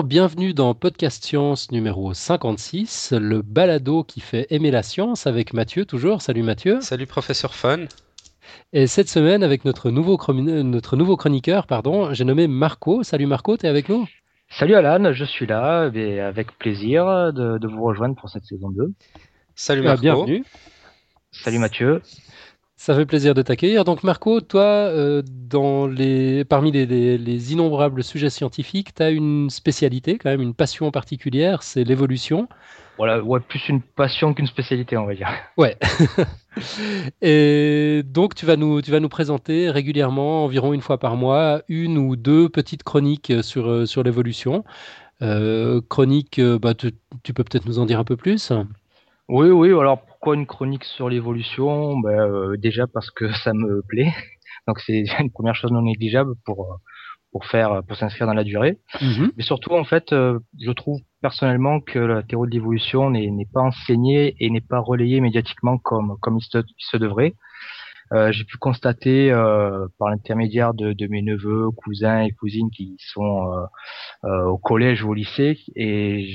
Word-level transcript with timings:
Bonjour, 0.00 0.08
bienvenue 0.08 0.54
dans 0.54 0.72
Podcast 0.72 1.22
Science 1.22 1.72
numéro 1.72 2.14
56, 2.14 3.12
le 3.12 3.42
balado 3.42 4.02
qui 4.02 4.20
fait 4.20 4.46
aimer 4.48 4.70
la 4.70 4.82
science 4.82 5.26
avec 5.26 5.52
Mathieu 5.52 5.84
toujours. 5.84 6.22
Salut 6.22 6.42
Mathieu. 6.42 6.80
Salut 6.80 7.06
professeur 7.06 7.52
Fun. 7.52 7.80
Et 8.72 8.86
cette 8.86 9.10
semaine 9.10 9.42
avec 9.42 9.66
notre 9.66 9.90
nouveau, 9.90 10.18
notre 10.32 10.96
nouveau 10.96 11.18
chroniqueur, 11.18 11.66
pardon, 11.66 12.14
j'ai 12.14 12.24
nommé 12.24 12.48
Marco. 12.48 13.02
Salut 13.02 13.26
Marco, 13.26 13.58
tu 13.58 13.66
es 13.66 13.68
avec 13.68 13.90
nous? 13.90 14.08
Salut 14.48 14.74
Alan, 14.74 15.12
je 15.12 15.24
suis 15.26 15.44
là 15.44 15.90
et 15.92 16.18
avec 16.18 16.56
plaisir 16.56 17.34
de, 17.34 17.66
vous 17.66 17.82
rejoindre 17.82 18.16
pour 18.16 18.30
cette 18.30 18.46
saison 18.46 18.70
2. 18.70 18.94
Salut 19.54 19.82
bah, 19.82 19.88
Marco. 19.88 20.00
bienvenue. 20.00 20.44
Salut 21.30 21.58
Mathieu. 21.58 22.00
Ça 22.80 22.94
fait 22.94 23.04
plaisir 23.04 23.34
de 23.34 23.42
t'accueillir. 23.42 23.84
Donc 23.84 24.04
Marco, 24.04 24.40
toi, 24.40 24.62
euh, 24.62 25.20
dans 25.26 25.86
les, 25.86 26.46
parmi 26.46 26.72
les, 26.72 27.52
innombrables 27.52 28.02
sujets 28.02 28.30
scientifiques, 28.30 28.94
tu 28.94 29.02
as 29.02 29.10
une 29.10 29.50
spécialité, 29.50 30.16
quand 30.16 30.30
même 30.30 30.40
une 30.40 30.54
passion 30.54 30.90
particulière, 30.90 31.62
c'est 31.62 31.84
l'évolution. 31.84 32.48
Voilà, 32.96 33.22
ouais, 33.22 33.40
plus 33.40 33.68
une 33.68 33.82
passion 33.82 34.32
qu'une 34.32 34.46
spécialité, 34.46 34.96
on 34.96 35.04
va 35.04 35.14
dire. 35.14 35.28
Ouais. 35.58 35.76
Et 37.20 38.02
donc 38.06 38.34
tu 38.34 38.46
vas, 38.46 38.56
nous, 38.56 38.80
tu 38.80 38.90
vas 38.90 39.00
nous 39.00 39.10
présenter 39.10 39.68
régulièrement, 39.68 40.46
environ 40.46 40.72
une 40.72 40.80
fois 40.80 40.96
par 40.96 41.16
mois, 41.16 41.60
une 41.68 41.98
ou 41.98 42.16
deux 42.16 42.48
petites 42.48 42.82
chroniques 42.82 43.30
sur, 43.42 43.68
euh, 43.68 43.84
sur 43.84 44.02
l'évolution. 44.02 44.64
Euh, 45.20 45.82
chronique, 45.90 46.40
bah, 46.40 46.72
tu, 46.72 46.92
tu 47.24 47.34
peux 47.34 47.44
peut-être 47.44 47.66
nous 47.66 47.78
en 47.78 47.84
dire 47.84 47.98
un 47.98 48.04
peu 48.04 48.16
plus? 48.16 48.54
Oui, 49.28 49.50
oui. 49.50 49.68
Alors 49.68 50.00
pourquoi 50.20 50.34
une 50.34 50.46
chronique 50.46 50.84
sur 50.84 51.08
l'évolution? 51.08 51.98
Ben, 51.98 52.10
euh, 52.10 52.56
Déjà 52.58 52.86
parce 52.86 53.10
que 53.10 53.32
ça 53.32 53.54
me 53.54 53.82
plaît. 53.88 54.12
Donc 54.68 54.78
c'est 54.80 55.04
une 55.18 55.30
première 55.30 55.54
chose 55.54 55.72
non 55.72 55.80
négligeable 55.80 56.34
pour 56.44 56.78
pour 57.32 57.46
faire 57.46 57.82
pour 57.88 57.96
s'inscrire 57.96 58.26
dans 58.26 58.34
la 58.34 58.44
durée. 58.44 58.78
Mm-hmm. 59.00 59.30
Mais 59.38 59.42
surtout 59.42 59.72
en 59.72 59.84
fait, 59.84 60.12
euh, 60.12 60.38
je 60.60 60.72
trouve 60.72 61.00
personnellement 61.22 61.80
que 61.80 61.98
la 61.98 62.22
théorie 62.22 62.50
de 62.50 62.54
l'évolution 62.54 63.08
n'est 63.08 63.48
pas 63.50 63.62
enseignée 63.62 64.36
et 64.40 64.50
n'est 64.50 64.60
pas 64.60 64.80
relayée 64.80 65.22
médiatiquement 65.22 65.78
comme 65.78 66.18
comme 66.20 66.36
il 66.36 66.44
se, 66.76 66.96
devrait. 66.98 67.32
Euh, 68.12 68.30
j'ai 68.30 68.44
pu 68.44 68.58
constater 68.58 69.32
euh, 69.32 69.86
par 69.98 70.10
l'intermédiaire 70.10 70.74
de, 70.74 70.92
de, 70.92 71.06
mes 71.06 71.22
neveux, 71.22 71.70
cousins 71.70 72.20
et 72.22 72.32
cousines 72.32 72.70
qui 72.70 72.96
sont 72.98 73.50
euh, 74.24 74.44
au 74.44 74.58
collège 74.58 75.02
ou 75.02 75.12
au 75.12 75.14
lycée 75.14 75.58
et 75.76 76.28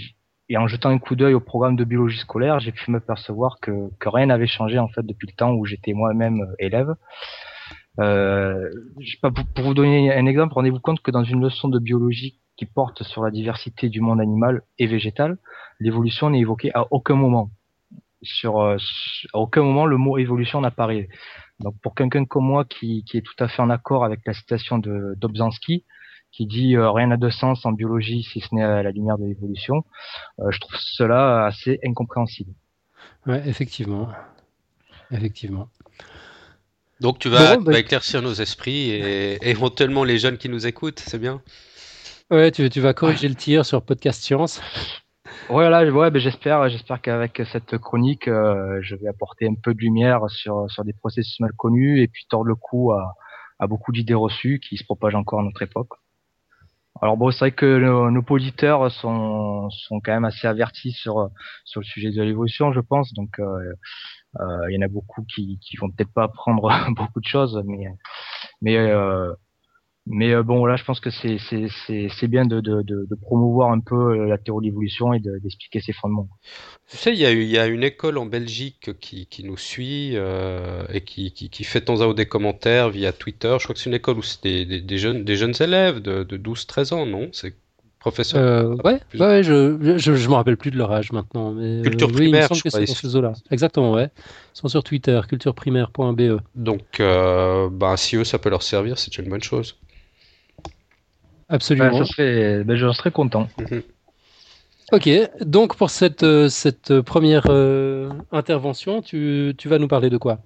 et 0.50 0.58
en 0.58 0.68
jetant 0.68 0.90
un 0.90 1.00
coup 1.00 1.16
d'œil 1.16 1.34
au 1.34 1.40
programme 1.40 1.76
de 1.76 1.84
biologie 1.84 2.20
scolaire, 2.20 2.60
j'ai 2.60 2.72
pu 2.72 2.92
me 2.92 3.00
percevoir 3.00 3.60
que, 3.60 3.90
que 4.00 4.10
rien 4.10 4.28
n'avait 4.28 4.48
changé 4.48 4.78
en 4.78 4.88
fait 4.88 5.04
depuis 5.04 5.28
le 5.28 5.36
temps 5.36 5.54
où 5.54 5.66
j'étais 5.66 5.94
moi-même 5.94 6.42
euh, 6.42 6.56
élève. 6.60 6.96
Euh, 8.00 8.70
pas, 9.22 9.32
pour 9.32 9.64
vous 9.64 9.74
donner 9.74 10.14
un 10.14 10.26
exemple, 10.26 10.54
rendez-vous 10.54 10.80
compte 10.80 11.02
que 11.02 11.12
dans 11.12 11.24
une 11.24 11.42
leçon 11.42 11.68
de 11.68 11.80
biologie 11.80 12.40
qui 12.58 12.66
porte 12.66 13.04
sur 13.04 13.24
la 13.24 13.32
diversité 13.32 13.90
du 13.90 14.02
monde 14.02 14.22
animal 14.22 14.62
et 14.78 14.86
végétal, 14.86 15.38
l'évolution 15.80 16.30
n'est 16.30 16.40
évoquée 16.40 16.72
à 16.76 16.86
aucun 16.92 17.16
moment. 17.16 17.50
Sur, 18.22 18.60
euh, 18.60 18.78
à 19.34 19.40
aucun 19.40 19.64
moment 19.64 19.86
le 19.86 19.98
mot 19.98 20.18
évolution 20.18 20.62
n'apparaît. 20.62 21.10
Donc 21.60 21.76
pour 21.82 21.96
quelqu'un 21.96 22.26
comme 22.26 22.46
moi 22.46 22.66
qui, 22.66 23.04
qui, 23.06 23.18
est 23.18 23.22
tout 23.22 23.44
à 23.44 23.48
fait 23.48 23.62
en 23.62 23.70
accord 23.70 24.04
avec 24.04 24.20
la 24.26 24.34
citation 24.34 24.78
de 24.78 25.16
Dobzhansky, 25.18 25.86
qui 26.36 26.46
dit 26.46 26.76
euh, 26.76 26.92
rien 26.92 27.08
n'a 27.08 27.18
de 27.18 27.30
sens 27.30 27.66
en 27.66 27.72
biologie 27.72 28.24
si 28.24 28.42
ce 28.42 28.54
n'est 28.54 28.64
à 28.64 28.84
la 28.84 28.92
lumière 28.92 29.18
de 29.18 29.26
l'évolution, 29.26 29.86
euh, 30.40 30.52
je 30.52 30.60
trouve 30.60 30.76
cela 30.78 31.46
assez 31.46 31.80
incompréhensible. 31.86 32.52
Ouais, 33.26 33.42
effectivement. 33.48 34.10
Effectivement. 35.12 35.70
Donc 37.00 37.20
tu 37.20 37.30
vas, 37.30 37.58
bah, 37.58 37.80
éclaircir 37.80 38.22
nos 38.22 38.34
esprits 38.34 38.90
et 38.90 39.38
éventuellement 39.50 40.04
les 40.04 40.18
jeunes 40.18 40.38
qui 40.38 40.50
nous 40.50 40.68
écoutent, 40.68 41.00
c'est 41.00 41.20
bien? 41.20 41.42
Ouais, 42.30 42.52
tu, 42.52 42.70
tu, 42.70 42.82
vas 42.82 42.94
corriger 42.94 43.30
le 43.30 43.36
tir 43.36 43.66
sur 43.66 43.82
Podcast 43.82 44.22
Science. 44.22 44.62
Voilà, 45.48 45.86
ouais, 45.90 46.12
ben 46.12 46.20
j'espère, 46.20 46.68
j'espère 46.70 47.02
qu'avec 47.02 47.42
cette 47.52 47.78
chronique, 47.78 48.28
euh, 48.28 48.80
je 48.82 48.96
vais 48.96 49.08
apporter 49.08 49.48
un 49.48 49.54
peu 49.54 49.74
de 49.74 49.80
lumière 49.80 50.30
sur, 50.30 50.70
sur 50.70 50.84
des 50.84 50.94
processus 50.94 51.40
mal 51.40 51.52
connus 51.54 52.02
et 52.02 52.08
puis 52.08 52.26
tordre 52.30 52.48
le 52.48 52.56
cou 52.56 52.92
à, 52.92 53.16
à 53.60 53.68
beaucoup 53.68 53.92
d'idées 53.92 54.16
reçues 54.16 54.60
qui 54.60 54.78
se 54.78 54.84
propagent 54.84 55.16
encore 55.16 55.40
à 55.40 55.44
notre 55.44 55.62
époque. 55.62 55.94
Alors 57.02 57.18
bon, 57.18 57.30
c'est 57.32 57.40
vrai 57.40 57.52
que 57.52 57.78
nos, 58.10 58.24
auditeurs 58.30 58.90
sont, 58.92 59.70
sont 59.70 60.00
quand 60.00 60.14
même 60.14 60.26
assez 60.26 60.48
avertis 60.48 60.92
sur 60.92 61.30
sur 61.66 61.82
le 61.82 61.86
sujet 61.86 62.12
de 62.12 62.22
l'évolution, 62.24 62.72
je 62.72 62.80
pense. 62.80 63.14
Donc 63.14 63.40
euh, 63.40 63.74
euh, 64.40 64.70
il 64.70 64.76
y 64.76 64.78
en 64.78 64.86
a 64.86 64.88
beaucoup 64.88 65.24
qui 65.24 65.60
qui 65.62 65.78
vont 65.78 65.90
peut-être 65.92 66.14
pas 66.14 66.24
apprendre 66.24 66.70
beaucoup 66.96 67.20
de 67.20 67.28
choses, 67.28 67.62
mais 67.66 67.88
mais 68.62 68.78
euh, 68.78 69.34
mais 70.08 70.34
euh, 70.34 70.44
bon, 70.44 70.66
là, 70.66 70.76
je 70.76 70.84
pense 70.84 71.00
que 71.00 71.10
c'est 71.10 71.38
c'est 71.40 72.28
bien 72.28 72.46
de, 72.46 72.62
de, 72.62 72.84
de, 72.84 73.16
promouvoir 73.16 73.72
un 73.72 73.80
peu 73.80 73.96
euh, 73.96 74.28
la 74.28 74.38
théorie 74.38 74.66
de 74.66 74.72
l'évolution 74.72 75.14
et 75.14 75.20
d'expliquer 75.20 75.82
ses 75.82 75.94
fondements. 75.94 76.30
Tu 76.90 76.98
sais, 76.98 77.12
il 77.14 77.20
y, 77.20 77.26
a, 77.26 77.32
il 77.32 77.44
y 77.44 77.58
a 77.58 77.66
une 77.66 77.84
école 77.84 78.20
en 78.20 78.28
Belgique 78.28 78.92
qui, 79.00 79.26
qui 79.26 79.44
nous 79.44 79.58
suit 79.58 80.12
euh, 80.14 80.84
et 80.94 81.02
qui, 81.02 81.32
qui, 81.32 81.50
qui, 81.50 81.64
fait 81.64 81.80
de 81.80 81.86
temps 81.86 82.02
à 82.02 82.06
autre 82.06 82.16
des 82.16 82.28
commentaires 82.28 82.90
via 82.90 83.12
Twitter. 83.14 83.56
Je 83.60 83.64
crois 83.64 83.74
que 83.74 83.80
c'est 83.82 83.90
une 83.90 83.96
école 83.96 84.20
où 84.20 84.22
c'est 84.22 84.44
des, 84.44 84.82
des, 84.82 84.98
jeunes, 85.00 85.24
des 85.24 85.36
jeunes 85.36 85.56
élèves 85.60 86.02
de, 86.02 86.24
de 86.24 86.38
12-13 86.38 86.94
ans, 86.94 87.06
non? 87.08 87.30
C'est 87.32 87.56
professeur 88.06 88.40
euh, 88.40 88.76
Ouais, 88.84 89.00
ouais 89.20 89.42
je, 89.42 89.98
je, 89.98 90.14
je 90.14 90.30
me 90.30 90.36
rappelle 90.36 90.58
plus 90.58 90.70
de 90.70 90.78
leur 90.78 90.92
âge 90.92 91.12
maintenant. 91.12 91.52
Mais, 91.54 91.82
Culture 91.82 92.12
primaire, 92.12 92.48
je 92.54 92.70
crois. 92.70 92.86
Ce 92.86 93.18
là 93.18 93.34
Exactement, 93.50 93.94
ouais. 93.94 94.10
Ils 94.54 94.60
sont 94.60 94.68
sur 94.68 94.84
Twitter, 94.84 95.20
cultureprimaire.be. 95.28 96.40
Donc, 96.54 97.00
euh, 97.00 97.70
bah, 97.72 97.98
si 97.98 98.16
eux, 98.16 98.24
ça 98.24 98.38
peut 98.38 98.50
leur 98.50 98.62
servir, 98.62 99.00
c'est 99.00 99.18
une 99.18 99.30
bonne 99.30 99.42
chose. 99.42 99.78
Absolument. 101.50 102.04
Ben, 102.18 102.64
ben, 102.64 102.76
je 102.76 102.92
serais 102.92 103.12
content. 103.12 103.48
Mhm. 103.60 103.84
Ok, 104.92 105.10
donc 105.42 105.76
pour 105.78 105.90
cette, 105.90 106.50
cette 106.50 107.02
première 107.02 107.46
euh, 107.50 108.12
intervention, 108.32 109.02
tu, 109.02 109.56
tu, 109.58 109.68
vas 109.68 109.80
nous 109.80 109.88
parler 109.88 110.12
de 110.12 110.18
quoi? 110.18 110.38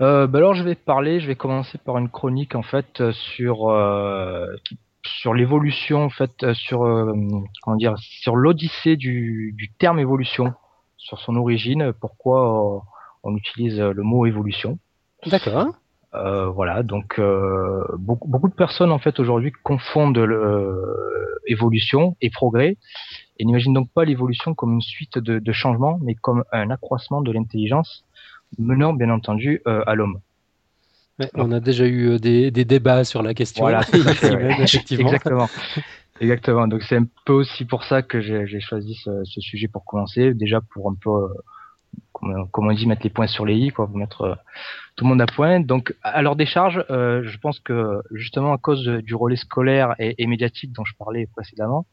Euh, 0.00 0.28
ben 0.28 0.38
alors 0.38 0.54
je 0.54 0.62
vais 0.62 0.76
parler, 0.76 1.20
je 1.20 1.26
vais 1.26 1.34
commencer 1.34 1.78
par 1.78 1.98
une 1.98 2.08
chronique 2.08 2.54
en 2.54 2.62
fait 2.62 3.10
sur 3.10 3.68
euh, 3.68 4.46
sur 5.04 5.34
l'évolution 5.34 6.04
en 6.04 6.08
fait 6.08 6.52
sur 6.54 6.80
comment 7.62 7.76
dire 7.76 7.94
sur 7.98 8.36
l'odyssée 8.36 8.96
du, 8.96 9.54
du, 9.56 9.72
terme 9.72 9.98
évolution, 9.98 10.54
sur 10.96 11.18
son 11.18 11.34
origine, 11.34 11.92
pourquoi 12.00 12.84
on 13.24 13.36
utilise 13.36 13.80
le 13.80 14.02
mot 14.02 14.24
évolution. 14.24 14.78
D'accord. 15.26 15.74
Euh, 16.14 16.46
voilà, 16.50 16.82
donc 16.82 17.18
euh, 17.18 17.82
beaucoup, 17.96 18.28
beaucoup, 18.28 18.48
de 18.48 18.54
personnes 18.54 18.92
en 18.92 18.98
fait 18.98 19.18
aujourd'hui 19.18 19.50
confondent 19.62 20.18
le, 20.18 20.84
évolution 21.46 22.16
et 22.20 22.28
progrès 22.28 22.76
et 23.38 23.44
n'imaginent 23.46 23.72
donc 23.72 23.90
pas 23.90 24.04
l'évolution 24.04 24.54
comme 24.54 24.74
une 24.74 24.82
suite 24.82 25.18
de, 25.18 25.38
de, 25.38 25.52
changements, 25.52 25.98
mais 26.02 26.14
comme 26.14 26.44
un 26.52 26.70
accroissement 26.70 27.22
de 27.22 27.32
l'intelligence 27.32 28.04
menant 28.58 28.92
bien 28.92 29.08
entendu 29.08 29.62
euh, 29.66 29.82
à 29.86 29.94
l'homme. 29.94 30.20
on 31.34 31.50
a 31.50 31.60
déjà 31.60 31.86
eu 31.86 32.18
des, 32.18 32.50
des, 32.50 32.66
débats 32.66 33.04
sur 33.04 33.22
la 33.22 33.32
question. 33.32 33.64
Voilà, 33.64 33.80
effectivement. 34.60 35.06
Exactement. 35.06 35.48
Exactement. 36.20 36.68
Donc 36.68 36.82
c'est 36.82 36.96
un 36.96 37.06
peu 37.24 37.32
aussi 37.32 37.64
pour 37.64 37.84
ça 37.84 38.02
que 38.02 38.20
j'ai 38.20 38.60
choisi 38.60 38.94
ce, 39.02 39.24
ce, 39.24 39.40
sujet 39.40 39.66
pour 39.66 39.86
commencer, 39.86 40.34
déjà 40.34 40.60
pour 40.60 40.90
un 40.90 40.94
peu 40.94 41.10
comme, 42.52 42.68
on 42.68 42.72
dit, 42.72 42.86
mettre 42.86 43.02
les 43.02 43.10
points 43.10 43.26
sur 43.26 43.44
les 43.44 43.56
i, 43.56 43.70
quoi, 43.70 43.88
mettre 43.92 44.22
euh, 44.22 44.34
tout 44.96 45.04
le 45.04 45.10
monde 45.10 45.20
à 45.20 45.26
point. 45.26 45.60
Donc, 45.60 45.94
à 46.02 46.22
leur 46.22 46.36
décharge, 46.36 46.84
euh, 46.90 47.22
je 47.24 47.38
pense 47.38 47.58
que 47.60 48.00
justement 48.12 48.52
à 48.52 48.58
cause 48.58 48.86
du 48.86 49.14
relais 49.14 49.36
scolaire 49.36 49.94
et, 49.98 50.26
médiatique 50.26 50.72
dont 50.72 50.84
je 50.84 50.94
parlais 50.96 51.26
précédemment, 51.26 51.86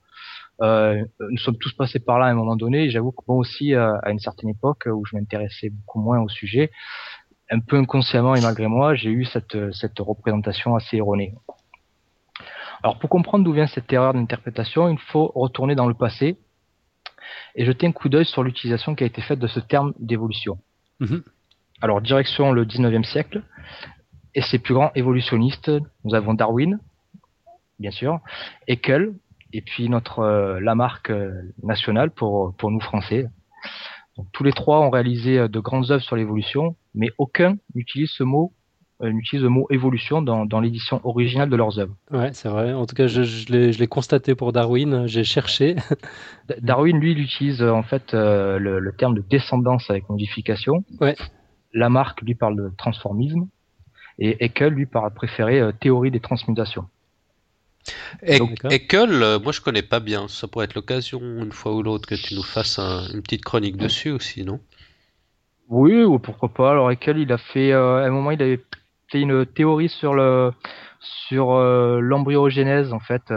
euh, 0.62 1.04
nous 1.20 1.38
sommes 1.38 1.58
tous 1.58 1.74
passés 1.74 2.00
par 2.00 2.20
là 2.20 2.28
à 2.28 2.30
un 2.30 2.36
moment 2.36 2.56
donné. 2.56 2.90
J'avoue 2.90 3.12
que 3.12 3.24
moi 3.28 3.38
aussi, 3.38 3.74
à 3.74 4.10
une 4.10 4.20
certaine 4.20 4.50
époque 4.50 4.88
où 4.92 5.06
je 5.06 5.16
m'intéressais 5.16 5.70
beaucoup 5.70 6.00
moins 6.00 6.20
au 6.20 6.30
sujet, 6.30 6.72
un 7.50 7.60
peu 7.60 7.78
inconsciemment 7.78 8.36
et 8.36 8.42
malgré 8.42 8.68
moi, 8.68 8.94
j'ai 8.94 9.10
eu 9.10 9.26
cette, 9.26 9.74
cette 9.74 9.98
représentation 10.00 10.76
assez 10.76 10.98
erronée. 10.98 11.34
Alors, 12.84 13.00
pour 13.00 13.10
comprendre 13.10 13.44
d'où 13.44 13.54
vient 13.54 13.68
cette 13.68 13.92
erreur 13.92 14.14
d'interprétation, 14.14 14.90
il 14.90 15.00
faut 15.00 15.32
retourner 15.36 15.76
dans 15.76 15.88
le 15.88 15.94
passé 15.94 16.38
et 17.56 17.66
jeter 17.66 17.88
un 17.88 17.92
coup 17.92 18.10
d'œil 18.10 18.26
sur 18.26 18.44
l'utilisation 18.44 18.96
qui 18.96 19.04
a 19.04 19.08
été 19.08 19.22
faite 19.22 19.40
de 19.40 19.48
ce 19.48 19.60
terme 19.60 19.94
d'évolution. 20.00 20.58
Mhm. 21.00 21.24
Alors, 21.82 22.02
direction 22.02 22.52
le 22.52 22.66
19e 22.66 23.04
siècle, 23.04 23.44
et 24.36 24.42
ses 24.42 24.60
plus 24.60 24.74
grands 24.74 24.92
évolutionnistes, 24.96 25.72
nous 26.04 26.14
avons 26.14 26.34
Darwin, 26.34 26.80
bien 27.80 27.92
sûr, 27.92 28.20
Haeckel, 28.68 29.14
et 29.54 29.62
puis 29.62 29.90
notre 29.90 30.20
euh, 30.20 30.60
Lamarck 30.60 31.10
euh, 31.10 31.32
national 31.64 32.12
pour, 32.12 32.54
pour 32.56 32.70
nous 32.70 32.80
français. 32.80 33.26
tous 34.34 34.44
les 34.44 34.52
trois 34.52 34.82
ont 34.82 34.90
réalisé 34.90 35.40
euh, 35.40 35.48
de 35.48 35.60
grandes 35.60 35.90
œuvres 35.92 36.04
sur 36.04 36.16
l'évolution, 36.16 36.76
mais 36.94 37.10
aucun 37.18 37.58
n'utilise 37.74 38.12
ce 38.12 38.24
mot 38.24 38.54
euh, 39.02 39.12
utilise 39.12 39.44
le 39.44 39.50
mot 39.50 39.66
évolution 39.70 40.22
dans, 40.22 40.46
dans 40.46 40.60
l'édition 40.60 41.00
originale 41.06 41.50
de 41.50 41.56
leurs 41.56 41.80
œuvres. 41.80 41.96
Ouais, 42.12 42.32
c'est 42.34 42.50
vrai. 42.50 42.74
En 42.74 42.86
tout 42.86 42.96
cas, 42.96 43.08
je, 43.08 43.24
je 43.24 43.48
l'ai 43.50 43.88
constaté 43.88 44.36
pour 44.36 44.52
Darwin. 44.52 45.08
J'ai 45.08 45.24
cherché. 45.24 45.78
Darwin, 46.62 47.00
lui, 47.00 47.14
il 47.14 47.20
utilise 47.20 47.64
en 47.64 47.84
fait 47.84 48.14
euh, 48.14 48.60
le, 48.60 48.80
le, 48.80 48.92
terme 48.92 49.16
de 49.16 49.22
descendance 49.22 49.90
avec 49.90 50.10
modification. 50.10 50.84
Ouais. 51.00 51.16
Lamarck, 51.74 52.22
lui, 52.24 52.36
parle 52.36 52.58
de 52.58 52.72
transformisme. 52.78 53.48
Et 54.18 54.36
Haeckel, 54.44 54.74
lui, 54.74 54.86
parle 54.86 55.14
préféré 55.14 55.62
euh, 55.62 55.72
théorie 55.72 56.12
des 56.12 56.20
transmutations. 56.20 56.86
Ekel, 58.22 59.40
moi 59.42 59.54
je 59.54 59.62
connais 59.62 59.82
pas 59.82 60.02
bien. 60.02 60.28
Ça 60.28 60.48
pourrait 60.50 60.66
être 60.66 60.76
l'occasion 60.76 61.22
une 61.22 61.54
fois 61.54 61.74
ou 61.74 61.82
l'autre 61.82 62.08
que 62.08 62.16
tu 62.16 62.36
nous 62.36 62.44
fasses 62.44 62.78
une 62.78 63.22
petite 63.22 63.46
chronique 63.46 63.78
dessus 63.78 64.12
aussi, 64.12 64.44
non? 64.44 64.60
Oui, 65.70 66.04
ou 66.04 66.20
pourquoi 66.20 66.50
pas. 66.50 66.72
Alors 66.72 66.92
Ekel, 66.92 67.18
il 67.18 67.32
a 67.32 67.38
fait 67.38 67.72
à 67.72 67.80
un 67.80 68.10
moment, 68.10 68.32
il 68.32 68.42
avait 68.42 68.62
fait 69.12 69.22
une 69.22 69.46
théorie 69.46 69.90
sur 69.90 70.14
le 70.14 70.52
sur 71.28 71.58
l'embryogenèse 71.58 72.92
en 72.94 73.00
fait 73.00 73.32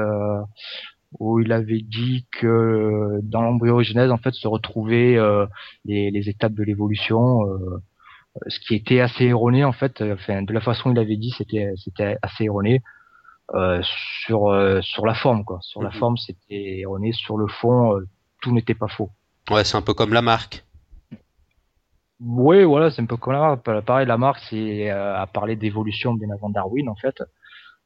où 1.19 1.41
il 1.41 1.53
avait 1.53 1.83
dit 1.83 2.27
que 2.33 3.21
dans 3.23 3.43
l'embryogenèse 3.43 4.11
en 4.11 4.19
fait 4.19 4.33
se 4.35 4.49
retrouvaient 4.49 5.17
euh, 5.17 5.47
les, 5.85 6.11
les, 6.11 6.29
étapes 6.29 6.55
de 6.55 6.63
l'évolution 6.63 7.47
euh, 7.49 7.83
ce 8.47 8.59
qui 8.61 8.75
était 8.75 9.01
assez 9.01 9.25
erroné 9.27 9.65
en 9.65 9.73
fait. 9.73 10.03
Enfin 10.03 10.43
de 10.43 10.53
la 10.53 10.61
façon 10.61 10.93
il 10.93 10.99
avait 10.99 11.17
dit 11.17 11.35
c'était 11.37 11.73
c'était 11.77 12.17
assez 12.23 12.45
erroné 12.45 12.83
euh, 13.55 13.83
sur 14.25 14.49
euh, 14.49 14.81
sur 14.83 15.07
la 15.07 15.15
forme 15.15 15.45
quoi. 15.45 15.59
Sur 15.61 15.83
la 15.83 15.91
mhm. 15.91 15.97
forme 15.97 16.17
c'était 16.17 16.81
erroné. 16.81 17.13
Sur 17.13 17.37
le 17.37 17.47
fond 17.47 17.97
euh, 17.97 18.09
tout 18.41 18.53
n'était 18.53 18.75
pas 18.75 18.89
faux. 18.89 19.11
Ouais 19.51 19.65
c'est 19.65 19.77
un 19.77 19.83
peu 19.83 19.95
comme 19.95 20.13
la 20.13 20.23
marque 20.23 20.65
oui 22.25 22.65
voilà 22.65 22.91
c'est 22.91 23.03
un 23.03 23.07
peu 23.07 23.17
comme 23.17 23.33
la 23.33 23.41
marque 23.41 23.81
pareil 23.83 24.07
la 24.07 24.19
marque 24.19 24.41
c'est 24.49 24.91
à 24.91 25.27
parler 25.27 25.57
d'évolution 25.57 26.15
bien 26.15 26.31
avant 26.31 26.51
Darwin 26.51 26.89
en 26.89 26.97
fait 26.97 27.23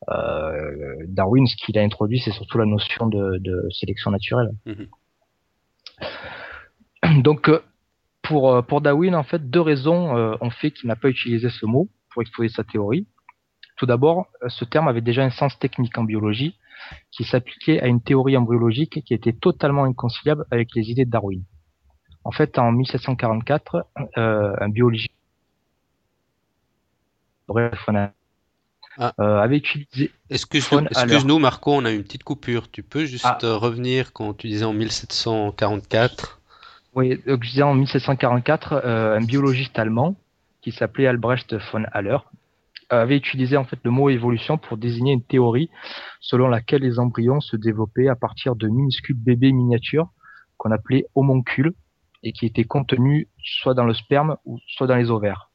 euh, 0.09 0.97
Darwin, 1.09 1.47
ce 1.47 1.57
qu'il 1.57 1.79
a 1.79 1.83
introduit, 1.83 2.21
c'est 2.21 2.33
surtout 2.33 2.59
la 2.59 2.67
notion 2.67 3.07
de, 3.07 3.69
sélection 3.71 4.11
naturelle. 4.11 4.51
Mhm. 4.67 4.89
Donc, 7.23 7.49
euh, 7.49 7.63
pour, 8.23 8.53
euh, 8.53 8.63
pour 8.63 8.81
Darwin, 8.81 9.15
en 9.15 9.23
fait, 9.23 9.51
deux 9.51 9.61
raisons 9.61 10.15
ont 10.41 10.51
fait 10.51 10.71
qu'il 10.71 10.89
n'a 10.89 10.97
pas 10.97 11.09
utilisé 11.09 11.49
ce 11.51 11.67
mot 11.67 11.89
pour 12.11 12.23
exposer 12.23 12.49
sa 12.49 12.65
théorie. 12.65 13.07
Tout 13.77 13.87
d'abord, 13.87 14.27
ce 14.49 14.65
terme 14.65 14.89
avait 14.89 15.03
déjà 15.03 15.23
un 15.23 15.31
sens 15.31 15.59
technique 15.59 15.97
en 15.99 16.05
biologie 16.05 16.57
qui 17.11 17.25
s'appliquait 17.25 17.81
à 17.81 17.87
une 17.87 18.03
théorie 18.03 18.37
embryologique 18.37 19.03
qui 19.05 19.15
était 19.15 19.33
totalement 19.35 19.85
inconciliable 19.85 20.45
avec 20.51 20.71
les 20.75 20.91
idées 20.91 21.05
de 21.05 21.11
Darwin. 21.11 21.43
En 22.27 22.33
fait, 22.33 22.59
en 22.59 22.73
1744, 22.73 23.87
un 24.17 24.69
biologiste 24.69 25.13
ah. 28.99 29.13
Euh, 29.21 29.39
avait 29.39 29.59
utilisé. 29.59 30.11
Excuse-nous, 30.29 31.39
Marco, 31.39 31.73
on 31.73 31.85
a 31.85 31.93
une 31.93 32.03
petite 32.03 32.25
coupure. 32.25 32.69
Tu 32.69 32.83
peux 32.83 33.05
juste 33.05 33.25
ah. 33.25 33.39
euh, 33.45 33.57
revenir 33.57 34.13
quand 34.13 34.35
tu 34.35 34.49
disais 34.49 34.65
en 34.65 34.73
1744 34.73 36.41
Oui, 36.97 37.21
je 37.25 37.35
disais 37.35 37.63
en 37.63 37.75
1744, 37.75 38.73
euh, 38.73 39.19
un 39.19 39.25
biologiste 39.25 39.79
allemand 39.79 40.17
qui 40.63 40.73
s'appelait 40.73 41.07
Albrecht 41.07 41.55
von 41.71 41.85
Haller 41.93 42.19
avait 42.89 43.17
utilisé 43.17 43.57
en 43.57 43.65
fait 43.65 43.79
le 43.85 43.93
mot 43.93 44.11
évolution 44.11 44.59
pour 44.59 44.77
désigner 44.77 45.13
une 45.13 45.23
théorie 45.23 45.71
selon 46.21 46.49
laquelle 46.49 46.83
les 46.83 46.99
embryons 46.99 47.41
se 47.41 47.57
développaient 47.57 48.09
à 48.09 48.17
partir 48.17 48.57
de 48.57 48.69
minuscules 48.69 49.17
bébés 49.17 49.53
miniatures 49.53 50.09
qu'on 50.57 50.73
appelait 50.73 51.07
homoncules 51.15 51.73
et 52.27 52.33
qui 52.33 52.45
étaient 52.45 52.65
contenus 52.65 53.29
soit 53.39 53.75
dans 53.75 53.85
le 53.85 53.95
sperme 53.95 54.37
ou 54.45 54.59
soit 54.67 54.89
dans 54.89 54.97
les 54.97 55.13
ovaires. 55.13 55.51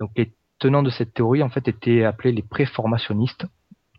Donc 0.00 0.10
les 0.16 0.32
tenants 0.58 0.82
de 0.82 0.90
cette 0.90 1.14
théorie 1.14 1.42
en 1.42 1.48
fait 1.48 1.68
étaient 1.68 2.02
appelés 2.02 2.32
les 2.32 2.42
préformationnistes 2.42 3.46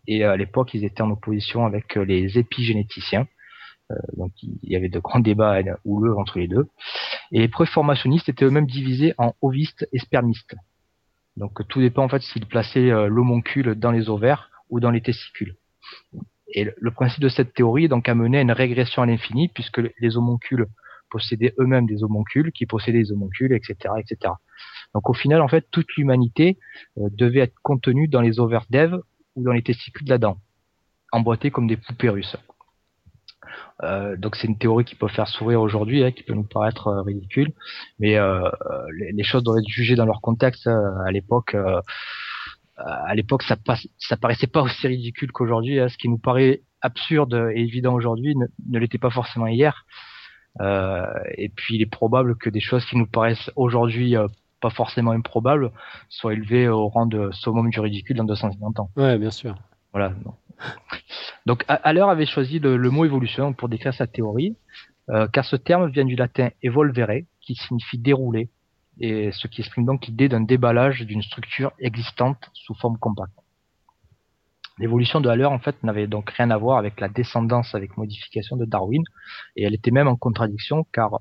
et 0.06 0.22
à 0.22 0.36
l'époque 0.36 0.74
ils 0.74 0.84
étaient 0.84 1.00
en 1.00 1.10
opposition 1.10 1.64
avec 1.64 1.96
euh, 1.96 2.04
les 2.04 2.38
épigénéticiens. 2.38 3.26
Euh, 3.90 3.94
donc 4.18 4.30
il 4.42 4.58
y 4.70 4.76
avait 4.76 4.90
de 4.90 4.98
grands 4.98 5.20
débats 5.20 5.58
houleux 5.86 6.14
entre 6.18 6.38
les 6.38 6.48
deux. 6.48 6.68
Et 7.32 7.38
les 7.38 7.48
préformationnistes 7.48 8.28
étaient 8.28 8.44
eux-mêmes 8.44 8.66
divisés 8.66 9.14
en 9.16 9.34
ovistes 9.40 9.88
et 9.92 9.98
spermistes. 9.98 10.54
Donc 11.38 11.66
tout 11.66 11.80
dépend 11.80 12.04
en 12.04 12.08
fait 12.10 12.20
s'ils 12.20 12.46
plaçaient 12.46 12.90
euh, 12.90 13.06
l'homoncule 13.06 13.74
dans 13.74 13.90
les 13.90 14.10
ovaires 14.10 14.50
ou 14.68 14.80
dans 14.80 14.90
les 14.90 15.00
testicules. 15.00 15.56
Et 16.52 16.68
le 16.76 16.90
principe 16.90 17.20
de 17.20 17.30
cette 17.30 17.54
théorie 17.54 17.86
est 17.86 17.88
donc 17.88 18.06
amené 18.06 18.36
à 18.36 18.42
une 18.42 18.52
régression 18.52 19.00
à 19.00 19.06
l'infini 19.06 19.48
puisque 19.48 19.80
les 19.98 20.16
homoncules 20.18 20.66
possédaient 21.10 21.54
eux-mêmes 21.58 21.86
des 21.86 22.02
homoncules 22.02 22.52
qui 22.52 22.66
possédaient 22.66 23.02
des 23.02 23.12
homoncules, 23.12 23.52
etc., 23.52 23.94
etc. 23.98 24.32
Donc 24.94 25.10
au 25.10 25.14
final, 25.14 25.42
en 25.42 25.48
fait, 25.48 25.66
toute 25.70 25.94
l'humanité 25.96 26.58
euh, 26.98 27.08
devait 27.12 27.40
être 27.40 27.54
contenue 27.62 28.08
dans 28.08 28.20
les 28.20 28.40
ovaires 28.40 28.66
d'Ève 28.70 28.98
ou 29.34 29.42
dans 29.42 29.52
les 29.52 29.62
testicules 29.62 30.06
d'Adam, 30.06 30.38
emboîtés 31.12 31.50
comme 31.50 31.66
des 31.66 31.76
poupées 31.76 32.08
russes. 32.08 32.36
Euh, 33.82 34.16
donc 34.16 34.36
c'est 34.36 34.46
une 34.46 34.58
théorie 34.58 34.84
qui 34.84 34.94
peut 34.94 35.08
faire 35.08 35.28
sourire 35.28 35.60
aujourd'hui, 35.60 36.02
hein, 36.02 36.10
qui 36.10 36.22
peut 36.22 36.32
nous 36.32 36.44
paraître 36.44 36.88
euh, 36.88 37.02
ridicule, 37.02 37.52
mais 37.98 38.18
les, 39.12 39.22
choses 39.22 39.42
doivent 39.42 39.58
être 39.58 39.68
jugées 39.68 39.96
dans 39.96 40.06
leur 40.06 40.20
contexte. 40.20 40.66
à 40.66 41.10
l'époque, 41.12 41.54
à 42.76 43.14
l'époque, 43.14 43.42
ça, 43.42 43.56
ça 43.98 44.16
paraissait 44.16 44.46
pas 44.46 44.62
aussi 44.62 44.86
ridicule 44.86 45.32
qu'aujourd'hui. 45.32 45.78
Hein. 45.78 45.88
ce 45.88 45.96
qui 45.98 46.08
nous 46.08 46.18
paraît 46.18 46.62
absurde 46.80 47.50
et 47.54 47.60
évident 47.60 47.94
aujourd'hui 47.94 48.34
ne 48.68 48.78
l'était 48.78 48.98
pas 48.98 49.10
forcément 49.10 49.46
hier. 49.46 49.84
Et 50.60 51.48
puis 51.48 51.76
il 51.76 51.82
est 51.82 51.90
probable 51.90 52.36
que 52.36 52.50
des 52.50 52.60
choses 52.60 52.84
qui 52.86 52.96
nous 52.96 53.06
paraissent 53.06 53.50
aujourd'hui 53.56 54.16
pas 54.60 54.70
forcément 54.70 55.12
improbable, 55.12 55.70
soit 56.08 56.32
élevé 56.32 56.68
au 56.68 56.88
rang 56.88 57.06
de 57.06 57.30
summum 57.32 57.70
du 57.70 57.80
ridicule 57.80 58.16
dans 58.16 58.24
250 58.24 58.80
ans. 58.80 58.90
Ouais, 58.96 59.18
bien 59.18 59.30
sûr. 59.30 59.54
Voilà. 59.92 60.12
Donc, 61.46 61.64
Haller 61.68 62.00
avait 62.08 62.26
choisi 62.26 62.58
le, 62.58 62.90
mot 62.90 63.04
évolution 63.04 63.52
pour 63.52 63.68
décrire 63.68 63.94
sa 63.94 64.06
théorie, 64.06 64.56
euh, 65.10 65.28
car 65.28 65.44
ce 65.44 65.56
terme 65.56 65.90
vient 65.90 66.04
du 66.04 66.16
latin 66.16 66.50
evolvere, 66.62 67.22
qui 67.40 67.54
signifie 67.54 67.98
dérouler, 67.98 68.50
et 68.98 69.30
ce 69.32 69.46
qui 69.46 69.60
exprime 69.60 69.84
donc 69.84 70.06
l'idée 70.06 70.28
d'un 70.28 70.40
déballage 70.40 71.02
d'une 71.02 71.22
structure 71.22 71.72
existante 71.78 72.50
sous 72.54 72.74
forme 72.74 72.98
compacte. 72.98 73.34
L'évolution 74.78 75.20
de 75.20 75.28
Haller, 75.28 75.46
en 75.46 75.58
fait, 75.58 75.82
n'avait 75.82 76.06
donc 76.06 76.30
rien 76.30 76.50
à 76.50 76.56
voir 76.56 76.78
avec 76.78 77.00
la 77.00 77.08
descendance 77.08 77.74
avec 77.74 77.96
modification 77.96 78.56
de 78.56 78.64
Darwin, 78.64 79.02
et 79.56 79.64
elle 79.64 79.74
était 79.74 79.90
même 79.90 80.08
en 80.08 80.16
contradiction, 80.16 80.86
car 80.92 81.20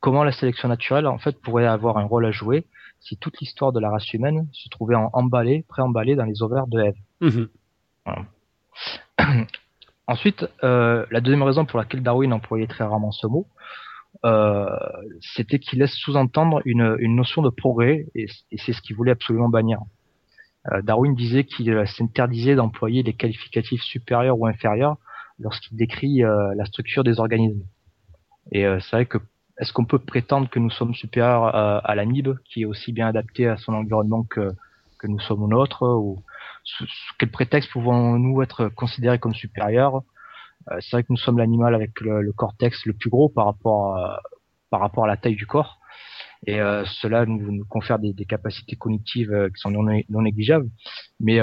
comment 0.00 0.24
la 0.24 0.32
sélection 0.32 0.68
naturelle 0.68 1.06
en 1.06 1.18
fait 1.18 1.40
pourrait 1.40 1.66
avoir 1.66 1.98
un 1.98 2.04
rôle 2.04 2.26
à 2.26 2.30
jouer 2.30 2.66
si 3.00 3.16
toute 3.16 3.38
l'histoire 3.40 3.72
de 3.72 3.80
la 3.80 3.90
race 3.90 4.12
humaine 4.12 4.48
se 4.52 4.68
trouvait 4.68 4.94
en 4.94 5.10
emballée, 5.12 5.64
pré-emballée 5.68 6.16
dans 6.16 6.24
les 6.24 6.42
ovaires 6.42 6.66
de 6.66 6.80
Ève? 6.80 6.96
Mhm. 7.20 7.48
Ensuite, 10.06 10.46
euh, 10.64 11.06
la 11.10 11.20
deuxième 11.20 11.42
raison 11.42 11.64
pour 11.64 11.78
laquelle 11.78 12.02
Darwin 12.02 12.32
employait 12.32 12.66
très 12.66 12.84
rarement 12.84 13.12
ce 13.12 13.26
mot, 13.26 13.46
euh, 14.24 14.66
c'était 15.20 15.58
qu'il 15.58 15.78
laisse 15.78 15.94
sous-entendre 15.94 16.60
une, 16.64 16.96
une, 16.98 17.14
notion 17.14 17.42
de 17.42 17.48
progrès, 17.48 18.06
et, 18.14 18.26
c'est 18.56 18.72
ce 18.72 18.82
qu'il 18.82 18.96
voulait 18.96 19.12
absolument 19.12 19.48
bannir. 19.48 19.78
Euh, 20.72 20.82
Darwin 20.82 21.14
disait 21.14 21.44
qu'il 21.44 21.82
s'interdisait 21.86 22.54
d'employer 22.54 23.02
des 23.02 23.14
qualificatifs 23.14 23.82
supérieurs 23.82 24.38
ou 24.38 24.46
inférieurs 24.46 24.96
lorsqu'il 25.38 25.76
décrit 25.76 26.22
euh, 26.22 26.54
la 26.54 26.64
structure 26.66 27.02
des 27.02 27.18
organismes. 27.18 27.62
Et 28.52 28.66
euh, 28.66 28.78
c'est 28.80 28.96
vrai 28.96 29.06
que 29.06 29.18
est-ce 29.58 29.72
qu'on 29.72 29.84
peut 29.84 29.98
prétendre 29.98 30.48
que 30.48 30.58
nous 30.58 30.70
sommes 30.70 30.94
supérieurs 30.94 31.54
à, 31.54 31.94
l'amibe, 31.94 32.30
qui 32.46 32.62
est 32.62 32.64
aussi 32.64 32.92
bien 32.92 33.06
adapté 33.06 33.46
à 33.46 33.58
son 33.58 33.74
environnement 33.74 34.22
que, 34.22 34.52
que 34.98 35.06
nous 35.06 35.18
sommes 35.20 35.42
au 35.42 35.48
nôtre 35.48 35.82
Ou 35.82 36.22
sous, 36.64 36.86
quel 37.18 37.30
prétexte 37.30 37.70
pouvons-nous 37.70 38.40
être 38.40 38.68
considérés 38.68 39.18
comme 39.18 39.34
supérieurs? 39.34 39.96
Euh, 40.70 40.78
C'est 40.80 40.92
vrai 40.92 41.02
que 41.02 41.08
nous 41.10 41.18
sommes 41.18 41.36
l'animal 41.36 41.74
avec 41.74 42.00
le, 42.00 42.32
cortex 42.32 42.86
le 42.86 42.94
plus 42.94 43.10
gros 43.10 43.28
par 43.28 43.44
rapport 43.44 43.98
par 44.70 44.80
rapport 44.80 45.04
à 45.04 45.08
la 45.08 45.18
taille 45.18 45.34
du 45.36 45.46
corps. 45.46 45.79
Et 46.46 46.60
euh, 46.60 46.84
cela 46.86 47.26
nous, 47.26 47.52
nous 47.52 47.64
confère 47.66 47.98
des, 47.98 48.14
capacités 48.24 48.76
cognitives 48.76 49.32
euh, 49.32 49.48
qui 49.48 49.60
sont 49.60 49.70
non, 49.70 49.82
non 50.08 50.22
négligeables. 50.22 50.68
Mais, 51.20 51.38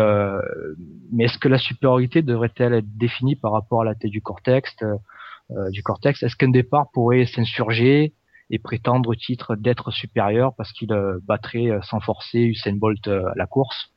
mais 1.12 1.26
est-ce 1.26 1.38
que 1.38 1.48
la 1.48 1.60
supériorité 1.60 2.22
devrait-elle 2.22 2.74
être 2.74 2.98
définie 2.98 3.36
par 3.36 3.52
rapport 3.52 3.82
à 3.82 3.86
la 3.86 3.96
taille 3.96 4.12
du 4.12 4.22
cortex 4.22 4.76
euh, 5.52 5.70
du 5.70 5.82
cortex, 5.82 6.22
est-ce 6.24 6.36
qu'un 6.36 6.50
départ 6.50 6.92
pourrait 6.92 7.26
s'insurger 7.26 8.14
et 8.50 8.60
prétendre 8.60 9.10
au 9.10 9.16
titre 9.16 9.56
d'être 9.56 9.92
supérieur 9.92 10.54
parce 10.56 10.72
qu'il 10.74 10.92
euh, 10.92 11.20
battrait 11.24 11.70
euh, 11.70 11.82
sans 11.84 12.00
forcer 12.02 12.40
Usain 12.40 12.76
Bolt 12.76 13.08
à 13.08 13.34
la 13.36 13.46
course? 13.46 13.92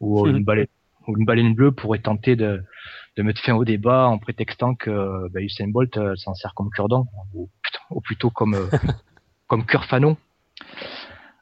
Ou 0.00 0.26
une 0.26 0.44
baleine 0.44 0.66
ou 1.06 1.16
une 1.16 1.24
baleine 1.24 1.54
bleue 1.54 1.72
pourrait 1.72 2.00
tenter 2.00 2.36
de, 2.36 2.62
de 3.16 3.22
mettre 3.22 3.40
fin 3.42 3.54
au 3.54 3.64
débat 3.64 4.08
en 4.08 4.18
prétextant 4.18 4.74
que 4.74 5.28
bah, 5.28 5.40
Usain 5.40 5.68
Bolt 5.68 5.98
s'en 6.16 6.34
sert 6.34 6.54
comme 6.54 6.70
cure-dent 6.70 7.06
ou, 7.34 7.50
plutôt 8.02 8.30
comme 8.30 8.56
comme 9.46 9.64
cure-fanon. 9.64 10.16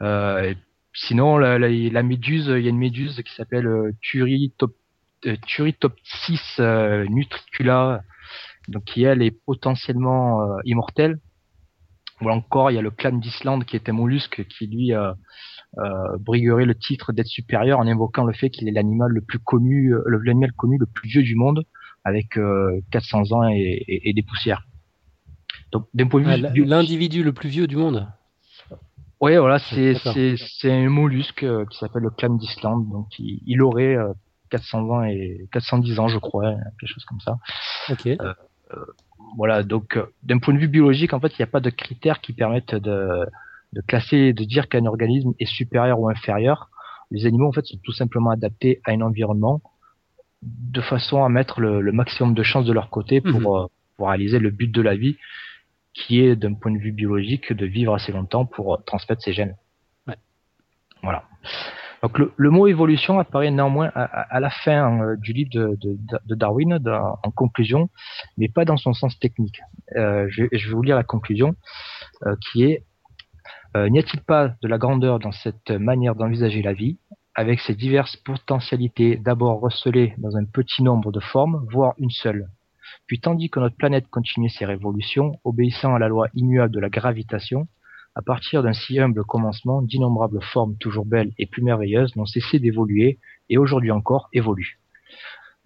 Euh, 0.03 0.55
sinon, 0.93 1.39
la, 1.39 1.59
la, 1.59 1.69
la, 1.69 2.03
méduse, 2.03 2.47
il 2.55 2.63
y 2.63 2.67
a 2.67 2.71
une 2.71 2.79
méduse 2.79 3.23
qui 3.23 3.35
s'appelle 3.35 3.69
Turritopsis 5.47 6.61
nutricula 7.09 8.03
donc 8.69 8.85
qui 8.85 9.05
elle 9.05 9.23
est 9.23 9.31
potentiellement 9.31 10.43
euh, 10.43 10.57
immortelle. 10.65 11.19
Ou 12.23 12.31
encore, 12.31 12.71
il 12.71 12.75
y 12.75 12.79
a 12.79 12.83
le 12.83 12.91
clan 12.91 13.13
d'Islande 13.13 13.65
qui 13.65 13.79
un 13.87 13.93
mollusque 13.93 14.47
qui 14.47 14.67
lui 14.67 14.95
euh, 14.95 15.13
euh, 15.79 16.17
briguerait 16.19 16.65
le 16.65 16.75
titre 16.75 17.13
d'être 17.13 17.27
supérieur 17.27 17.79
en 17.79 17.87
invoquant 17.87 18.25
le 18.25 18.33
fait 18.33 18.49
qu'il 18.49 18.69
est 18.69 18.73
l'animal 18.73 19.11
le 19.11 19.21
plus 19.21 19.39
connu, 19.39 19.95
euh, 19.95 20.03
l'animal 20.25 20.53
connu 20.53 20.79
le 20.79 20.87
plus 20.87 21.11
vieux 21.11 21.23
du 21.23 21.35
monde, 21.35 21.65
avec 22.05 22.39
400 22.93 23.33
ans 23.33 23.49
et, 23.49 24.13
des 24.15 24.23
poussières. 24.23 24.65
Donc, 25.73 25.89
d'un 25.93 26.07
point 26.07 26.23
de 26.23 26.49
vue 26.55 26.65
l'individu 26.65 27.25
le 27.25 27.33
plus 27.33 27.49
vieux 27.49 27.67
du 27.67 27.77
monde. 27.77 28.09
Oui, 29.21 29.37
voilà, 29.37 29.59
c'est 29.59 29.95
c'est 30.61 30.71
un 30.71 30.89
mollusque 30.91 31.47
qui 31.71 31.79
s'appelle 31.79 32.03
le 32.03 32.11
clan 32.11 32.35
d'Islande, 32.35 32.89
donc 32.91 33.07
il, 33.19 33.63
aurait 33.63 33.97
420 34.51 35.05
et 35.07 35.49
410 35.53 35.99
ans, 35.99 36.09
je 36.09 36.19
crois, 36.19 36.55
quelque 36.79 36.91
chose 36.91 37.05
comme 37.05 37.21
ça. 37.21 37.39
Ok. 37.91 38.07
Euh, 38.07 38.35
voilà, 39.37 39.63
donc 39.63 39.99
d'un 40.23 40.39
point 40.39 40.55
de 40.55 40.59
vue 40.59 40.69
biologique, 40.69 41.13
en 41.13 41.21
fait, 41.21 41.29
il 41.29 41.41
n'y 41.41 41.45
a 41.45 41.51
pas 41.51 41.61
de 41.61 41.71
critères 41.71 42.21
qui 42.21 42.33
permettent 42.33 42.75
de, 42.75 43.27
de 43.73 43.81
classer, 43.81 44.33
de 44.33 44.45
dire 44.45 44.69
qu'un 44.69 44.87
organisme 44.87 45.33
est 45.39 45.47
supérieur 45.47 46.01
ou 46.01 46.09
inférieur. 46.09 46.71
Les 47.11 47.27
animaux, 47.27 47.49
en 47.49 47.53
fait, 47.53 47.65
sont 47.65 47.79
tout 47.83 47.93
simplement 47.93 48.31
adaptés 48.31 48.81
à 48.85 48.93
un 48.93 49.01
environnement 49.01 49.63
de 50.43 50.81
façon 50.81 51.25
à 51.25 51.29
mettre 51.29 51.61
le, 51.61 51.93
maximum 51.93 52.35
de 52.35 52.43
chances 52.43 52.67
de 52.67 52.73
leur 52.73 52.91
côté 52.91 53.21
pour, 53.21 53.61
mhm. 53.61 53.69
pour 53.97 54.09
réaliser 54.09 54.39
le 54.39 54.51
but 54.51 54.71
de 54.71 54.83
la 54.83 54.97
vie, 54.97 55.17
qui 55.97 56.21
est 56.21 56.37
d'un 56.37 56.55
point 56.55 56.71
de 56.71 56.79
vue 56.79 56.93
biologique 56.93 57.53
de 57.53 57.67
vivre 57.67 57.95
assez 57.95 58.13
longtemps 58.13 58.45
pour 58.45 58.83
transmettre 58.85 59.23
ses 59.23 59.33
gènes. 59.33 59.57
Voilà. 61.03 61.25
Donc 62.03 62.19
le, 62.19 62.51
mot 62.51 62.67
évolution 62.67 63.19
apparaît 63.19 63.51
néanmoins 63.51 63.91
à, 63.95 64.39
la 64.39 64.51
fin 64.51 65.01
euh, 65.01 65.17
du 65.17 65.33
livre 65.33 65.51
de, 65.51 66.35
Darwin 66.35 66.79
en 67.23 67.31
conclusion, 67.31 67.89
mais 68.37 68.49
pas 68.49 68.65
dans 68.65 68.77
son 68.77 68.93
sens 68.93 69.19
technique. 69.19 69.61
Euh, 69.97 70.27
je, 70.29 70.45
vais 70.45 70.75
vous 70.75 70.83
lire 70.83 70.97
la 70.97 71.05
conclusion 71.05 71.55
euh, 72.27 72.37
qui 72.41 72.65
est 72.65 72.85
N'y 73.75 73.99
a-t-il 73.99 74.23
pas 74.23 74.55
de 74.63 74.69
la 74.69 74.79
grandeur 74.79 75.19
dans 75.19 75.33
cette 75.33 75.71
manière 75.71 76.15
d'envisager 76.15 76.63
la 76.63 76.73
vie, 76.73 76.99
avec 77.35 77.61
ses 77.61 77.75
diverses 77.75 78.17
potentialités 78.17 79.17
d'abord 79.17 79.61
recelées 79.61 80.15
dans 80.17 80.35
un 80.39 80.47
petit 80.47 80.83
nombre 80.83 81.13
de 81.13 81.21
formes, 81.21 81.63
voire 81.71 81.93
une 81.99 82.09
seule 82.09 82.49
Puis 83.07 83.21
tandis 83.21 83.51
que 83.51 83.61
notre 83.61 83.77
planète 83.77 84.09
continuait 84.09 84.49
ses 84.49 84.65
révolutions, 84.65 85.39
obéissant 85.45 85.95
à 85.95 85.99
la 85.99 86.09
loi 86.09 86.29
immuable 86.35 86.75
de 86.75 86.81
la 86.81 86.89
gravitation, 86.89 87.69
à 88.15 88.23
partir 88.23 88.63
d'un 88.63 88.73
si 88.73 88.99
humble 88.99 89.25
commencement, 89.25 89.83
d'innombrables 89.83 90.43
formes 90.43 90.77
toujours 90.77 91.05
belles 91.05 91.33
et 91.39 91.47
plus 91.47 91.63
merveilleuses 91.63 92.17
n'ont 92.17 92.27
cessé 92.27 92.59
d'évoluer 92.59 93.19
et 93.51 93.59
aujourd'hui 93.59 93.91
encore 93.91 94.29
évoluent. 94.33 94.79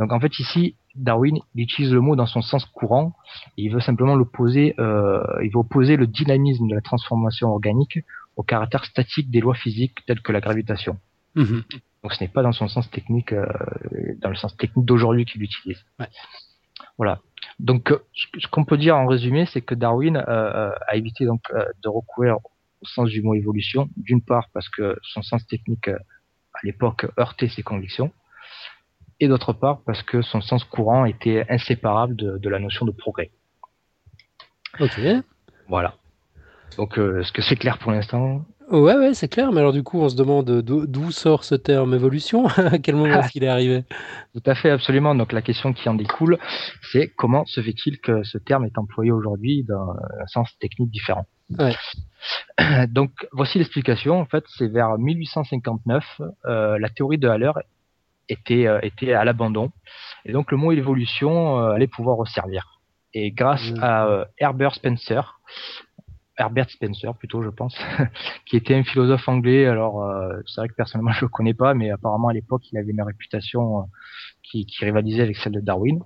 Donc 0.00 0.12
en 0.12 0.20
fait 0.20 0.38
ici, 0.38 0.74
Darwin 0.96 1.38
il 1.54 1.62
utilise 1.62 1.92
le 1.92 2.00
mot 2.00 2.16
dans 2.16 2.26
son 2.26 2.42
sens 2.42 2.64
courant. 2.64 3.14
Et 3.56 3.62
il 3.62 3.72
veut 3.72 3.80
simplement 3.80 4.16
l'opposer, 4.16 4.74
euh, 4.78 5.22
il 5.42 5.50
veut 5.50 5.58
opposer 5.58 5.96
le 5.96 6.06
dynamisme 6.06 6.66
de 6.68 6.74
la 6.74 6.80
transformation 6.80 7.48
organique 7.48 8.00
au 8.36 8.42
caractère 8.42 8.84
statique 8.84 9.30
des 9.30 9.40
lois 9.40 9.54
physiques 9.54 10.04
telles 10.06 10.20
que 10.20 10.32
la 10.32 10.40
gravitation. 10.40 10.98
Mhm. 11.36 11.62
Donc 12.02 12.14
ce 12.14 12.24
n'est 12.24 12.28
pas 12.28 12.42
dans 12.42 12.52
son 12.52 12.66
sens 12.66 12.90
technique, 12.90 13.32
euh, 13.32 13.46
dans 14.20 14.30
le 14.30 14.36
sens 14.36 14.56
technique 14.56 14.86
d'aujourd'hui 14.86 15.24
qu'il 15.24 15.42
utilise. 15.42 15.84
Voilà. 16.96 17.20
Donc, 17.60 17.92
euh, 17.92 17.98
ce 18.38 18.46
qu'on 18.46 18.64
peut 18.64 18.78
dire 18.78 18.96
en 18.96 19.06
résumé, 19.06 19.44
c'est 19.44 19.60
que 19.60 19.74
Darwin 19.74 20.16
euh, 20.16 20.22
euh, 20.28 20.72
a 20.88 20.96
évité 20.96 21.26
donc 21.26 21.42
de 21.82 21.88
recourir 21.88 22.38
au 22.80 22.86
sens 22.86 23.10
du 23.10 23.22
mot 23.22 23.34
évolution, 23.34 23.88
d'une 23.96 24.22
part 24.22 24.48
parce 24.54 24.68
que 24.70 24.96
son 25.02 25.22
sens 25.22 25.46
technique 25.46 25.88
à 25.88 26.58
l'époque 26.62 27.06
heurtait 27.18 27.48
ses 27.48 27.62
convictions, 27.62 28.12
et 29.20 29.28
d'autre 29.28 29.52
part 29.52 29.82
parce 29.84 30.02
que 30.02 30.22
son 30.22 30.40
sens 30.40 30.64
courant 30.64 31.04
était 31.04 31.44
inséparable 31.50 32.16
de, 32.16 32.48
la 32.48 32.58
notion 32.58 32.86
de 32.86 32.92
progrès. 32.92 33.30
Ok. 34.78 34.98
Voilà. 35.68 35.94
Donc, 36.78 36.96
est-ce 36.96 37.32
que 37.32 37.42
c'est 37.42 37.56
clair 37.56 37.76
pour 37.78 37.92
l'instant? 37.92 38.46
Ouais, 38.70 38.96
ouais, 38.96 39.14
c'est 39.14 39.26
clair. 39.26 39.50
Mais 39.50 39.60
alors, 39.60 39.72
du 39.72 39.82
coup, 39.82 40.00
on 40.00 40.08
se 40.08 40.14
demande 40.14 40.62
d'où 40.62 41.10
sort 41.10 41.42
ce 41.42 41.56
terme 41.56 41.92
évolution? 41.92 42.46
À 42.56 42.78
quel 42.78 42.94
moment 42.94 43.20
est-ce 43.20 43.32
qu'il 43.32 43.42
est 43.42 43.48
arrivé? 43.48 43.84
Tout 44.32 44.42
à 44.46 44.54
fait, 44.54 44.70
absolument. 44.70 45.14
Donc, 45.16 45.32
la 45.32 45.42
question 45.42 45.72
qui 45.72 45.88
en 45.88 45.94
découle, 45.94 46.38
c'est 46.92 47.08
comment 47.08 47.44
se 47.46 47.60
fait-il 47.60 47.98
que 47.98 48.22
ce 48.22 48.38
terme 48.38 48.64
est 48.64 48.78
employé 48.78 49.10
aujourd'hui 49.10 49.64
dans 49.64 49.90
un 49.90 50.26
sens 50.28 50.56
technique 50.60 50.90
différent? 50.92 51.26
Ouais. 51.58 51.74
Donc, 52.88 53.10
voici 53.32 53.58
l'explication. 53.58 54.20
En 54.20 54.26
fait, 54.26 54.44
c'est 54.56 54.68
vers 54.68 54.96
1859, 54.98 56.20
euh, 56.46 56.78
la 56.78 56.88
théorie 56.88 57.18
de 57.18 57.28
Haller 57.28 57.52
était, 58.28 58.68
euh, 58.68 58.78
était 58.82 59.14
à 59.14 59.24
l'abandon. 59.24 59.72
Et 60.24 60.32
donc, 60.32 60.52
le 60.52 60.56
mot 60.56 60.70
évolution 60.70 61.58
euh, 61.58 61.72
allait 61.72 61.88
pouvoir 61.88 62.16
resservir. 62.16 62.80
Et 63.14 63.32
grâce 63.32 63.72
mmh. 63.72 63.82
à 63.82 64.26
Herbert 64.38 64.76
Spencer, 64.76 65.40
Herbert 66.40 66.70
Spencer 66.70 67.14
plutôt 67.14 67.42
je 67.42 67.50
pense, 67.50 67.76
qui 68.46 68.56
était 68.56 68.74
un 68.74 68.82
philosophe 68.82 69.28
anglais. 69.28 69.66
Alors 69.66 70.02
euh, 70.02 70.40
c'est 70.46 70.60
vrai 70.60 70.68
que 70.68 70.74
personnellement 70.74 71.12
je 71.18 71.24
le 71.24 71.28
connais 71.28 71.54
pas, 71.54 71.74
mais 71.74 71.90
apparemment 71.90 72.28
à 72.28 72.32
l'époque 72.32 72.62
il 72.72 72.78
avait 72.78 72.90
une 72.90 73.02
réputation 73.02 73.80
euh, 73.80 73.82
qui, 74.42 74.66
rivalisait 74.80 75.22
avec 75.22 75.36
celle 75.36 75.52
de 75.52 75.60
Darwin. 75.60 76.00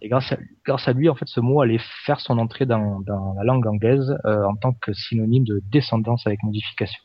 Et 0.00 0.08
grâce 0.08 0.32
à, 0.32 0.38
grâce 0.66 0.88
à 0.88 0.92
lui, 0.92 1.08
en 1.08 1.14
fait, 1.14 1.28
ce 1.28 1.38
mot 1.38 1.60
allait 1.60 1.78
faire 2.04 2.18
son 2.18 2.36
entrée 2.38 2.66
dans, 2.66 3.00
la 3.36 3.44
langue 3.44 3.64
anglaise 3.68 4.18
euh, 4.24 4.44
en 4.44 4.56
tant 4.56 4.72
que 4.72 4.92
synonyme 4.92 5.44
de 5.44 5.62
descendance 5.70 6.26
avec 6.26 6.42
modification. 6.42 7.00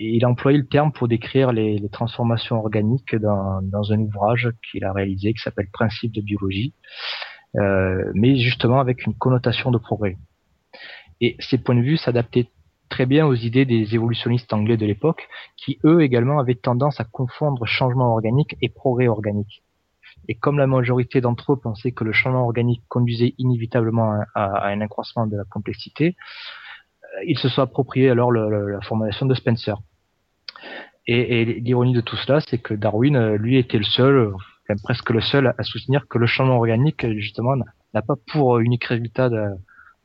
Et 0.00 0.16
il 0.16 0.24
a 0.24 0.30
employé 0.30 0.56
le 0.56 0.66
terme 0.66 0.90
pour 0.90 1.06
décrire 1.06 1.52
les, 1.52 1.86
transformations 1.92 2.56
organiques 2.56 3.14
dans, 3.14 3.60
dans, 3.60 3.92
un 3.92 3.98
ouvrage 4.00 4.48
qu'il 4.70 4.86
a 4.86 4.92
réalisé 4.94 5.34
qui 5.34 5.42
s'appelle 5.42 5.68
Principe 5.70 6.12
de 6.12 6.22
biologie, 6.22 6.72
mais 7.52 8.38
justement 8.38 8.80
avec 8.80 9.04
une 9.04 9.12
connotation 9.12 9.70
de 9.70 9.76
progrès. 9.76 10.16
Et 11.24 11.36
ces 11.40 11.56
points 11.56 11.74
de 11.74 11.80
vue 11.80 11.96
s'adaptaient 11.96 12.50
très 12.90 13.06
bien 13.06 13.26
aux 13.26 13.34
idées 13.34 13.64
des 13.64 13.94
évolutionnistes 13.94 14.52
anglais 14.52 14.76
de 14.76 14.84
l'époque, 14.84 15.26
qui 15.56 15.78
eux 15.82 16.02
également 16.02 16.38
avaient 16.38 16.54
tendance 16.54 17.00
à 17.00 17.04
confondre 17.04 17.64
changement 17.64 18.12
organique 18.12 18.56
et 18.60 18.68
progrès 18.68 19.08
organique. 19.08 19.62
Et 20.28 20.34
comme 20.34 20.58
la 20.58 20.66
majorité 20.66 21.22
d'entre 21.22 21.54
eux 21.54 21.58
pensaient 21.58 21.92
que 21.92 22.04
le 22.04 22.12
changement 22.12 22.44
organique 22.44 22.82
conduisait 22.88 23.32
inévitablement 23.38 24.20
à, 24.34 24.68
un 24.68 24.82
accroissement 24.82 25.26
de 25.26 25.38
la 25.38 25.44
complexité, 25.44 26.14
euh, 27.04 27.24
ils 27.26 27.38
se 27.38 27.48
sont 27.48 27.62
appropriés 27.62 28.10
alors 28.10 28.30
la 28.30 28.82
formulation 28.82 29.24
de 29.24 29.34
Spencer. 29.34 29.78
Et, 31.06 31.46
l'ironie 31.46 31.94
de 31.94 32.02
tout 32.02 32.16
cela, 32.16 32.42
c'est 32.42 32.58
que 32.58 32.74
Darwin, 32.74 33.16
euh, 33.16 33.38
lui, 33.38 33.56
était 33.56 33.78
le 33.78 33.84
seul, 33.84 34.34
presque 34.82 35.08
le 35.08 35.22
seul, 35.22 35.54
à 35.56 35.62
soutenir 35.62 36.06
que 36.06 36.18
le 36.18 36.26
changement 36.26 36.56
organique, 36.56 37.06
justement, 37.12 37.54
n'a 37.94 38.02
pas 38.02 38.16
pour 38.30 38.58
unique 38.58 38.84
résultat 38.84 39.30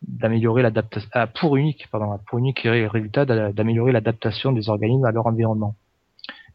d'améliorer 0.02 0.62
l'adaptation 0.62 1.10
ah, 1.14 1.28
pour 1.28 1.58
unique 1.58 1.88
pardon 1.92 2.18
pour 2.28 2.40
unique 2.40 2.62
résultat 2.62 3.26
d'améliorer 3.26 3.92
l'adaptation 3.92 4.52
des 4.52 4.70
organismes 4.70 5.06
à 5.06 5.12
leur 5.12 5.28
environnement. 5.28 5.76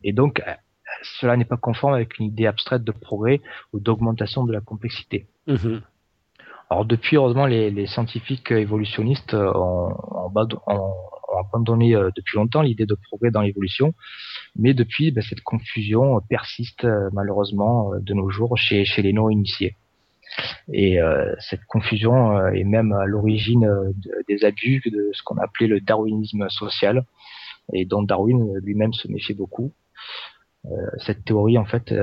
Et 0.03 0.13
donc 0.13 0.41
euh, 0.41 0.53
cela 1.21 1.37
n'est 1.37 1.45
pas 1.45 1.57
conforme 1.57 1.95
avec 1.95 2.19
une 2.19 2.27
idée 2.27 2.47
abstraite 2.47 2.85
de 2.85 2.93
progrès 2.93 3.41
ou 3.73 3.81
d'augmentation 3.81 4.45
de 4.45 4.53
la 4.53 4.61
complexité. 4.61 5.27
Mm-hmm. 5.47 5.81
alors 6.71 6.85
depuis 6.87 7.17
heureusement 7.17 7.45
les, 7.45 7.71
les 7.71 7.87
scientifiques 7.87 8.51
évolutionnistes 8.51 9.35
ont, 9.35 9.95
ont, 10.11 10.33
abandonné 11.39 11.95
euh, 11.95 12.11
depuis 12.17 12.37
longtemps 12.37 12.63
l'idée 12.63 12.87
de 12.87 12.95
progrès 12.95 13.31
dans 13.31 13.43
l'évolution. 13.43 13.93
Mais 14.57 14.73
depuis 14.73 15.11
ben, 15.11 15.23
cette 15.23 15.43
confusion 15.43 16.21
persiste 16.29 16.85
euh, 16.85 17.11
malheureusement 17.13 17.91
de 18.01 18.15
nos 18.15 18.31
jours 18.31 18.57
chez, 18.57 18.85
chez 18.85 19.03
les 19.03 19.13
non 19.13 19.29
initiés 19.29 19.77
et 20.73 21.01
euh, 21.01 21.35
cette 21.39 21.65
confusion 21.67 22.37
euh, 22.37 22.51
est 22.53 22.65
même 22.65 22.93
à 22.93 23.07
l'origine 23.07 23.67
euh, 23.67 23.93
des 24.29 24.45
abus 24.45 24.83
de 24.87 25.11
ce 25.13 25.23
qu'on 25.23 25.37
appelait 25.39 25.67
le 25.67 25.81
darwinisme 25.81 26.49
social, 26.49 27.05
et 27.73 27.85
dont 27.85 28.03
Darwin 28.03 28.55
lui-même 28.63 28.93
se 28.93 29.09
méfiait 29.09 29.35
beaucoup. 29.35 29.73
cette 30.99 31.25
théorie, 31.25 31.57
en 31.57 31.65
fait, 31.65 31.95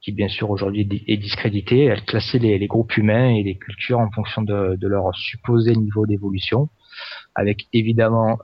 qui 0.00 0.12
bien 0.12 0.28
sûr 0.28 0.50
aujourd'hui 0.50 0.88
est 1.06 1.16
discréditée, 1.18 1.84
elle 1.84 2.04
classait 2.04 2.38
les, 2.38 2.66
groupes 2.66 2.96
humains 2.96 3.34
et 3.34 3.42
les 3.42 3.56
cultures 3.56 3.98
en 3.98 4.10
fonction 4.10 4.40
de, 4.40 4.78
leur 4.80 5.14
supposé 5.14 5.74
niveau 5.74 6.06
d'évolution, 6.06 6.70
avec 7.34 7.66
évidemment 7.74 8.38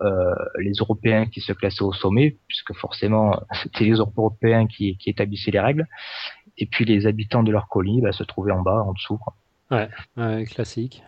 les 0.59 0.73
Européens 0.73 1.25
qui 1.25 1.40
se 1.40 1.54
classaient 1.54 1.83
au 1.83 1.94
sommet, 1.94 2.37
puisque 2.47 2.75
forcément 2.75 3.40
c'était 3.62 3.85
les 3.85 3.97
Européens 3.97 4.66
qui, 4.66 4.99
qui 4.99 5.09
établissaient 5.09 5.50
les 5.50 5.61
règles, 5.61 5.87
et 6.58 6.66
puis 6.66 6.84
les 6.84 7.06
habitants 7.06 7.42
de 7.42 7.50
leur 7.50 7.68
colis 7.68 8.00
bah, 8.00 8.12
se 8.12 8.23
trouvaient 8.23 8.52
en 8.52 8.62
bas, 8.62 8.82
en 8.82 8.92
dessous. 8.92 9.18
Ouais, 9.70 9.88
classique. 10.44 11.02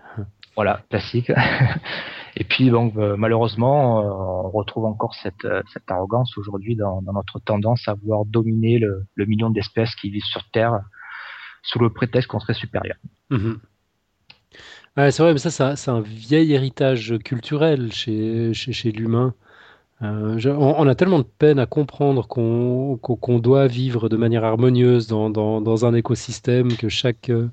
Voilà, 0.56 0.82
classique. 0.88 1.30
et 2.36 2.44
puis 2.44 2.70
donc 2.70 2.96
euh, 2.96 3.16
malheureusement, 3.16 4.00
euh, 4.00 4.46
on 4.46 4.50
retrouve 4.50 4.86
encore 4.86 5.14
cette, 5.14 5.44
euh, 5.44 5.62
cette 5.72 5.90
arrogance 5.90 6.36
aujourd'hui 6.38 6.76
dans, 6.76 7.02
dans, 7.02 7.12
notre 7.12 7.38
tendance 7.40 7.86
à 7.88 7.94
vouloir 7.94 8.24
dominer 8.24 8.78
le, 8.78 9.04
le 9.14 9.26
million 9.26 9.50
d'espèces 9.50 9.94
qui 9.96 10.10
vivent 10.10 10.24
sur 10.24 10.42
Terre 10.50 10.80
sous 11.62 11.78
le 11.78 11.90
prétexte 11.90 12.30
qu'on 12.30 12.40
serait 12.40 12.54
supérieur. 12.54 12.96
Mhm. 13.30 13.60
Ouais, 14.96 15.10
c'est 15.10 15.22
vrai, 15.22 15.34
mais 15.34 15.38
ça, 15.38 15.76
c'est 15.76 15.90
un, 15.90 16.00
vieil 16.00 16.54
héritage 16.54 17.14
culturel 17.22 17.92
chez, 17.92 18.54
chez, 18.54 18.72
chez 18.72 18.92
l'humain. 18.92 19.34
Euh, 20.02 20.38
on, 20.58 20.86
a 20.86 20.94
tellement 20.94 21.20
de 21.20 21.24
peine 21.24 21.58
à 21.58 21.64
comprendre 21.64 22.26
qu'on 22.26 23.38
doit 23.38 23.66
vivre 23.66 24.08
de 24.08 24.16
manière 24.16 24.44
harmonieuse 24.44 25.06
dans, 25.06 25.86
un 25.86 25.94
écosystème, 25.94 26.76
que 26.76 26.90
chaque, 26.90 27.30
euh, 27.30 27.48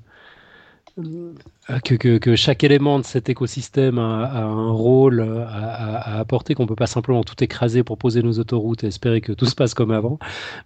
que, 1.82 2.36
chaque 2.36 2.62
élément 2.62 2.98
de 2.98 3.04
cet 3.04 3.30
écosystème 3.30 3.98
a, 3.98 4.42
un 4.42 4.70
rôle 4.70 5.22
à, 5.48 6.18
apporter, 6.18 6.54
qu'on 6.54 6.64
ne 6.64 6.68
peut 6.68 6.76
pas 6.76 6.86
simplement 6.86 7.24
tout 7.24 7.42
écraser 7.42 7.82
pour 7.82 7.96
poser 7.96 8.22
nos 8.22 8.38
autoroutes 8.38 8.84
et 8.84 8.88
espérer 8.88 9.22
que 9.22 9.32
tout 9.32 9.46
se 9.46 9.54
passe 9.54 9.72
comme 9.72 9.90
avant. 9.90 10.18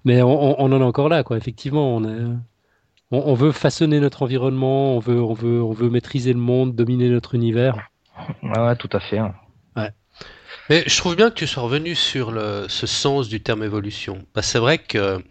Mais 0.05 0.21
on, 0.21 0.61
en 0.61 0.81
est 0.81 0.85
encore 0.85 1.09
là, 1.09 1.23
quoi. 1.23 1.37
Effectivement, 1.37 2.03
on, 3.13 3.35
veut 3.35 3.53
façonner 3.53 4.01
notre 4.01 4.23
environnement, 4.25 4.97
on 4.97 4.99
veut 4.99 5.91
maîtriser 5.91 6.33
le 6.33 6.41
monde, 6.41 6.75
dominer 6.75 7.09
notre 7.09 7.37
univers. 7.37 7.89
Ouais, 8.43 8.75
tout 8.75 8.91
à 8.93 8.99
fait. 8.99 9.19
Hein. 9.19 9.33
Mais 10.71 10.85
je 10.87 10.97
trouve 10.99 11.17
bien 11.17 11.31
que 11.31 11.35
tu 11.35 11.47
sois 11.47 11.63
revenu 11.63 11.95
sur 11.95 12.31
le, 12.31 12.67
ce 12.69 12.87
sens 12.87 13.29
du 13.29 13.41
terme 13.41 13.63
évolution. 13.63 14.25
Bah, 14.35 14.43
c'est 14.43 14.59
vrai 14.59 14.79
que 14.79 15.23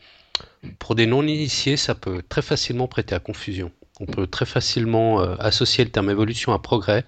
pour 0.79 0.95
des 0.95 1.05
non-initiés, 1.05 1.77
ça 1.77 1.95
peut 1.95 2.23
très 2.27 2.41
facilement 2.41 2.87
prêter 2.87 3.13
à 3.13 3.19
confusion. 3.19 3.71
On 3.99 4.05
peut 4.05 4.27
très 4.27 4.45
facilement 4.45 5.21
euh, 5.21 5.35
associer 5.39 5.83
le 5.83 5.91
terme 5.91 6.09
évolution 6.09 6.53
à 6.53 6.59
progrès. 6.59 7.05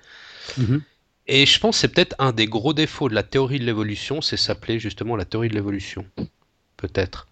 Mhm. 0.57 0.81
Et 1.27 1.45
je 1.45 1.59
pense 1.59 1.75
que 1.75 1.81
c'est 1.81 1.93
peut-être 1.93 2.15
un 2.17 2.31
des 2.31 2.47
gros 2.47 2.73
défauts 2.73 3.09
de 3.09 3.13
la 3.13 3.23
théorie 3.23 3.59
de 3.59 3.65
l'évolution, 3.65 4.21
c'est 4.21 4.37
s'appeler 4.37 4.79
justement 4.79 5.15
la 5.15 5.25
théorie 5.25 5.49
de 5.49 5.53
l'évolution. 5.53 6.05
Peut-être. 6.77 7.27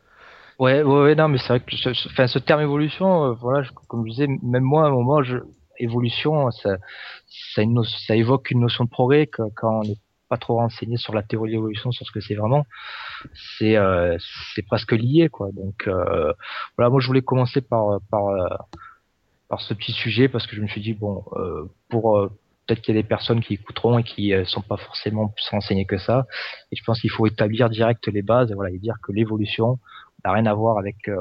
Ouais, 0.59 0.81
ouais, 0.83 1.15
non, 1.15 1.27
mais 1.27 1.37
c'est 1.37 1.47
vrai 1.47 1.59
que 1.59 2.09
enfin, 2.09 2.27
ce 2.27 2.39
terme 2.39 2.61
évolution, 2.61 3.25
euh, 3.25 3.33
voilà, 3.33 3.67
comme 3.87 4.05
je 4.05 4.11
disais, 4.11 4.27
même 4.27 4.63
moi 4.63 4.85
à 4.85 4.87
un 4.87 4.91
moment, 4.91 5.23
je, 5.23 5.37
évolution, 5.79 6.49
ça, 6.51 6.77
ça, 7.55 7.61
ça, 8.07 8.15
évoque 8.15 8.51
une 8.51 8.61
notion 8.61 8.85
de 8.85 8.89
progrès 8.89 9.27
que, 9.27 9.43
quand 9.55 9.81
on 9.81 9.83
n'est 9.83 9.97
pas 10.29 10.38
trop 10.38 10.55
renseigné 10.55 10.98
sur 10.98 11.13
la 11.13 11.24
théorie 11.24 11.50
de 11.50 11.55
l'évolution, 11.55 11.91
sur 11.91 12.05
ce 12.05 12.12
que 12.12 12.19
c'est 12.19 12.36
vraiment, 12.36 12.65
c'est 13.57 13.77
euh, 13.77 14.17
c'est 14.55 14.65
presque 14.65 14.91
lié, 14.91 15.29
quoi. 15.29 15.50
Donc 15.53 15.88
euh, 15.88 16.34
voilà, 16.77 16.89
moi 16.89 17.00
je 17.00 17.07
voulais 17.07 17.22
commencer 17.22 17.62
par 17.62 18.00
par 18.10 18.25
par 19.48 19.62
ce 19.62 19.74
petit 19.74 19.93
sujet 19.93 20.27
parce 20.27 20.48
que 20.48 20.55
je 20.55 20.62
me 20.62 20.67
suis 20.67 20.81
dit 20.81 20.93
bon, 20.93 21.24
pour 21.89 22.29
peut-être 22.65 22.81
qu'il 22.81 22.96
y 22.96 22.98
a 22.98 23.01
des 23.01 23.07
personnes 23.07 23.41
qui 23.41 23.53
écouteront 23.53 23.98
et 23.98 24.03
qui 24.03 24.31
ne 24.34 24.43
sont 24.43 24.62
pas 24.62 24.77
forcément 24.77 25.29
plus 25.29 25.48
renseignées 25.50 25.86
que 25.86 25.98
ça. 25.98 26.25
Et 26.72 26.75
je 26.75 26.84
pense 26.84 27.00
qu'il 27.00 27.10
faut 27.10 27.25
établir 27.25 27.69
direct 27.69 28.07
les 28.07 28.22
bases 28.22 28.51
et 28.51 28.55
voilà, 28.55 28.72
et 28.72 28.77
dire 28.77 28.96
que 29.01 29.13
l'évolution, 29.13 29.79
n'a 30.25 30.34
rien 30.34 30.46
à 30.46 30.53
voir 30.53 30.77
avec, 30.77 31.07
euh, 31.07 31.17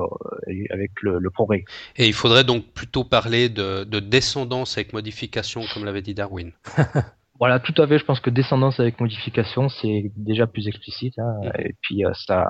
avec 0.70 0.90
le, 1.02 1.30
progrès. 1.30 1.64
Et 1.96 2.06
il 2.06 2.12
faudrait 2.12 2.44
donc 2.44 2.72
plutôt 2.72 3.04
parler 3.04 3.48
de, 3.48 3.84
descendance 4.00 4.76
avec 4.78 4.92
modification, 4.92 5.62
comme 5.72 5.84
l'avait 5.84 6.02
dit 6.02 6.14
Darwin. 6.14 6.52
voilà, 7.38 7.60
tout 7.60 7.74
à 7.80 7.86
fait. 7.86 7.98
Je 7.98 8.04
pense 8.04 8.20
que 8.20 8.30
descendance 8.30 8.80
avec 8.80 9.00
modification, 9.00 9.68
c'est 9.68 10.10
déjà 10.16 10.46
plus 10.46 10.68
explicite. 10.68 11.18
Hein. 11.18 11.40
Mm. 11.42 11.60
Et 11.60 11.74
puis, 11.80 12.04
euh, 12.04 12.12
ça, 12.14 12.46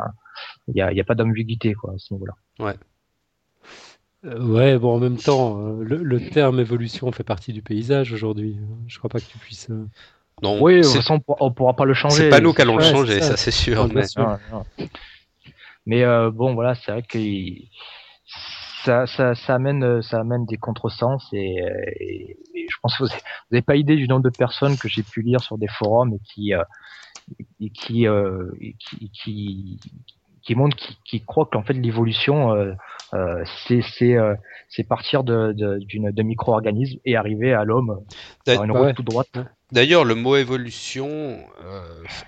il 0.69 0.75
n'y 0.75 0.81
a, 0.81 0.88
a, 0.88 1.05
pas 1.05 1.14
d'ambiguïté 1.14 1.75
à 1.88 1.99
ce 1.99 2.14
niveau-là. 2.14 2.35
Ouais. 2.59 2.75
Euh, 4.25 4.45
ouais, 4.45 4.78
bon, 4.78 4.97
en 4.97 4.99
même 4.99 5.19
temps, 5.19 5.59
le, 5.78 6.31
terme 6.31 6.61
évolution 6.61 7.11
fait 7.12 7.25
partie 7.25 7.52
du 7.52 7.62
paysage 7.62 8.12
aujourd'hui. 8.12 8.59
Je 8.87 8.99
crois 8.99 9.11
pas 9.11 9.21
que 9.21 9.26
tu 9.26 9.38
puisses. 9.38 9.69
Non, 10.43 10.62
oui, 10.62 10.78
de 10.78 10.83
toute 10.83 10.93
façon, 10.93 11.21
on 11.40 11.50
pourra 11.50 11.75
pas 11.75 11.85
le 11.85 11.95
changer. 11.95 12.25
C'est 12.25 12.28
pas 12.28 12.40
nous 12.40 12.52
qui 12.52 12.62
allons 12.62 12.76
le 12.76 12.85
changer, 12.85 13.21
ça, 13.21 13.37
c'est 13.37 13.50
sûr. 13.50 13.88
mais... 13.93 14.05
Mais 15.87 16.02
euh, 16.02 16.31
bon, 16.31 16.55
voilà, 16.55 16.75
c'est 16.75 16.90
vrai 16.90 17.02
que 17.02 17.19
ça, 18.87 19.07
ça, 19.07 19.35
ça, 19.35 19.57
amène, 19.57 20.00
ça 20.02 20.21
amène 20.21 20.47
des 20.47 20.59
contresens 20.59 21.28
et, 21.33 21.57
et, 22.00 22.38
je 22.55 22.76
pense 22.83 22.97
que 22.97 23.02
vous 23.02 23.11
n'avez 23.50 23.62
pas 23.62 23.76
idée 23.76 23.97
du 23.97 24.07
nombre 24.07 24.23
de 24.23 24.31
personnes 24.31 24.76
que 24.76 24.88
j'ai 24.88 25.02
pu 25.02 25.23
lire 25.23 25.40
sur 25.40 25.59
des 25.59 25.69
forums 25.69 26.14
et 26.14 26.21
qui, 26.25 26.55
euh, 26.55 26.62
et 27.61 27.71
qui, 27.71 28.07
euh, 28.07 28.50
qui, 28.78 29.11
qui, 29.11 29.81
qui 30.43 30.55
montrent, 30.55 30.76
qui, 30.76 30.99
qui 31.05 31.25
croient 31.25 31.49
qu'en 31.50 31.64
fait 31.64 31.73
l'évolution, 31.73 32.52
euh, 32.52 32.73
euh, 33.14 33.45
c'est 33.66 33.83
c'est 33.83 34.16
euh, 34.16 34.35
c'est 34.69 34.85
partir 34.85 35.25
de, 35.25 35.52
de, 35.52 35.81
de 36.11 36.23
micro-organismes 36.23 37.00
et 37.05 37.16
arriver 37.16 37.52
à 37.52 37.64
l'homme 37.64 38.05
par 38.45 38.62
une 38.62 38.71
route 38.71 38.95
toute 38.95 39.07
droite. 39.07 39.37
D'ailleurs, 39.73 40.05
le 40.05 40.14
mot 40.14 40.37
évolution 40.37 41.38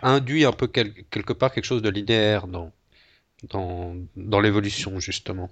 induit 0.03 0.45
un 0.45 0.53
peu 0.53 0.67
quelque 0.67 1.33
part 1.33 1.53
quelque 1.53 1.65
chose 1.65 1.83
de 1.83 1.91
linéaire 1.91 2.49
dans 2.49 2.73
dans, 3.51 3.95
dans 4.17 4.41
l'évolution, 4.41 4.99
justement. 4.99 5.49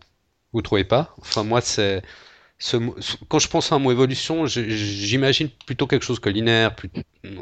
Vous 0.52 0.62
trouvez 0.62 0.84
pas? 0.84 1.14
Enfin, 1.20 1.44
moi, 1.44 1.60
c'est. 1.60 2.02
Ce, 2.58 2.78
quand 3.28 3.38
je 3.38 3.48
pense 3.48 3.70
à 3.70 3.74
un 3.74 3.78
mot 3.78 3.92
évolution, 3.92 4.46
j'imagine 4.46 5.50
plutôt 5.66 5.86
quelque 5.86 6.04
chose 6.04 6.20
que 6.20 6.30
linéaire, 6.30 6.74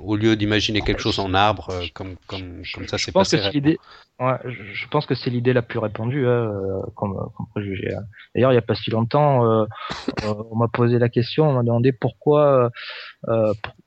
au 0.03 0.17
lieu 0.17 0.35
d'imaginer 0.35 0.81
quelque 0.81 1.01
chose 1.01 1.21
en 1.21 1.35
arbre, 1.35 1.71
euh, 1.71 1.85
comme, 1.95 2.17
comme, 2.27 2.63
comme 2.75 2.89
ça 2.89 2.99
c'est 2.99 3.13
passé. 3.13 3.39
Ouais, 4.19 4.39
je 4.45 4.89
pense 4.89 5.07
que 5.07 5.15
c'est 5.15 5.31
l'idée 5.31 5.53
la 5.53 5.63
plus 5.63 5.79
répandue 5.79 6.27
hein, 6.27 6.51
euh, 6.51 7.37
préjugé. 7.53 7.95
Hein. 7.95 8.03
D'ailleurs, 8.35 8.51
il 8.51 8.55
n'y 8.55 8.59
a 8.59 8.63
pas 8.63 8.75
si 8.75 8.91
longtemps, 8.91 9.49
euh, 9.49 9.67
on 10.25 10.57
m'a 10.57 10.67
posé 10.67 10.99
la 10.99 11.09
question, 11.09 11.49
on 11.49 11.53
m'a 11.53 11.63
demandé 11.63 11.93
pourquoi, 11.93 12.71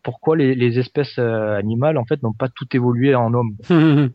pourquoi 0.04 0.38
les, 0.38 0.56
les, 0.56 0.80
espèces 0.80 1.20
animales 1.20 1.98
en 1.98 2.06
fait 2.06 2.24
n'ont 2.24 2.32
pas 2.32 2.48
tout 2.48 2.68
évolué 2.74 3.16
en 3.16 3.34
homme. 3.34 3.58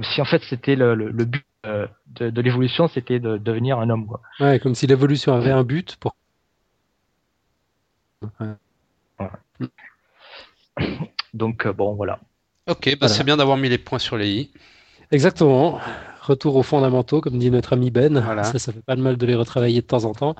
si 0.00 0.20
en 0.20 0.24
fait 0.24 0.42
c'était 0.48 0.76
le, 0.76 0.94
le, 0.94 1.10
le 1.10 1.24
but 1.24 1.44
euh, 1.64 1.86
de, 2.06 2.40
l'évolution, 2.40 2.88
c'était 2.88 3.20
de 3.20 3.36
devenir 3.36 3.78
un 3.78 3.88
homme. 3.90 4.06
Quoi. 4.06 4.20
Ouais, 4.40 4.58
comme 4.58 4.74
si 4.74 4.86
l'évolution 4.86 5.32
avait 5.34 5.50
un 5.50 5.62
but 5.62 5.96
pour. 5.96 6.14
Donc, 11.34 11.66
euh, 11.66 11.72
bon, 11.72 11.94
voilà. 11.94 12.18
Ok, 12.68 12.96
bah 12.98 13.08
c'est 13.08 13.24
bien 13.24 13.36
d'avoir 13.36 13.56
mis 13.56 13.68
les 13.68 13.78
points 13.78 13.98
sur 13.98 14.16
les 14.16 14.30
i. 14.30 14.50
Exactement. 15.10 15.80
Retour 16.20 16.54
aux 16.56 16.62
fondamentaux, 16.62 17.20
comme 17.20 17.38
dit 17.38 17.50
notre 17.50 17.72
ami 17.72 17.90
Ben. 17.90 18.22
Ça, 18.44 18.58
ça 18.58 18.72
fait 18.72 18.82
pas 18.82 18.94
de 18.94 19.02
mal 19.02 19.16
de 19.16 19.26
les 19.26 19.34
retravailler 19.34 19.80
de 19.80 19.86
temps 19.86 20.04
en 20.04 20.12
temps. 20.12 20.36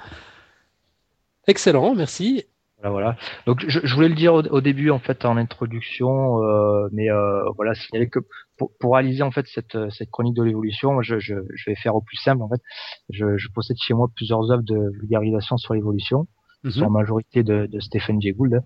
Excellent, 1.47 1.95
merci. 1.95 2.45
Voilà, 2.83 2.91
voilà. 2.91 3.17
Donc 3.47 3.65
je, 3.69 3.81
je, 3.85 3.95
voulais 3.95 4.09
le 4.09 4.17
dire 4.17 4.35
au, 4.35 4.61
début 4.61 4.91
en 4.91 4.99
fait 4.99 5.25
en 5.25 5.37
introduction, 5.37 6.43
euh, 6.43 6.89
mais 6.91 7.11
euh, 7.11 7.45
voilà, 7.55 7.75
signaler 7.75 8.09
que 8.09 8.19
pour, 8.59 8.73
pour, 8.81 8.95
réaliser 8.95 9.23
en 9.23 9.31
fait 9.31 9.47
cette, 9.47 9.79
cette 9.91 10.11
chronique 10.11 10.35
de 10.35 10.43
l'évolution, 10.43 11.01
je, 11.01 11.21
je, 11.21 11.35
je, 11.55 11.71
vais 11.71 11.77
faire 11.77 11.95
au 11.95 12.01
plus 12.01 12.17
simple 12.17 12.43
en 12.43 12.49
fait. 12.49 12.61
Je, 13.09 13.37
je 13.37 13.49
possède 13.55 13.77
chez 13.81 13.95
moi 13.95 14.09
plusieurs 14.17 14.51
œuvres 14.51 14.65
de 14.65 14.91
vulgarisation 14.99 15.57
sur 15.59 15.75
l'évolution, 15.75 16.27
mhm. 16.65 16.71
sont 16.73 16.85
en 16.87 16.91
majorité 16.91 17.45
de, 17.45 17.67
de 17.67 17.79
Stephen 17.79 18.21
Jay 18.21 18.33
Gould, 18.33 18.61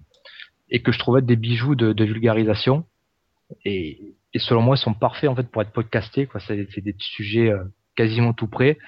et 0.71 0.81
que 0.81 0.93
je 0.93 0.99
trouvais 0.99 1.21
des 1.21 1.37
bijoux 1.37 1.75
de, 1.75 1.93
de 1.93 2.05
vulgarisation. 2.05 2.85
Et, 3.67 4.17
et, 4.33 4.39
selon 4.39 4.63
moi, 4.63 4.77
ils 4.77 4.83
sont 4.83 4.95
parfaits 4.95 5.29
en 5.29 5.37
fait 5.37 5.49
pour 5.49 5.61
être 5.61 5.73
podcastés. 5.73 6.27
Quoi, 6.27 6.41
c'est 6.41 6.81
des 6.81 6.97
sujets 6.99 7.51
euh, 7.51 7.63
quasiment 7.97 8.33
tout 8.33 8.47
prêt. 8.47 8.79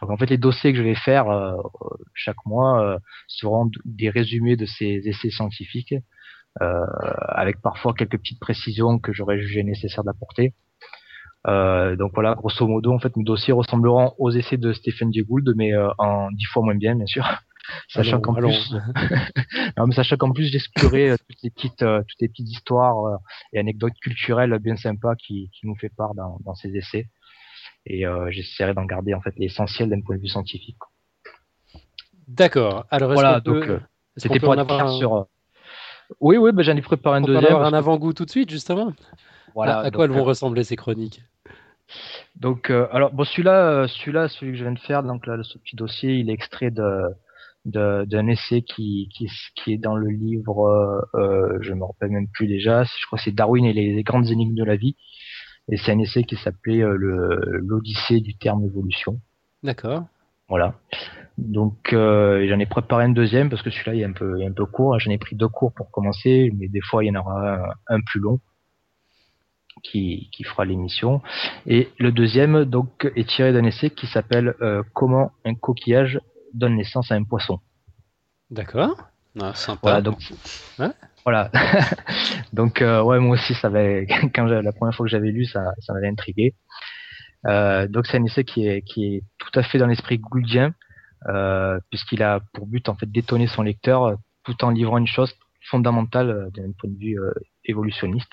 Donc 0.00 0.10
en 0.10 0.16
fait, 0.16 0.26
les 0.26 0.36
dossiers 0.36 0.72
que 0.72 0.78
je 0.78 0.82
vais 0.82 0.94
faire 0.94 1.28
euh, 1.28 1.56
chaque 2.14 2.44
mois 2.44 2.82
euh, 2.82 2.98
seront 3.28 3.70
des 3.84 4.10
résumés 4.10 4.56
de 4.56 4.66
ces 4.66 5.00
essais 5.04 5.30
scientifiques, 5.30 5.94
euh, 6.60 6.84
avec 7.28 7.62
parfois 7.62 7.94
quelques 7.94 8.18
petites 8.18 8.40
précisions 8.40 8.98
que 8.98 9.12
j'aurais 9.12 9.38
jugé 9.40 9.62
nécessaire 9.62 10.04
d'apporter. 10.04 10.54
donc 11.46 12.10
voilà, 12.14 12.34
grosso 12.34 12.66
modo, 12.66 12.92
en 12.92 12.98
fait, 12.98 13.16
mes 13.16 13.24
dossiers 13.24 13.52
ressembleront 13.52 14.14
aux 14.18 14.30
essais 14.32 14.58
de 14.58 14.72
Stephen 14.72 15.12
Jay 15.12 15.22
Gould, 15.22 15.54
mais 15.56 15.70
en 15.98 16.30
dix 16.32 16.46
fois 16.46 16.62
moins 16.62 16.74
bien, 16.74 16.96
bien 16.96 17.06
sûr. 17.06 17.24
Sachant 17.88 18.20
qu'en 18.20 18.34
plus, 18.34 18.74
non, 19.76 19.86
mais 19.86 19.94
sachant 19.94 20.16
qu'en 20.16 20.32
plus 20.32 20.46
j'explorerai 20.52 21.16
toutes 21.18 21.42
les 21.42 21.50
petites, 21.50 21.78
toutes 21.78 22.20
les 22.20 22.28
petites 22.28 22.48
histoires 22.48 23.18
et 23.52 23.58
anecdotes 23.58 23.98
culturelles 24.00 24.56
bien 24.60 24.76
sympas 24.76 25.16
qui, 25.16 25.50
qui 25.52 25.66
nous 25.66 25.74
fait 25.74 25.92
part 25.96 26.14
dans, 26.14 26.38
dans 26.44 26.54
ces 26.54 26.76
essais 26.76 27.08
et 27.86 28.06
euh, 28.06 28.30
j'essaierai 28.30 28.74
d'en 28.74 28.84
garder 28.84 29.14
en 29.14 29.20
fait 29.20 29.34
l'essentiel 29.38 29.88
d'un 29.88 30.00
point 30.00 30.16
de 30.16 30.20
vue 30.20 30.28
scientifique. 30.28 30.76
D'accord. 32.28 32.86
Alors 32.90 33.12
voilà, 33.12 33.40
donc 33.40 33.64
euh, 33.68 33.80
c'était 34.16 34.40
pour 34.40 34.54
être 34.54 34.90
sur. 34.98 35.14
Euh, 35.14 35.22
oui, 36.20 36.36
oui, 36.36 36.52
ben, 36.52 36.62
j'en 36.62 36.76
ai 36.76 36.82
préparé 36.82 37.18
un 37.18 37.22
on 37.22 37.26
deuxième. 37.26 37.56
un 37.56 37.72
avant-goût 37.72 38.12
tout 38.12 38.24
de 38.24 38.30
suite, 38.30 38.50
justement? 38.50 38.92
Voilà. 39.54 39.78
À, 39.78 39.90
quoi 39.90 40.04
elles 40.04 40.10
vont 40.10 40.24
ressembler 40.24 40.64
ces 40.64 40.76
chroniques? 40.76 41.22
Donc, 42.36 42.70
alors 42.70 43.12
bon, 43.12 43.24
celui-là, 43.24 43.86
celui-là, 43.88 44.28
celui 44.28 44.52
que 44.52 44.58
je 44.58 44.64
viens 44.64 44.72
de 44.72 44.78
faire, 44.78 45.02
donc 45.02 45.26
là, 45.26 45.38
ce 45.42 45.58
petit 45.58 45.76
dossier, 45.76 46.16
il 46.16 46.30
est 46.30 46.34
extrait 46.34 46.70
de 46.70 47.14
d'un 47.66 48.28
essai 48.28 48.62
qui, 48.62 49.08
qui, 49.12 49.28
qui, 49.56 49.72
est 49.72 49.76
dans 49.76 49.96
le 49.96 50.08
livre, 50.08 51.04
euh, 51.14 51.58
je 51.62 51.72
me 51.72 51.84
rappelle 51.84 52.10
même 52.10 52.28
plus 52.28 52.46
déjà, 52.46 52.84
je 52.84 53.06
crois 53.06 53.18
que 53.18 53.24
c'est 53.24 53.34
Darwin 53.34 53.64
et 53.64 53.72
les 53.72 54.02
grandes 54.04 54.30
énigmes 54.30 54.54
de 54.54 54.62
la 54.62 54.76
vie, 54.76 54.96
et 55.68 55.76
c'est 55.76 55.92
un 55.92 55.98
essai 55.98 56.24
qui 56.24 56.36
s'appelait 56.36 56.82
euh, 56.82 56.96
l'Odyssée 56.96 58.20
du 58.20 58.36
terme 58.36 58.64
évolution. 58.64 59.20
D'accord. 59.62 60.04
Voilà. 60.48 60.74
Donc 61.38 61.92
euh, 61.92 62.46
j'en 62.48 62.58
ai 62.58 62.66
préparé 62.66 63.04
un 63.04 63.10
deuxième 63.10 63.50
parce 63.50 63.62
que 63.62 63.70
celui-là 63.70 63.94
il 63.94 64.00
est 64.00 64.04
un 64.04 64.12
peu, 64.12 64.40
un 64.42 64.52
peu 64.52 64.64
court. 64.66 64.98
J'en 64.98 65.10
ai 65.10 65.18
pris 65.18 65.36
deux 65.36 65.48
cours 65.48 65.72
pour 65.72 65.90
commencer, 65.90 66.52
mais 66.56 66.68
des 66.68 66.80
fois 66.80 67.04
il 67.04 67.08
y 67.08 67.10
en 67.10 67.20
aura 67.20 67.74
un, 67.88 68.00
plus 68.00 68.20
long 68.20 68.40
qui, 69.82 70.30
qui 70.32 70.44
fera 70.44 70.64
l'émission. 70.64 71.20
Et 71.66 71.90
le 71.98 72.12
deuxième 72.12 72.64
donc 72.64 73.10
est 73.16 73.28
tiré 73.28 73.52
d'un 73.52 73.64
essai 73.64 73.90
qui 73.90 74.06
s'appelle 74.06 74.54
euh, 74.62 74.82
Comment 74.94 75.32
un 75.44 75.54
coquillage 75.54 76.20
donne 76.54 76.76
naissance 76.76 77.10
à 77.10 77.16
un 77.16 77.24
poisson. 77.24 77.60
D'accord. 78.50 78.96
Ah, 79.40 79.52
sympa. 79.54 79.80
Voilà, 79.82 80.00
donc, 80.00 80.18
voilà. 81.26 81.50
Donc 82.52 82.80
euh, 82.80 83.02
ouais, 83.02 83.18
moi 83.18 83.34
aussi, 83.34 83.52
ça 83.54 83.66
avait 83.66 84.06
quand 84.34 84.44
la 84.44 84.72
première 84.72 84.94
fois 84.94 85.04
que 85.04 85.10
j'avais 85.10 85.32
lu, 85.32 85.44
ça, 85.44 85.72
ça 85.80 85.92
m'avait 85.92 86.08
intrigué. 86.08 86.54
Euh, 87.46 87.86
donc 87.88 88.06
c'est 88.06 88.16
un 88.16 88.24
essai 88.24 88.44
qui 88.44 88.66
est 88.66 88.82
qui 88.82 89.04
est 89.04 89.22
tout 89.38 89.58
à 89.58 89.62
fait 89.62 89.78
dans 89.78 89.86
l'esprit 89.86 90.18
gouldien, 90.18 90.72
euh, 91.28 91.78
puisqu'il 91.90 92.22
a 92.22 92.40
pour 92.54 92.66
but 92.66 92.88
en 92.88 92.94
fait 92.96 93.10
d'étonner 93.10 93.48
son 93.48 93.62
lecteur 93.62 94.04
euh, 94.04 94.14
tout 94.44 94.64
en 94.64 94.70
livrant 94.70 94.98
une 94.98 95.06
chose 95.08 95.34
fondamentale 95.68 96.30
euh, 96.30 96.50
d'un 96.50 96.70
point 96.78 96.90
de 96.90 96.98
vue 96.98 97.18
évolutionniste. 97.64 98.32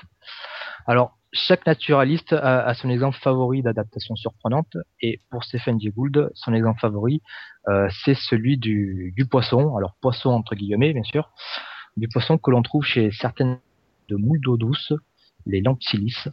Alors 0.87 1.17
chaque 1.33 1.65
naturaliste 1.65 2.33
a, 2.33 2.63
a 2.63 2.73
son 2.75 2.89
exemple 2.89 3.17
favori 3.17 3.63
d'adaptation 3.63 4.15
surprenante, 4.15 4.77
et 5.01 5.19
pour 5.31 5.43
Stephen 5.43 5.81
Jay 5.81 5.89
Gould, 5.89 6.31
son 6.35 6.53
exemple 6.53 6.79
favori, 6.79 7.21
euh, 7.67 7.89
c'est 8.05 8.13
celui 8.13 8.57
du, 8.57 9.13
du, 9.15 9.25
poisson. 9.25 9.75
Alors 9.75 9.95
poisson 9.99 10.29
entre 10.29 10.55
guillemets, 10.55 10.93
bien 10.93 11.03
sûr, 11.03 11.31
du 11.97 12.07
poisson 12.07 12.37
que 12.37 12.51
l'on 12.51 12.61
trouve 12.61 12.83
chez 12.83 13.11
certaines 13.11 13.59
de 14.09 14.15
moules 14.15 14.41
d'eau 14.41 14.57
douce, 14.57 14.93
les 15.45 15.61
Lampsilis. 15.61 16.25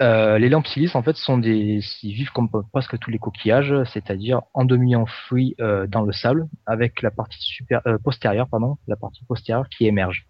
euh, 0.00 0.38
les 0.38 0.48
lampes 0.48 0.66
silice, 0.66 0.94
en 0.94 1.02
fait, 1.02 1.16
sont 1.16 1.38
des, 1.38 1.80
ils 2.02 2.14
vivent 2.14 2.32
comme 2.32 2.48
presque 2.72 2.98
tous 2.98 3.10
les 3.10 3.18
coquillages, 3.18 3.74
c'est-à-dire 3.84 4.42
en 4.52 4.64
demi 4.64 4.96
enfouis 4.96 5.54
euh, 5.60 5.86
dans 5.86 6.02
le 6.02 6.12
sable, 6.12 6.48
avec 6.66 7.02
la 7.02 7.10
partie 7.10 7.58
euh, 7.86 7.98
postérieure, 7.98 8.48
pardon, 8.48 8.78
la 8.88 8.96
partie 8.96 9.24
postérieure 9.24 9.68
qui 9.68 9.86
émerge. 9.86 10.26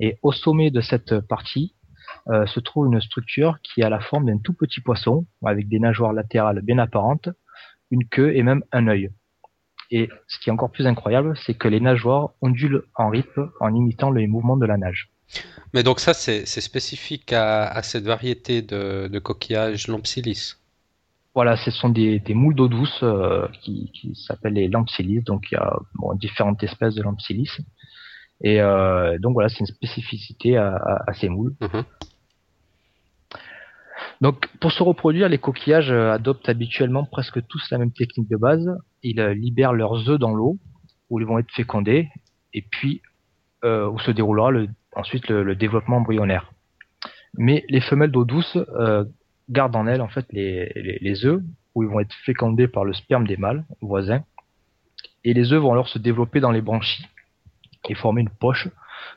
Et 0.00 0.18
au 0.22 0.32
sommet 0.32 0.70
de 0.70 0.80
cette 0.80 1.20
partie 1.20 1.74
se 2.26 2.60
trouve 2.60 2.86
une 2.92 3.00
structure 3.00 3.58
qui 3.62 3.82
a 3.82 3.88
la 3.88 4.00
forme 4.00 4.26
d'un 4.26 4.38
tout 4.38 4.52
petit 4.52 4.80
poisson, 4.80 5.26
avec 5.44 5.68
des 5.68 5.78
nageoires 5.78 6.12
latérales 6.12 6.60
bien 6.60 6.78
apparentes, 6.78 7.30
une 7.90 8.06
queue 8.06 8.34
et 8.36 8.42
même 8.42 8.62
un 8.72 8.88
œil. 8.88 9.10
Et 9.90 10.08
ce 10.28 10.38
qui 10.38 10.50
est 10.50 10.52
encore 10.52 10.70
plus 10.70 10.86
incroyable, 10.86 11.36
c'est 11.44 11.54
que 11.54 11.66
les 11.66 11.80
nageoires 11.80 12.30
ondulent 12.40 12.84
en 12.94 13.10
rythme 13.10 13.50
en 13.60 13.74
imitant 13.74 14.10
les 14.10 14.26
mouvements 14.26 14.56
de 14.56 14.66
la 14.66 14.76
nage. 14.76 15.10
Mais 15.74 15.82
donc 15.82 16.00
ça, 16.00 16.14
c'est 16.14 16.44
spécifique 16.46 17.32
à, 17.32 17.82
cette 17.82 18.04
variété 18.04 18.62
de, 18.62 19.18
coquillages 19.18 19.88
Lampsilis 19.88 20.54
Voilà, 21.34 21.56
ce 21.56 21.70
sont 21.70 21.88
des, 21.88 22.22
moules 22.30 22.54
d'eau 22.54 22.68
douce 22.68 23.00
euh, 23.02 23.46
qui, 23.62 23.90
s'appellent 24.14 24.54
les 24.54 24.68
Lampsilis. 24.68 25.22
Donc 25.22 25.46
il 25.50 25.54
y 25.54 25.58
a 25.58 25.76
différentes 26.14 26.62
espèces 26.62 26.94
de 26.94 27.02
Lampsilis. 27.02 27.50
Et 28.42 28.60
euh, 28.60 29.18
donc 29.18 29.34
voilà, 29.34 29.48
c'est 29.48 29.60
une 29.60 29.66
spécificité 29.66 30.56
à, 30.56 31.04
ces 31.20 31.28
moules. 31.28 31.54
Mhm. 31.60 31.84
Donc 34.20 34.46
pour 34.60 34.72
se 34.72 34.82
reproduire, 34.82 35.28
les 35.28 35.38
coquillages 35.38 35.90
euh, 35.90 36.12
adoptent 36.12 36.48
habituellement 36.48 37.04
presque 37.04 37.46
tous 37.46 37.70
la 37.70 37.78
même 37.78 37.92
technique 37.92 38.28
de 38.28 38.36
base. 38.36 38.70
Ils 39.02 39.20
libèrent 39.20 39.72
leurs 39.72 40.08
œufs 40.08 40.18
dans 40.18 40.34
l'eau, 40.34 40.58
où 41.08 41.20
ils 41.20 41.26
vont 41.26 41.38
être 41.38 41.52
fécondés, 41.52 42.08
et 42.52 42.62
puis 42.62 43.02
où 43.62 43.98
se 43.98 44.10
déroulera 44.10 44.50
le 44.50 44.68
ensuite 44.94 45.28
le, 45.28 45.54
développement 45.54 45.98
embryonnaire. 45.98 46.52
Mais 47.34 47.64
les 47.68 47.80
femelles 47.80 48.10
d'eau 48.10 48.24
douce 48.24 48.56
euh, 48.56 49.04
gardent 49.48 49.76
en 49.76 49.86
elles 49.86 50.00
en 50.00 50.08
fait 50.08 50.26
les, 50.32 51.24
œufs 51.24 51.42
où 51.74 51.82
ils 51.82 51.88
vont 51.88 52.00
être 52.00 52.14
fécondés 52.24 52.68
par 52.68 52.84
le 52.84 52.92
sperme 52.92 53.26
des 53.26 53.36
mâles 53.36 53.64
voisins 53.80 54.24
et 55.24 55.32
les 55.32 55.52
œufs 55.52 55.60
vont 55.60 55.72
alors 55.72 55.88
se 55.88 55.98
développer 55.98 56.40
dans 56.40 56.50
les 56.50 56.60
branchies 56.60 57.06
et 57.88 57.94
former 57.94 58.22
une 58.22 58.30
poche 58.30 58.68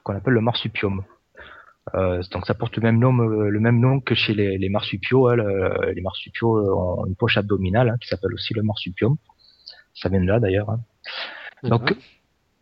qu'on 0.04 0.16
appelle 0.16 0.34
le 0.34 0.42
marsupium. 0.42 1.04
Euh, 1.96 2.22
donc 2.32 2.46
ça 2.46 2.54
porte 2.54 2.78
le 2.78 2.82
même 2.82 2.98
nom, 2.98 3.12
le 3.12 3.60
même 3.60 3.80
nom 3.80 4.00
que 4.00 4.16
chez 4.16 4.34
les, 4.34 4.58
les 4.58 4.70
marsupiaux. 4.70 5.28
Hein, 5.28 5.36
les 5.94 6.02
marsupiaux 6.02 6.58
ont 6.58 7.06
une 7.06 7.16
poche 7.16 7.38
abdominale 7.38 7.90
hein, 7.90 7.98
qui 8.00 8.08
s'appelle 8.08 8.34
aussi 8.34 8.54
le 8.54 8.64
marsupium. 8.64 9.18
Ça 9.96 10.10
vient 10.10 10.22
de 10.22 10.28
là 10.28 10.40
d'ailleurs. 10.40 10.70
Hein. 10.70 10.80
Donc 11.64 11.96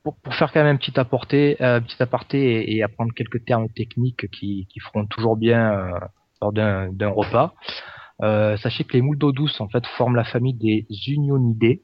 pour, 0.03 0.15
faire 0.33 0.51
quand 0.51 0.63
même 0.63 0.75
un 0.75 0.77
petit 0.77 0.99
apporté, 0.99 1.57
euh, 1.61 1.79
petit 1.79 2.01
aparté 2.01 2.75
et, 2.75 2.83
apprendre 2.83 3.13
quelques 3.13 3.45
termes 3.45 3.69
techniques 3.69 4.29
qui, 4.31 4.67
qui 4.69 4.79
feront 4.79 5.05
toujours 5.05 5.37
bien 5.37 5.73
euh, 5.73 5.99
lors 6.41 6.53
d'un 6.53 7.09
repas. 7.09 7.53
Euh, 8.21 8.57
sachez 8.57 8.83
que 8.83 8.93
les 8.93 9.01
moules 9.01 9.17
d'eau 9.17 9.31
douce 9.31 9.59
en 9.61 9.67
fait 9.67 9.85
forment 9.97 10.15
la 10.15 10.23
famille 10.23 10.53
des 10.53 10.85
Unionidés 11.07 11.81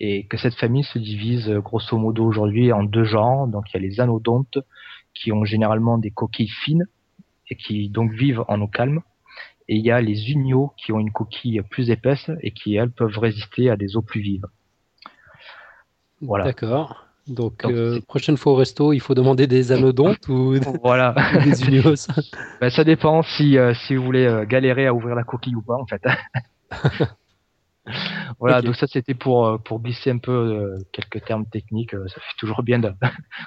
et 0.00 0.26
que 0.26 0.38
cette 0.38 0.54
famille 0.54 0.84
se 0.84 0.98
divise 0.98 1.50
grosso 1.50 1.96
modo 1.98 2.24
aujourd'hui 2.24 2.72
en 2.72 2.82
deux 2.82 3.04
genres. 3.04 3.46
Donc 3.46 3.64
il 3.70 3.74
y 3.74 3.84
a 3.84 3.86
les 3.86 4.00
anodontes 4.00 4.58
qui 5.14 5.32
ont 5.32 5.44
généralement 5.44 5.98
des 5.98 6.10
coquilles 6.10 6.48
fines 6.64 6.86
et 7.48 7.56
qui 7.56 7.90
donc 7.90 8.12
vivent 8.12 8.44
en 8.48 8.60
eau 8.60 8.68
calme. 8.68 9.02
Et 9.68 9.76
il 9.76 9.84
y 9.84 9.90
a 9.90 10.00
les 10.00 10.30
unios 10.30 10.72
qui 10.76 10.92
ont 10.92 10.98
une 10.98 11.12
coquille 11.12 11.62
plus 11.70 11.90
épaisse 11.90 12.30
et 12.42 12.50
qui 12.50 12.74
elles 12.74 12.90
peuvent 12.90 13.18
résister 13.18 13.70
à 13.70 13.76
des 13.76 13.96
eaux 13.96 14.02
plus 14.02 14.20
vives. 14.20 14.46
Voilà. 16.20 16.44
D'accord. 16.44 17.06
Donc, 17.30 17.64
euh, 17.64 18.00
prochaine 18.08 18.36
fois 18.36 18.52
au 18.52 18.56
resto, 18.56 18.92
il 18.92 19.00
faut 19.00 19.14
demander 19.14 19.46
des 19.46 19.70
anodontes 19.72 20.26
ou 20.28 20.54
voilà. 20.82 21.14
des 21.44 21.64
unios. 21.64 22.08
ben, 22.60 22.70
ça 22.70 22.82
dépend 22.82 23.22
si, 23.22 23.56
euh, 23.56 23.72
si 23.72 23.94
vous 23.94 24.04
voulez 24.04 24.26
euh, 24.26 24.44
galérer 24.44 24.86
à 24.86 24.94
ouvrir 24.94 25.14
la 25.14 25.22
coquille 25.22 25.54
ou 25.54 25.62
pas, 25.62 25.76
en 25.76 25.86
fait. 25.86 26.02
voilà, 28.40 28.62
donc 28.62 28.74
ça 28.74 28.86
c'était 28.88 29.14
pour, 29.14 29.60
pour 29.62 29.80
glisser 29.80 30.10
un 30.10 30.18
peu 30.18 30.76
quelques 30.92 31.24
termes 31.24 31.46
techniques. 31.46 31.92
ça 31.92 32.14
fait 32.20 32.36
toujours 32.36 32.62
bien 32.62 32.80
de 32.80 32.92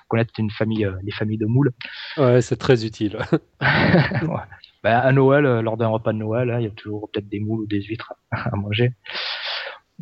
connaître 0.07 0.33
une 0.37 0.51
famille, 0.51 0.89
les 1.03 1.11
familles 1.11 1.37
de 1.37 1.45
moules. 1.45 1.71
Ouais, 2.17 2.41
c'est 2.41 2.57
très 2.57 2.85
utile. 2.85 3.17
ben, 3.59 4.43
à 4.83 5.11
Noël, 5.11 5.43
lors 5.61 5.75
d'un 5.77 5.87
repas 5.87 6.13
de 6.13 6.19
Noël, 6.19 6.51
hein, 6.51 6.59
il 6.59 6.63
y 6.63 6.67
a 6.67 6.71
toujours 6.71 7.09
peut-être 7.11 7.27
des 7.27 7.39
moules 7.39 7.61
ou 7.61 7.67
des 7.67 7.81
huîtres 7.81 8.13
à 8.31 8.55
manger. 8.55 8.93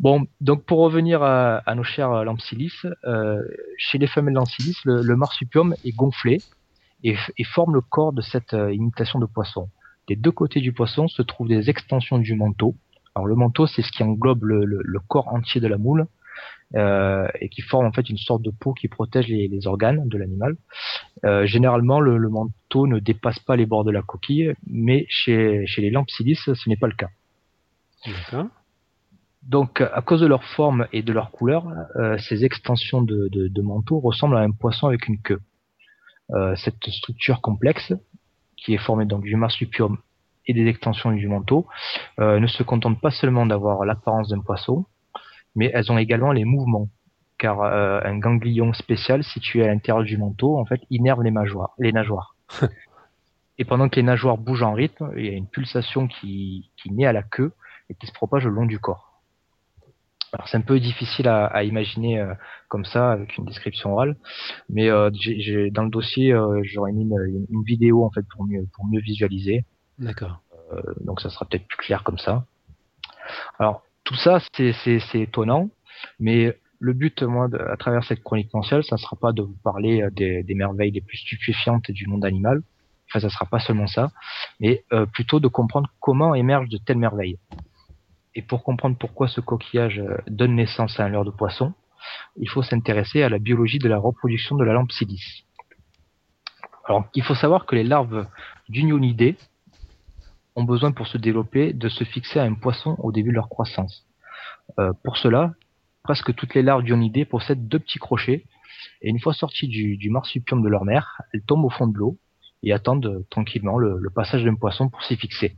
Bon, 0.02 0.26
donc 0.40 0.64
pour 0.64 0.80
revenir 0.80 1.22
à, 1.22 1.62
nos 1.76 1.84
chers 1.84 2.24
Lampsilis, 2.24 2.72
euh, 3.04 3.40
chez 3.78 3.98
les 3.98 4.08
femelles 4.08 4.34
Lampsilis, 4.34 4.76
le, 4.84 5.00
le, 5.00 5.16
marsupium 5.16 5.76
est 5.84 5.92
gonflé 5.92 6.42
et, 7.04 7.14
forme 7.44 7.74
le 7.74 7.80
corps 7.82 8.12
de 8.12 8.20
cette 8.20 8.52
euh, 8.52 8.74
imitation 8.74 9.20
de 9.20 9.26
poisson. 9.26 9.68
Des 10.08 10.16
deux 10.16 10.32
côtés 10.32 10.60
du 10.60 10.72
poisson 10.72 11.06
se 11.06 11.22
trouvent 11.22 11.46
des 11.46 11.70
extensions 11.70 12.18
du 12.18 12.34
manteau. 12.34 12.74
Alors 13.14 13.26
le 13.26 13.36
manteau, 13.36 13.68
c'est 13.68 13.82
ce 13.82 13.92
qui 13.92 14.02
englobe 14.02 14.42
le, 14.42 14.98
corps 15.06 15.28
entier 15.28 15.60
de 15.60 15.68
la 15.68 15.78
moule 15.78 16.06
euh, 16.74 17.28
et 17.40 17.48
qui 17.48 17.62
forme 17.62 17.86
en 17.86 17.92
fait 17.92 18.10
une 18.10 18.18
sorte 18.18 18.42
de 18.42 18.50
peau 18.50 18.74
qui 18.74 18.88
protège 18.88 19.28
les, 19.28 19.66
organes 19.68 20.08
de 20.08 20.18
l'animal. 20.18 20.56
généralement, 21.44 22.00
le, 22.00 22.18
manteau 22.28 22.88
ne 22.88 22.98
dépasse 22.98 23.38
pas 23.38 23.54
les 23.54 23.66
bords 23.66 23.84
de 23.84 23.92
la 23.92 24.02
coquille, 24.02 24.52
mais 24.66 25.06
chez, 25.08 25.64
chez 25.66 25.80
les 25.80 25.90
Lampsilis, 25.90 26.40
ce 26.52 26.68
n'est 26.68 26.76
pas 26.76 26.88
le 26.88 26.94
cas. 26.94 27.10
D'accord. 28.04 28.48
Donc, 29.42 29.80
à 29.80 30.00
cause 30.02 30.20
de 30.20 30.26
leur 30.26 30.44
forme 30.44 30.86
et 30.92 31.02
de 31.02 31.12
leur 31.12 31.32
couleur, 31.32 31.66
euh, 31.96 32.16
ces 32.18 32.44
extensions 32.44 33.02
de, 33.02 33.28
de, 33.28 33.62
manteau 33.62 33.98
ressemblent 33.98 34.36
à 34.36 34.40
un 34.40 34.52
poisson 34.52 34.86
avec 34.86 35.08
une 35.08 35.20
queue. 35.20 35.40
Euh, 36.30 36.54
cette 36.54 36.84
structure 36.88 37.40
complexe, 37.40 37.92
qui 38.56 38.74
est 38.74 38.78
formée 38.78 39.04
donc 39.04 39.22
du 39.22 39.34
marsupium 39.34 39.98
et 40.46 40.54
des 40.54 40.66
extensions 40.66 41.10
du 41.10 41.26
manteau, 41.26 41.66
euh, 42.20 42.38
ne 42.38 42.46
se 42.46 42.62
contente 42.62 43.00
pas 43.00 43.10
seulement 43.10 43.44
d'avoir 43.44 43.84
l'apparence 43.84 44.28
d'un 44.28 44.40
poisson, 44.40 44.86
mais 45.56 45.70
elles 45.74 45.90
ont 45.90 45.98
également 45.98 46.30
les 46.30 46.44
mouvements, 46.44 46.88
car 47.36 47.62
un 47.62 48.18
ganglion 48.18 48.72
spécial 48.72 49.24
situé 49.24 49.64
à 49.64 49.66
l'intérieur 49.66 50.04
du 50.04 50.16
manteau, 50.16 50.56
en 50.56 50.64
fait, 50.64 50.80
innerve 50.90 51.22
les, 51.24 51.32
nageoires. 51.32 51.74
Les 51.78 51.92
nageoires. 51.92 52.36
et 53.58 53.64
pendant 53.64 53.88
que 53.88 53.96
les 53.96 54.04
nageoires 54.04 54.38
bougent 54.38 54.62
en 54.62 54.72
rythme, 54.72 55.12
il 55.16 55.26
y 55.26 55.28
a 55.28 55.32
une 55.32 55.48
pulsation 55.48 56.06
qui, 56.06 56.70
qui 56.76 56.92
naît 56.92 57.06
à 57.06 57.12
la 57.12 57.24
queue 57.24 57.52
et 57.90 57.94
qui 57.96 58.06
se 58.06 58.12
propage 58.12 58.44
le 58.44 58.52
long 58.52 58.66
du 58.66 58.78
corps. 58.78 59.11
Alors 60.32 60.48
c'est 60.48 60.56
un 60.56 60.62
peu 60.62 60.80
difficile 60.80 61.28
à, 61.28 61.46
à 61.46 61.62
imaginer 61.62 62.18
euh, 62.18 62.32
comme 62.68 62.86
ça 62.86 63.12
avec 63.12 63.36
une 63.36 63.44
description 63.44 63.92
orale, 63.92 64.16
mais 64.70 64.88
euh, 64.88 65.10
j'ai 65.12 65.70
dans 65.70 65.84
le 65.84 65.90
dossier 65.90 66.32
euh, 66.32 66.62
j'aurais 66.64 66.92
mis 66.92 67.02
une, 67.02 67.46
une, 67.50 67.62
vidéo 67.64 68.02
en 68.02 68.10
fait 68.10 68.24
pour 68.34 68.46
mieux 68.46 68.66
pour 68.74 68.86
mieux 68.86 69.00
visualiser. 69.00 69.66
D'accord. 69.98 70.40
Euh, 70.72 70.80
donc 71.02 71.20
ça 71.20 71.28
sera 71.28 71.44
peut-être 71.44 71.66
plus 71.66 71.76
clair 71.76 72.02
comme 72.02 72.16
ça. 72.16 72.46
Alors 73.58 73.82
tout 74.04 74.14
ça 74.14 74.40
c'est 74.54 74.72
c'est 74.82 75.20
étonnant, 75.20 75.68
mais 76.18 76.58
le 76.78 76.94
but 76.94 77.22
moi 77.22 77.48
de, 77.48 77.58
à 77.58 77.76
travers 77.76 78.02
cette 78.02 78.22
chronique 78.22 78.54
mensuelle, 78.54 78.84
ça 78.84 78.96
ne 78.96 79.00
sera 79.00 79.16
pas 79.16 79.32
de 79.32 79.42
vous 79.42 79.56
parler 79.62 80.08
des, 80.12 80.42
des, 80.42 80.54
merveilles 80.54 80.92
les 80.92 81.02
plus 81.02 81.18
stupéfiantes 81.18 81.90
du 81.90 82.06
monde 82.06 82.24
animal. 82.24 82.62
Enfin 83.10 83.20
ça 83.20 83.28
sera 83.28 83.44
pas 83.44 83.58
seulement 83.58 83.86
ça, 83.86 84.10
mais 84.60 84.82
plutôt 85.12 85.40
de 85.40 85.48
comprendre 85.48 85.90
comment 86.00 86.34
émergent 86.34 86.70
de 86.70 86.78
telles 86.78 86.96
merveilles. 86.96 87.38
Et 88.34 88.42
pour 88.42 88.64
comprendre 88.64 88.96
pourquoi 88.98 89.28
ce 89.28 89.40
coquillage 89.40 89.98
euh, 89.98 90.16
donne 90.26 90.56
naissance 90.56 90.98
à 90.98 91.04
un 91.04 91.08
leurre 91.08 91.24
de 91.24 91.30
poisson, 91.30 91.74
il 92.36 92.48
faut 92.48 92.62
s'intéresser 92.62 93.22
à 93.22 93.28
la 93.28 93.38
biologie 93.38 93.78
de 93.78 93.88
la 93.88 93.98
reproduction 93.98 94.56
de 94.56 94.64
la 94.64 94.72
lampsidis. 94.72 95.44
Alors, 96.86 97.04
il 97.14 97.22
faut 97.22 97.34
savoir 97.34 97.66
que 97.66 97.76
les 97.76 97.84
larves 97.84 98.26
d'unionidés 98.68 99.36
ont 100.56 100.64
besoin 100.64 100.92
pour 100.92 101.06
se 101.06 101.18
développer 101.18 101.72
de 101.72 101.88
se 101.88 102.04
fixer 102.04 102.40
à 102.40 102.44
un 102.44 102.54
poisson 102.54 102.96
au 102.98 103.12
début 103.12 103.30
de 103.30 103.36
leur 103.36 103.48
croissance. 103.48 104.06
Euh, 104.78 104.92
pour 105.04 105.16
cela, 105.16 105.52
presque 106.02 106.34
toutes 106.34 106.54
les 106.54 106.62
larves 106.62 106.82
d'unionidés 106.82 107.24
possèdent 107.24 107.68
deux 107.68 107.78
petits 107.78 107.98
crochets 107.98 108.44
et 109.00 109.10
une 109.10 109.20
fois 109.20 109.32
sorties 109.32 109.68
du, 109.68 110.10
marsupium 110.10 110.62
de 110.62 110.68
leur 110.68 110.84
mère, 110.84 111.20
elles 111.32 111.42
tombent 111.42 111.64
au 111.64 111.70
fond 111.70 111.86
de 111.86 111.96
l'eau 111.96 112.18
et 112.62 112.72
attendent 112.72 113.24
tranquillement 113.30 113.78
le 113.78 114.10
passage 114.10 114.44
d'un 114.44 114.54
poisson 114.54 114.88
pour 114.88 115.02
s'y 115.02 115.16
fixer. 115.16 115.56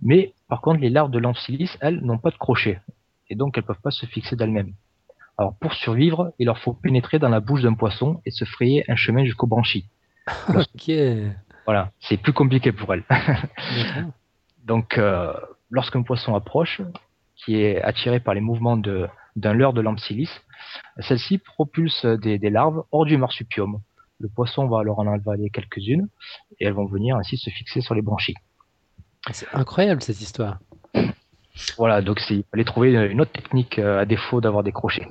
Mais 0.00 0.34
par 0.52 0.60
contre, 0.60 0.80
les 0.80 0.90
larves 0.90 1.10
de 1.10 1.18
l'amphilis, 1.18 1.78
elles, 1.80 2.02
n'ont 2.02 2.18
pas 2.18 2.28
de 2.28 2.36
crochet, 2.36 2.78
et 3.30 3.34
donc 3.34 3.56
elles 3.56 3.64
peuvent 3.64 3.80
pas 3.82 3.90
se 3.90 4.04
fixer 4.04 4.36
d'elles-mêmes. 4.36 4.74
Alors 5.38 5.56
pour 5.58 5.72
survivre, 5.72 6.34
il 6.38 6.44
leur 6.44 6.58
faut 6.58 6.74
pénétrer 6.74 7.18
dans 7.18 7.30
la 7.30 7.40
bouche 7.40 7.62
d'un 7.62 7.72
poisson 7.72 8.20
et 8.26 8.30
se 8.30 8.44
frayer 8.44 8.84
un 8.90 8.94
chemin 8.94 9.24
jusqu'au 9.24 9.46
branchis. 9.46 9.86
ok. 10.50 10.92
Voilà, 11.64 11.90
c'est 12.00 12.18
plus 12.18 12.34
compliqué 12.34 12.70
pour 12.70 12.92
elles. 12.92 13.04
donc 14.66 14.98
euh, 14.98 15.32
lorsqu'un 15.70 16.02
poisson 16.02 16.34
approche, 16.34 16.82
qui 17.34 17.56
est 17.56 17.80
attiré 17.80 18.20
par 18.20 18.34
les 18.34 18.42
mouvements 18.42 18.76
d'un 18.76 19.54
leurre 19.54 19.72
de 19.72 19.80
l'ampsilis, 19.80 20.28
celle-ci 20.98 21.38
propulse 21.38 22.04
des, 22.04 22.38
des, 22.38 22.50
larves 22.50 22.84
hors 22.92 23.06
du 23.06 23.16
marsupium. 23.16 23.80
Le 24.18 24.28
poisson 24.28 24.66
va 24.66 24.80
alors 24.80 24.98
en 24.98 25.06
avaler 25.06 25.48
quelques-unes 25.48 26.10
et 26.60 26.66
elles 26.66 26.74
vont 26.74 26.84
venir 26.84 27.16
ainsi 27.16 27.38
se 27.38 27.48
fixer 27.48 27.80
sur 27.80 27.94
les 27.94 28.02
branchies. 28.02 28.36
C'est 29.30 29.46
incroyable 29.52 30.02
cette 30.02 30.20
histoire. 30.20 30.58
Voilà, 31.76 32.02
donc 32.02 32.18
il 32.30 32.44
fallait 32.50 32.64
trouver 32.64 32.92
une 32.92 33.20
autre 33.20 33.32
technique 33.32 33.78
euh, 33.78 34.00
à 34.00 34.04
défaut 34.04 34.40
d'avoir 34.40 34.62
des 34.62 34.72
crochets. 34.72 35.06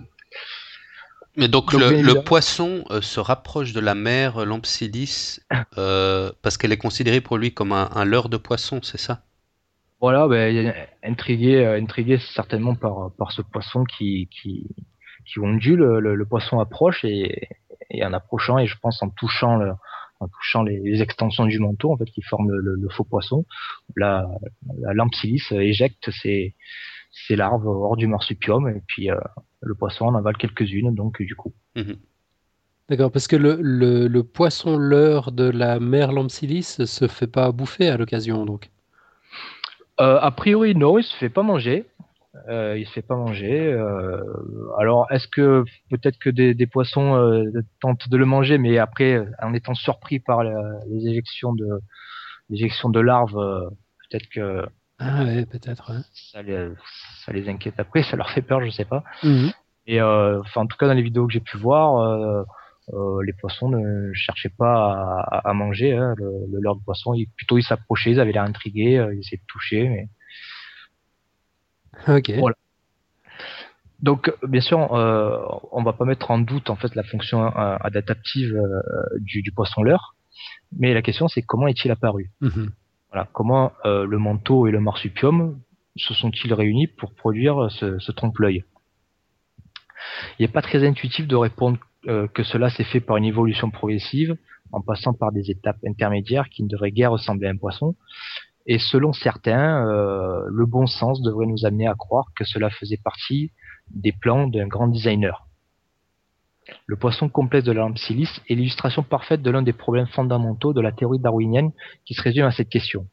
Mais 1.37 1.47
donc, 1.47 1.71
le, 1.71 2.23
poisson 2.23 2.83
euh, 2.89 2.99
se 2.99 3.21
rapproche 3.21 3.71
de 3.71 3.79
la 3.79 3.95
mère 3.95 4.45
Lampsilis 4.45 5.39
euh, 5.77 6.31
parce 6.41 6.57
qu'elle 6.57 6.73
est 6.73 6.77
considérée 6.77 7.21
pour 7.21 7.37
lui 7.37 7.53
comme 7.53 7.71
un, 7.71 8.05
leurre 8.05 8.27
de 8.27 8.37
poisson, 8.37 8.81
c'est 8.81 8.97
ça? 8.97 9.21
Voilà, 10.01 10.27
ben, 10.27 10.73
intrigué, 11.03 11.63
intrigué 11.65 12.19
certainement 12.33 12.75
par, 12.75 13.11
par 13.17 13.31
ce 13.31 13.43
poisson 13.43 13.85
qui, 13.85 14.27
qui, 14.31 14.67
qui 15.25 15.39
ondule, 15.39 15.79
le, 15.79 16.15
le, 16.15 16.25
poisson 16.25 16.59
approche 16.59 17.05
et, 17.05 17.47
et, 17.91 18.03
en 18.03 18.11
approchant, 18.11 18.57
et 18.57 18.65
je 18.65 18.77
pense 18.81 19.01
en 19.03 19.09
touchant 19.09 19.57
le, 19.57 19.73
en 20.21 20.27
touchant 20.27 20.63
les, 20.63 21.01
extensions 21.01 21.45
du 21.45 21.59
manteau 21.59 21.91
en 21.91 21.97
fait 21.97 22.05
qui 22.05 22.21
forment 22.21 22.51
le, 22.51 22.89
faux 22.89 23.03
poisson, 23.03 23.45
la, 23.95 24.27
la 24.79 24.93
Lampsilis 24.93 25.43
éjecte 25.51 26.11
ses, 26.11 26.55
ses 27.11 27.35
larves 27.35 27.67
hors 27.67 27.97
du 27.97 28.07
marsupium 28.07 28.69
et 28.69 28.81
puis 28.87 29.11
euh, 29.11 29.15
le 29.61 29.75
poisson 29.75 30.05
en 30.05 30.15
avale 30.15 30.37
quelques-unes 30.37 30.93
donc 30.93 31.21
du 31.21 31.35
coup. 31.35 31.53
Mhm. 31.75 31.97
D'accord, 32.89 33.11
parce 33.11 33.27
que 33.27 33.37
le, 33.37 33.57
le, 33.61 34.23
poisson 34.23 34.77
leurre 34.77 35.31
de 35.31 35.45
la 35.45 35.79
mère 35.79 36.11
Lampsilis 36.11 36.77
se 36.85 37.07
fait 37.07 37.27
pas 37.27 37.51
bouffer 37.51 37.87
à 37.87 37.97
l'occasion 37.97 38.45
donc. 38.45 38.69
Euh, 39.99 40.19
a 40.19 40.31
priori 40.31 40.75
non, 40.75 40.97
il 40.97 41.03
se 41.03 41.15
fait 41.15 41.29
pas 41.29 41.43
manger. 41.43 41.85
Euh, 42.47 42.77
il 42.77 42.85
se 42.87 42.93
fait 42.93 43.01
pas 43.01 43.15
manger. 43.15 43.73
Euh, 43.73 44.23
alors, 44.79 45.05
est-ce 45.11 45.27
que 45.27 45.65
peut-être 45.89 46.17
que 46.17 46.29
des, 46.29 46.53
des 46.53 46.67
poissons 46.67 47.15
euh, 47.15 47.51
tentent 47.81 48.07
de 48.07 48.17
le 48.17 48.25
manger, 48.25 48.57
mais 48.57 48.77
après, 48.77 49.25
en 49.41 49.53
étant 49.53 49.73
surpris 49.73 50.19
par 50.19 50.43
les 50.43 51.07
éjections 51.07 51.53
de 51.53 51.67
l'éjection 52.49 52.89
de 52.89 52.99
larves, 52.99 53.33
peut-être 54.09 54.27
que 54.29 54.65
ah 54.99 55.23
ouais, 55.23 55.45
peut-être. 55.45 55.91
Ça, 56.31 56.41
les, 56.41 56.69
ça 57.25 57.33
les 57.33 57.49
inquiète 57.49 57.79
après, 57.79 58.03
ça 58.03 58.15
leur 58.15 58.29
fait 58.29 58.43
peur, 58.43 58.63
je 58.63 58.69
sais 58.69 58.85
pas. 58.85 59.03
Mhm. 59.23 59.51
Et 59.87 60.01
enfin, 60.01 60.61
en 60.61 60.67
tout 60.67 60.77
cas, 60.77 60.87
dans 60.87 60.93
les 60.93 61.01
vidéos 61.01 61.27
que 61.27 61.33
j'ai 61.33 61.39
pu 61.41 61.57
voir. 61.57 62.45
les 63.25 63.33
poissons 63.33 63.69
ne 63.69 64.13
cherchaient 64.13 64.53
pas 64.57 65.23
à, 65.31 65.49
à 65.49 65.53
manger 65.53 65.93
hein, 65.93 66.13
le, 66.17 66.31
le 66.51 66.61
leurre 66.61 66.77
de 66.77 66.83
poisson. 66.83 67.13
Ils, 67.13 67.27
plutôt, 67.35 67.57
ils 67.57 67.63
s'approchaient, 67.63 68.11
ils 68.11 68.19
avaient 68.19 68.31
l'air 68.31 68.43
intrigués, 68.43 69.05
ils 69.13 69.19
essayaient 69.19 69.37
de 69.37 69.47
toucher, 69.47 69.89
mais 69.89 70.07
Ok. 72.07 72.31
Donc, 74.01 74.33
bien 74.47 74.61
sûr, 74.61 74.93
euh, 74.93 75.37
on 75.71 75.83
va 75.83 75.93
pas 75.93 76.05
mettre 76.05 76.31
en 76.31 76.39
doute 76.39 76.69
en 76.69 76.75
fait 76.75 76.95
la 76.95 77.03
fonction 77.03 77.45
euh, 77.45 77.77
adaptative 77.79 78.55
euh, 78.55 79.19
du, 79.19 79.51
poisson 79.51 79.83
leurre, 79.83 80.15
mais 80.77 80.93
la 80.93 81.03
question 81.03 81.27
c'est 81.27 81.43
comment 81.43 81.67
est-il 81.67 81.91
apparu? 81.91 82.31
Mhm. 82.41 82.71
Voilà, 83.11 83.27
comment 83.33 83.73
euh, 83.85 84.05
le 84.05 84.17
manteau 84.17 84.67
et 84.67 84.71
le 84.71 84.79
marsupium 84.79 85.59
se 85.97 86.13
sont-ils 86.13 86.53
réunis 86.53 86.87
pour 86.87 87.13
produire 87.13 87.69
ce, 87.69 88.11
trompe-l'œil? 88.11 88.63
Il 90.39 90.43
n'est 90.43 90.51
pas 90.51 90.61
très 90.63 90.87
intuitif 90.87 91.27
de 91.27 91.35
répondre 91.35 91.77
que 92.33 92.41
cela 92.41 92.71
s'est 92.71 92.85
fait 92.85 93.01
par 93.01 93.17
une 93.17 93.25
évolution 93.25 93.69
progressive, 93.69 94.35
en 94.71 94.81
passant 94.81 95.13
par 95.13 95.31
des 95.31 95.51
étapes 95.51 95.77
intermédiaires 95.85 96.49
qui 96.49 96.63
ne 96.63 96.67
devraient 96.67 96.91
guère 96.91 97.11
ressembler 97.11 97.47
à 97.47 97.51
un 97.51 97.57
poisson, 97.57 97.95
et 98.65 98.79
selon 98.79 99.13
certains, 99.13 99.87
euh, 99.87 100.43
le 100.47 100.65
bon 100.65 100.85
sens 100.85 101.21
devrait 101.21 101.47
nous 101.47 101.65
amener 101.65 101.87
à 101.87 101.95
croire 101.95 102.25
que 102.35 102.43
cela 102.43 102.69
faisait 102.69 102.99
partie 103.03 103.51
des 103.89 104.11
plans 104.11 104.47
d'un 104.47 104.67
grand 104.67 104.87
designer. 104.87 105.47
Le 106.85 106.95
poisson 106.95 107.27
complexe 107.27 107.65
de 107.65 107.71
la 107.71 107.81
lampe 107.81 107.97
silice 107.97 108.41
est 108.47 108.55
l'illustration 108.55 109.03
parfaite 109.03 109.41
de 109.41 109.51
l'un 109.51 109.61
des 109.61 109.73
problèmes 109.73 110.07
fondamentaux 110.07 110.73
de 110.73 110.81
la 110.81 110.91
théorie 110.91 111.19
darwinienne 111.19 111.71
qui 112.05 112.13
se 112.13 112.21
résume 112.21 112.45
à 112.45 112.51
cette 112.51 112.69
question. 112.69 113.07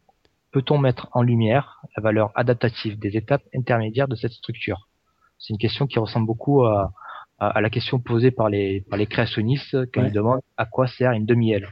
Peut-on 0.52 0.78
mettre 0.78 1.08
en 1.12 1.22
lumière 1.22 1.80
la 1.96 2.02
valeur 2.02 2.30
adaptative 2.34 2.98
des 2.98 3.16
étapes 3.16 3.42
intermédiaires 3.54 4.08
de 4.08 4.16
cette 4.16 4.32
structure? 4.32 4.88
C'est 5.38 5.52
une 5.52 5.58
question 5.58 5.86
qui 5.86 5.98
ressemble 5.98 6.26
beaucoup 6.26 6.64
à, 6.64 6.92
la 7.38 7.70
question 7.70 7.98
posée 8.00 8.30
par 8.30 8.48
les, 8.48 8.80
par 8.82 8.98
les 8.98 9.06
créationnistes 9.06 9.76
quand 9.92 10.04
ils 10.04 10.12
demandent 10.12 10.40
à 10.56 10.66
quoi 10.66 10.86
sert 10.88 11.12
une 11.12 11.26
demi-aile. 11.26 11.68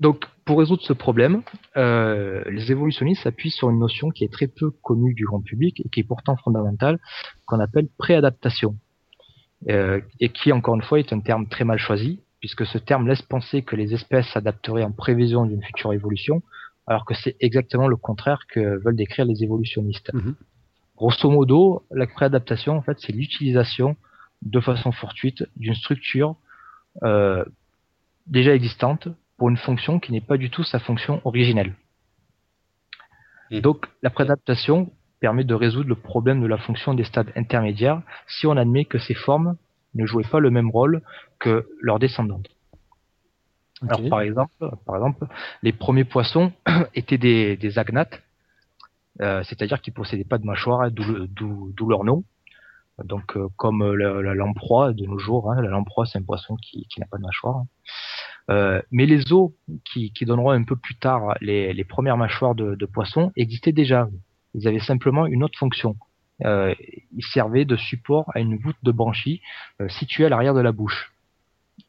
Donc, 0.00 0.24
pour 0.46 0.60
résoudre 0.60 0.82
ce 0.82 0.92
problème, 0.92 1.42
euh, 1.76 2.42
les 2.48 2.70
évolutionnistes 2.70 3.24
s'appuient 3.24 3.50
sur 3.50 3.68
une 3.68 3.80
notion 3.80 4.10
qui 4.10 4.24
est 4.24 4.32
très 4.32 4.46
peu 4.46 4.70
connue 4.70 5.12
du 5.12 5.26
grand 5.26 5.40
public 5.40 5.82
et 5.84 5.88
qui 5.88 6.00
est 6.00 6.04
pourtant 6.04 6.36
fondamentale, 6.36 7.00
qu'on 7.46 7.58
appelle 7.58 7.88
préadaptation, 7.98 8.76
euh, 9.68 10.00
et 10.20 10.28
qui, 10.28 10.52
encore 10.52 10.76
une 10.76 10.82
fois, 10.82 11.00
est 11.00 11.12
un 11.12 11.18
terme 11.18 11.48
très 11.48 11.64
mal 11.64 11.78
choisi, 11.78 12.20
puisque 12.38 12.64
ce 12.64 12.78
terme 12.78 13.08
laisse 13.08 13.22
penser 13.22 13.62
que 13.62 13.74
les 13.74 13.92
espèces 13.92 14.28
s'adapteraient 14.28 14.84
en 14.84 14.92
prévision 14.92 15.46
d'une 15.46 15.62
future 15.64 15.92
évolution, 15.92 16.42
alors 16.86 17.04
que 17.04 17.14
c'est 17.14 17.36
exactement 17.40 17.88
le 17.88 17.96
contraire 17.96 18.38
que 18.48 18.78
veulent 18.84 18.94
décrire 18.94 19.24
les 19.24 19.42
évolutionnistes. 19.42 20.12
Mhm. 20.14 20.36
Grosso 20.96 21.28
modo, 21.28 21.82
la 21.90 22.06
préadaptation, 22.06 22.76
en 22.76 22.82
fait, 22.82 22.98
c'est 23.00 23.12
l'utilisation 23.12 23.96
de 24.42 24.60
façon 24.60 24.92
fortuite 24.92 25.42
d'une 25.56 25.74
structure 25.74 26.36
euh, 27.02 27.44
déjà 28.28 28.54
existante 28.54 29.08
pour 29.36 29.48
une 29.48 29.56
fonction 29.56 29.98
qui 30.00 30.12
n'est 30.12 30.20
pas 30.20 30.36
du 30.36 30.50
tout 30.50 30.64
sa 30.64 30.78
fonction 30.78 31.20
originelle. 31.24 31.74
Hmm. 33.50 33.60
Donc 33.60 33.86
la 34.02 34.10
préadaptation 34.10 34.90
permet 35.20 35.44
de 35.44 35.54
résoudre 35.54 35.88
le 35.88 35.94
problème 35.94 36.42
de 36.42 36.46
la 36.46 36.58
fonction 36.58 36.94
des 36.94 37.04
stades 37.04 37.32
intermédiaires 37.36 38.02
si 38.26 38.46
on 38.46 38.56
admet 38.56 38.84
que 38.84 38.98
ces 38.98 39.14
formes 39.14 39.56
ne 39.94 40.06
jouaient 40.06 40.28
pas 40.30 40.40
le 40.40 40.50
même 40.50 40.70
rôle 40.70 41.02
que 41.38 41.66
leurs 41.80 41.98
descendantes. 41.98 42.48
Alors 43.82 44.08
par 44.08 44.20
exemple, 44.22 44.54
par 44.86 44.96
exemple, 44.96 45.26
les 45.62 45.72
premiers 45.72 46.04
poissons 46.04 46.52
étaient 46.94 47.18
des, 47.18 47.56
des 47.56 47.78
agnates, 47.78 48.22
euh, 49.20 49.42
c'est-à-dire 49.44 49.80
qu'ils 49.80 49.92
possédaient 49.92 50.24
pas 50.24 50.38
de 50.38 50.44
mâchoire, 50.44 50.82
hein, 50.82 50.90
d'où 50.90 51.88
leur 51.88 52.04
nom. 52.04 52.24
Donc 53.04 53.36
euh, 53.36 53.48
comme 53.56 53.94
la, 53.94 54.34
lamproie 54.34 54.94
de 54.94 55.04
nos 55.04 55.18
jours, 55.18 55.52
hein, 55.52 55.60
la 55.60 55.68
lamproie 55.68 56.06
c'est 56.06 56.18
un 56.18 56.22
poisson 56.22 56.56
qui, 56.56 56.86
qui 56.88 57.00
n'a 57.00 57.06
pas 57.06 57.18
de 57.18 57.22
mâchoire. 57.22 57.56
Hein. 57.56 57.66
Euh, 58.48 58.80
mais 58.92 59.06
les 59.06 59.32
os 59.32 59.50
qui, 59.84 60.12
qui, 60.12 60.24
donneront 60.24 60.50
un 60.50 60.62
peu 60.62 60.76
plus 60.76 60.94
tard 60.94 61.34
les, 61.40 61.72
les 61.72 61.84
premières 61.84 62.16
mâchoires 62.16 62.54
de, 62.54 62.76
de, 62.76 62.86
poissons 62.86 63.32
existaient 63.36 63.72
déjà. 63.72 64.08
Ils 64.54 64.68
avaient 64.68 64.78
simplement 64.78 65.26
une 65.26 65.42
autre 65.42 65.58
fonction. 65.58 65.96
Euh, 66.44 66.74
ils 67.16 67.24
servaient 67.24 67.64
de 67.64 67.76
support 67.76 68.30
à 68.34 68.40
une 68.40 68.56
voûte 68.58 68.76
de 68.82 68.92
branchies 68.92 69.40
euh, 69.80 69.88
située 69.88 70.26
à 70.26 70.28
l'arrière 70.28 70.54
de 70.54 70.60
la 70.60 70.72
bouche. 70.72 71.12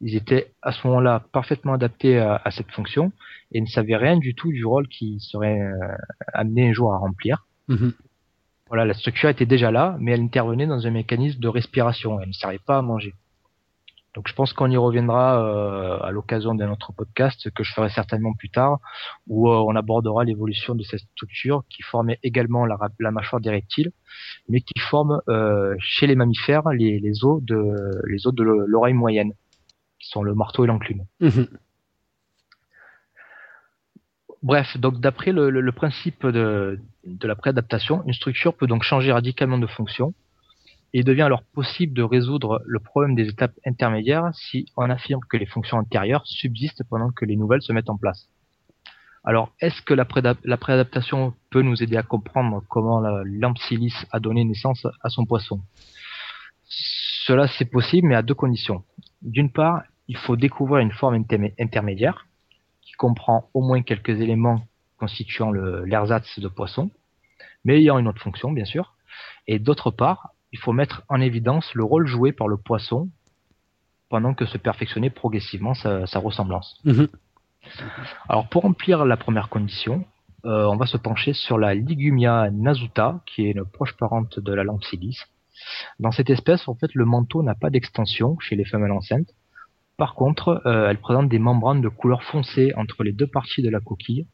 Ils 0.01 0.15
étaient 0.15 0.51
à 0.61 0.71
ce 0.71 0.85
moment-là 0.87 1.23
parfaitement 1.31 1.73
adaptés 1.73 2.17
à, 2.17 2.41
à, 2.43 2.51
cette 2.51 2.71
fonction 2.71 3.11
et 3.51 3.61
ne 3.61 3.65
savaient 3.67 3.95
rien 3.95 4.17
du 4.17 4.35
tout 4.35 4.51
du 4.51 4.65
rôle 4.65 4.87
qu'ils 4.87 5.21
seraient 5.21 5.59
euh, 5.59 5.95
amenés 6.33 6.69
un 6.69 6.73
jour 6.73 6.93
à 6.93 6.97
remplir. 6.97 7.45
Mhm. 7.67 7.93
Voilà, 8.67 8.85
la 8.85 8.93
structure 8.93 9.29
était 9.29 9.45
déjà 9.45 9.71
là, 9.71 9.95
mais 9.99 10.11
elle 10.11 10.21
intervenait 10.21 10.67
dans 10.67 10.85
un 10.87 10.91
mécanisme 10.91 11.39
de 11.39 11.47
respiration. 11.47 12.19
Elle 12.19 12.29
ne 12.29 12.33
servait 12.33 12.59
pas 12.59 12.79
à 12.79 12.81
manger. 12.81 13.13
Donc 14.17 14.27
je 14.27 14.33
pense 14.33 14.51
qu'on 14.51 14.71
y 14.71 14.77
reviendra 14.77 15.39
euh, 15.45 15.99
à 15.99 16.09
l'occasion 16.09 16.55
d'un 16.55 16.71
autre 16.71 16.91
podcast 16.91 17.51
que 17.51 17.63
je 17.63 17.71
ferai 17.71 17.89
certainement 17.89 18.33
plus 18.33 18.49
tard, 18.49 18.79
où 19.27 19.47
euh, 19.47 19.63
on 19.67 19.75
abordera 19.75 20.23
l'évolution 20.23 20.73
de 20.73 20.81
cette 20.81 21.01
structure 21.01 21.63
qui 21.69 21.83
formait 21.83 22.17
également 22.23 22.65
la, 22.65 23.11
mâchoire 23.11 23.39
des 23.39 23.51
reptiles, 23.51 23.91
mais 24.49 24.61
qui 24.61 24.79
forme 24.79 25.21
euh, 25.29 25.75
chez 25.77 26.07
les 26.07 26.15
mammifères 26.15 26.67
les, 26.69 27.23
os 27.23 27.43
de 27.43 27.75
les 28.07 28.25
os 28.25 28.33
de 28.33 28.41
l'oreille 28.41 28.95
moyenne, 28.95 29.33
qui 29.99 30.09
sont 30.09 30.23
le 30.23 30.33
marteau 30.33 30.63
et 30.63 30.67
l'enclume. 30.67 31.05
Mhm. 31.19 31.47
Bref, 34.41 34.77
donc 34.77 34.99
d'après 34.99 35.31
le, 35.31 35.71
principe 35.71 36.25
de, 36.25 36.79
de 37.05 37.27
la 37.27 37.35
préadaptation, 37.35 38.01
une 38.07 38.13
structure 38.13 38.55
peut 38.55 38.65
donc 38.65 38.81
changer 38.81 39.11
radicalement 39.11 39.59
de 39.59 39.67
fonction 39.67 40.15
il 40.93 41.03
devient 41.03 41.23
alors 41.23 41.43
possible 41.43 41.93
de 41.93 42.03
résoudre 42.03 42.61
le 42.65 42.79
problème 42.79 43.15
des 43.15 43.27
étapes 43.27 43.53
intermédiaires 43.65 44.29
si 44.33 44.65
on 44.77 44.89
affirme 44.89 45.21
que 45.29 45.37
les 45.37 45.45
fonctions 45.45 45.77
antérieures 45.77 46.25
subsistent 46.25 46.83
pendant 46.89 47.11
que 47.11 47.25
les 47.25 47.35
nouvelles 47.35 47.61
se 47.61 47.73
mettent 47.73 47.89
en 47.89 47.97
place. 47.97 48.29
Alors, 49.23 49.51
est-ce 49.59 49.81
que 49.81 49.93
la, 49.93 50.05
préadaptation 50.05 51.33
peut 51.49 51.61
nous 51.61 51.83
aider 51.83 51.97
à 51.97 52.03
comprendre 52.03 52.63
comment 52.69 53.01
la 53.01 53.23
a 54.11 54.19
donné 54.21 54.45
naissance 54.45 54.87
à 55.03 55.09
son 55.09 55.25
poisson? 55.25 55.59
Cela, 56.63 57.47
c'est 57.47 57.69
possible, 57.69 58.07
mais 58.07 58.15
à 58.15 58.21
deux 58.21 58.35
conditions. 58.35 58.85
D'une 59.21 59.51
part, 59.51 59.83
il 60.07 60.15
faut 60.15 60.37
découvrir 60.37 60.79
une 60.79 60.93
forme 60.93 61.25
intermédiaire 61.59 62.25
qui 62.81 62.93
comprend 62.93 63.49
au 63.53 63.61
moins 63.61 63.81
quelques 63.81 64.21
éléments 64.21 64.65
constituant 64.97 65.51
l'ersatz 65.51 66.39
de 66.39 66.47
poisson, 66.47 66.89
mais 67.65 67.79
ayant 67.79 67.99
une 67.99 68.07
autre 68.07 68.21
fonction, 68.21 68.53
bien 68.53 68.63
sûr. 68.63 68.95
Et 69.45 69.59
d'autre 69.59 69.91
part, 69.91 70.31
il 70.51 70.59
faut 70.59 70.73
mettre 70.73 71.03
en 71.09 71.19
évidence 71.21 71.73
le 71.73 71.83
rôle 71.83 72.07
joué 72.07 72.31
par 72.31 72.47
le 72.47 72.57
poisson 72.57 73.09
pendant 74.09 74.33
que 74.33 74.45
se 74.45 74.57
perfectionnait 74.57 75.09
progressivement 75.09 75.73
sa, 75.73 76.19
ressemblance. 76.19 76.79
Mhm. 76.85 77.07
Alors 78.29 78.47
pour 78.47 78.63
remplir 78.63 79.05
la 79.05 79.17
première 79.17 79.49
condition, 79.49 80.05
euh, 80.45 80.65
on 80.65 80.77
va 80.77 80.85
se 80.85 80.97
pencher 80.97 81.33
sur 81.33 81.57
la 81.57 81.75
Ligumia 81.75 82.49
nasuta, 82.51 83.21
qui 83.25 83.47
est 83.47 83.51
une 83.51 83.65
proche 83.65 83.97
parente 83.97 84.39
de 84.39 84.53
la 84.53 84.63
Lampsilis. 84.63 85.17
Dans 85.99 86.11
cette 86.11 86.29
espèce, 86.29 86.67
en 86.67 86.75
fait, 86.75 86.93
le 86.93 87.03
manteau 87.03 87.43
n'a 87.43 87.55
pas 87.55 87.69
d'extension 87.69 88.37
chez 88.39 88.55
les 88.55 88.63
femelles 88.63 88.91
enceintes. 88.91 89.33
Par 89.97 90.13
contre, 90.13 90.61
euh, 90.65 90.89
elle 90.89 90.99
présente 90.99 91.27
des 91.27 91.39
membranes 91.39 91.81
de 91.81 91.89
couleur 91.89 92.23
foncée 92.23 92.71
entre 92.77 93.03
les 93.03 93.11
deux 93.11 93.27
parties 93.27 93.63
de 93.63 93.69
la 93.69 93.79
coquille, 93.79 94.27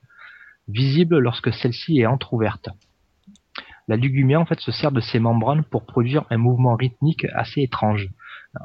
visibles 0.67 1.17
lorsque 1.17 1.53
celle-ci 1.53 1.99
est 1.99 2.05
entr'ouverte. 2.05 2.69
La 3.87 3.95
lugumia 3.95 4.39
en 4.39 4.45
fait 4.45 4.59
se 4.59 4.71
sert 4.71 4.91
de 4.91 5.01
ses 5.01 5.19
membranes 5.19 5.63
pour 5.63 5.85
produire 5.85 6.25
un 6.29 6.37
mouvement 6.37 6.75
rythmique 6.75 7.25
assez 7.33 7.61
étrange. 7.61 8.09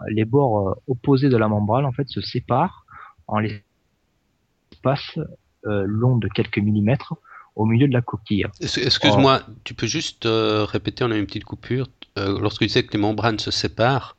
Les 0.08 0.24
bords 0.24 0.76
opposés 0.86 1.28
de 1.28 1.36
la 1.36 1.48
membrane 1.48 1.84
en 1.84 1.92
fait 1.92 2.08
se 2.08 2.20
séparent 2.20 2.84
en 3.26 3.38
l'espace 3.38 5.18
long 5.64 6.16
de 6.16 6.28
quelques 6.28 6.58
millimètres 6.58 7.14
au 7.56 7.64
milieu 7.64 7.88
de 7.88 7.92
la 7.92 8.02
coquille. 8.02 8.46
Excuse-moi, 8.60 9.40
tu 9.64 9.74
peux 9.74 9.86
juste 9.86 10.26
répéter, 10.26 11.04
on 11.04 11.10
a 11.10 11.16
une 11.16 11.26
petite 11.26 11.44
coupure. 11.44 11.88
lorsque 12.16 12.60
tu 12.60 12.66
disais 12.66 12.84
que 12.84 12.92
les 12.92 13.00
membranes 13.00 13.38
se 13.38 13.50
séparent, 13.50 14.18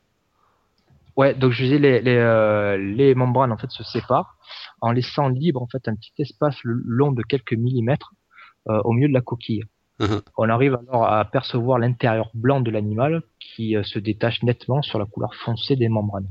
Ouais, 1.16 1.34
donc 1.34 1.52
je 1.52 1.64
disais 1.64 1.78
les, 1.78 2.00
les, 2.00 2.16
euh, 2.16 2.76
les, 2.78 3.14
membranes 3.14 3.52
en 3.52 3.58
fait 3.58 3.70
se 3.70 3.84
séparent 3.84 4.38
en 4.80 4.92
laissant 4.92 5.28
libre 5.28 5.60
en 5.60 5.66
fait 5.66 5.86
un 5.88 5.94
petit 5.94 6.14
espace 6.18 6.56
long 6.64 7.12
de 7.12 7.22
quelques 7.22 7.52
millimètres 7.52 8.14
euh, 8.68 8.80
au 8.84 8.92
milieu 8.92 9.08
de 9.08 9.12
la 9.12 9.20
coquille. 9.20 9.64
Uh-huh. 10.00 10.22
On 10.38 10.48
arrive 10.48 10.78
alors 10.88 11.04
à 11.06 11.24
percevoir 11.26 11.78
l'intérieur 11.78 12.30
blanc 12.32 12.60
de 12.60 12.70
l'animal 12.70 13.22
qui 13.38 13.76
euh, 13.76 13.82
se 13.82 13.98
détache 13.98 14.42
nettement 14.42 14.80
sur 14.80 14.98
la 14.98 15.04
couleur 15.04 15.34
foncée 15.34 15.76
des 15.76 15.88
membranes. 15.88 16.30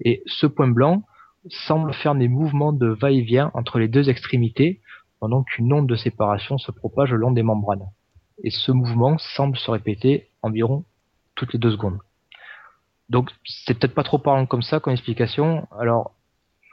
Et 0.00 0.22
ce 0.26 0.46
point 0.46 0.68
blanc 0.68 1.02
semble 1.50 1.92
faire 1.92 2.14
des 2.14 2.28
mouvements 2.28 2.72
de 2.72 2.86
va-et-vient 2.86 3.50
entre 3.54 3.78
les 3.78 3.88
deux 3.88 4.08
extrémités 4.08 4.80
pendant 5.20 5.42
qu'une 5.42 5.72
onde 5.72 5.86
de 5.86 5.96
séparation 5.96 6.58
se 6.58 6.72
propage 6.72 7.10
le 7.12 7.18
long 7.18 7.30
des 7.30 7.42
membranes. 7.42 7.86
Et 8.42 8.50
ce 8.50 8.72
mouvement 8.72 9.18
semble 9.18 9.56
se 9.56 9.70
répéter 9.70 10.28
environ 10.42 10.84
toutes 11.34 11.52
les 11.52 11.58
deux 11.58 11.70
secondes. 11.70 11.98
Donc 13.08 13.30
c'est 13.44 13.78
peut-être 13.78 13.94
pas 13.94 14.02
trop 14.02 14.18
parlant 14.18 14.46
comme 14.46 14.62
ça 14.62 14.80
comme 14.80 14.92
explication. 14.92 15.68
Alors 15.78 16.14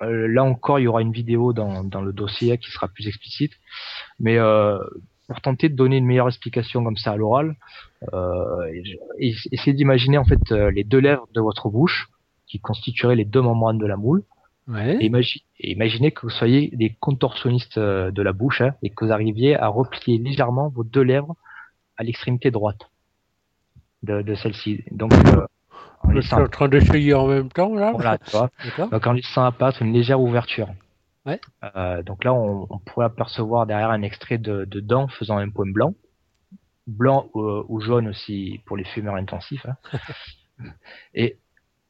euh, 0.02 0.28
là 0.28 0.44
encore, 0.44 0.80
il 0.80 0.84
y 0.84 0.88
aura 0.88 1.02
une 1.02 1.12
vidéo 1.12 1.54
dans, 1.54 1.84
dans, 1.84 2.02
le 2.02 2.12
dossier 2.12 2.58
qui 2.58 2.72
sera 2.72 2.88
plus 2.88 3.08
explicite. 3.08 3.54
Mais 4.20 4.38
euh, 4.38 4.80
pour 5.28 5.42
tenter 5.42 5.70
de 5.70 5.76
donner 5.76 5.98
une 5.98 6.06
meilleure 6.06 6.28
explication 6.28 6.84
comme 6.84 6.98
ça 6.98 7.12
à 7.12 7.16
l'oral, 7.16 7.56
euh, 8.14 8.72
essayez 9.20 9.74
d'imaginer 9.74 10.18
en 10.18 10.26
fait 10.26 10.52
euh, 10.52 10.72
les 10.72 10.84
deux 10.84 11.00
lèvres 11.00 11.28
de 11.34 11.42
votre 11.42 11.70
bouche 11.70 12.10
qui 12.48 12.60
constitueraient 12.60 13.16
les 13.16 13.26
deux 13.26 13.42
membranes 13.42 13.78
de 13.78 13.86
la 13.86 13.98
moule. 13.98 14.24
Ouais. 14.68 14.98
Et, 15.02 15.12
imaginez 15.60 16.12
que 16.12 16.22
vous 16.22 16.30
soyez 16.30 16.70
des 16.74 16.96
contorsionnistes 17.00 17.78
euh, 17.78 18.12
de 18.12 18.22
la 18.22 18.32
bouche 18.32 18.62
hein, 18.62 18.76
et 18.82 18.90
que 18.90 19.06
vous 19.06 19.12
arriviez 19.12 19.58
à 19.58 19.68
replier 19.68 20.18
légèrement 20.18 20.70
vos 20.70 20.84
deux 20.84 21.02
lèvres 21.02 21.36
à 21.98 22.04
l'extrémité 22.04 22.52
droite 22.52 22.90
de, 24.04 24.22
de 24.22 24.36
celle-ci. 24.36 24.84
Donc 24.92 25.14
euh, 25.14 25.46
je 26.14 26.22
suis 26.22 26.34
en 26.34 26.48
train 26.48 26.68
d'essayer 26.68 27.14
en 27.14 27.28
même 27.28 27.50
temps, 27.50 27.74
là? 27.76 27.92
Voilà, 27.94 28.18
tu 28.18 28.32
vois. 28.32 28.50
donc 28.92 29.08
en 29.08 29.14
laissant 29.14 29.44
apparaître 29.46 29.82
une 29.82 29.94
légère 29.94 30.20
ouverture. 30.20 30.68
Ouais. 31.26 31.40
Euh, 31.76 32.04
donc 32.04 32.24
là, 32.24 32.34
on, 32.34 32.68
on, 32.70 32.80
pourrait 32.80 33.06
apercevoir 33.06 33.66
derrière 33.66 33.92
un 33.92 34.02
extrait 34.02 34.38
de, 34.38 34.66
de 34.66 34.80
dents 34.80 35.08
faisant 35.08 35.38
un 35.38 35.50
point 35.50 35.72
blanc. 35.72 35.94
Blanc 36.86 37.30
euh, 37.36 37.64
ou 37.70 37.80
jaune 37.80 38.10
aussi 38.10 38.62
pour 38.66 38.76
les 38.76 38.84
fumeurs 38.84 39.16
intensifs. 39.16 39.66
Hein. 39.66 40.00
Et 41.14 41.38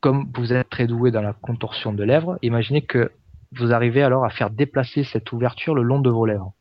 comme 0.01 0.31
vous 0.35 0.53
êtes 0.53 0.69
très 0.69 0.85
doué 0.85 1.11
dans 1.11 1.21
la 1.21 1.33
contorsion 1.33 1.93
de 1.93 2.03
lèvres, 2.03 2.37
imaginez 2.41 2.83
que 2.83 3.11
vous 3.53 3.71
arrivez 3.71 4.03
alors 4.03 4.25
à 4.25 4.29
faire 4.29 4.49
déplacer 4.49 5.03
cette 5.03 5.31
ouverture 5.31 5.73
le 5.73 5.81
long 5.81 5.99
de 5.99 6.09
vos 6.09 6.25
lèvres. 6.25 6.53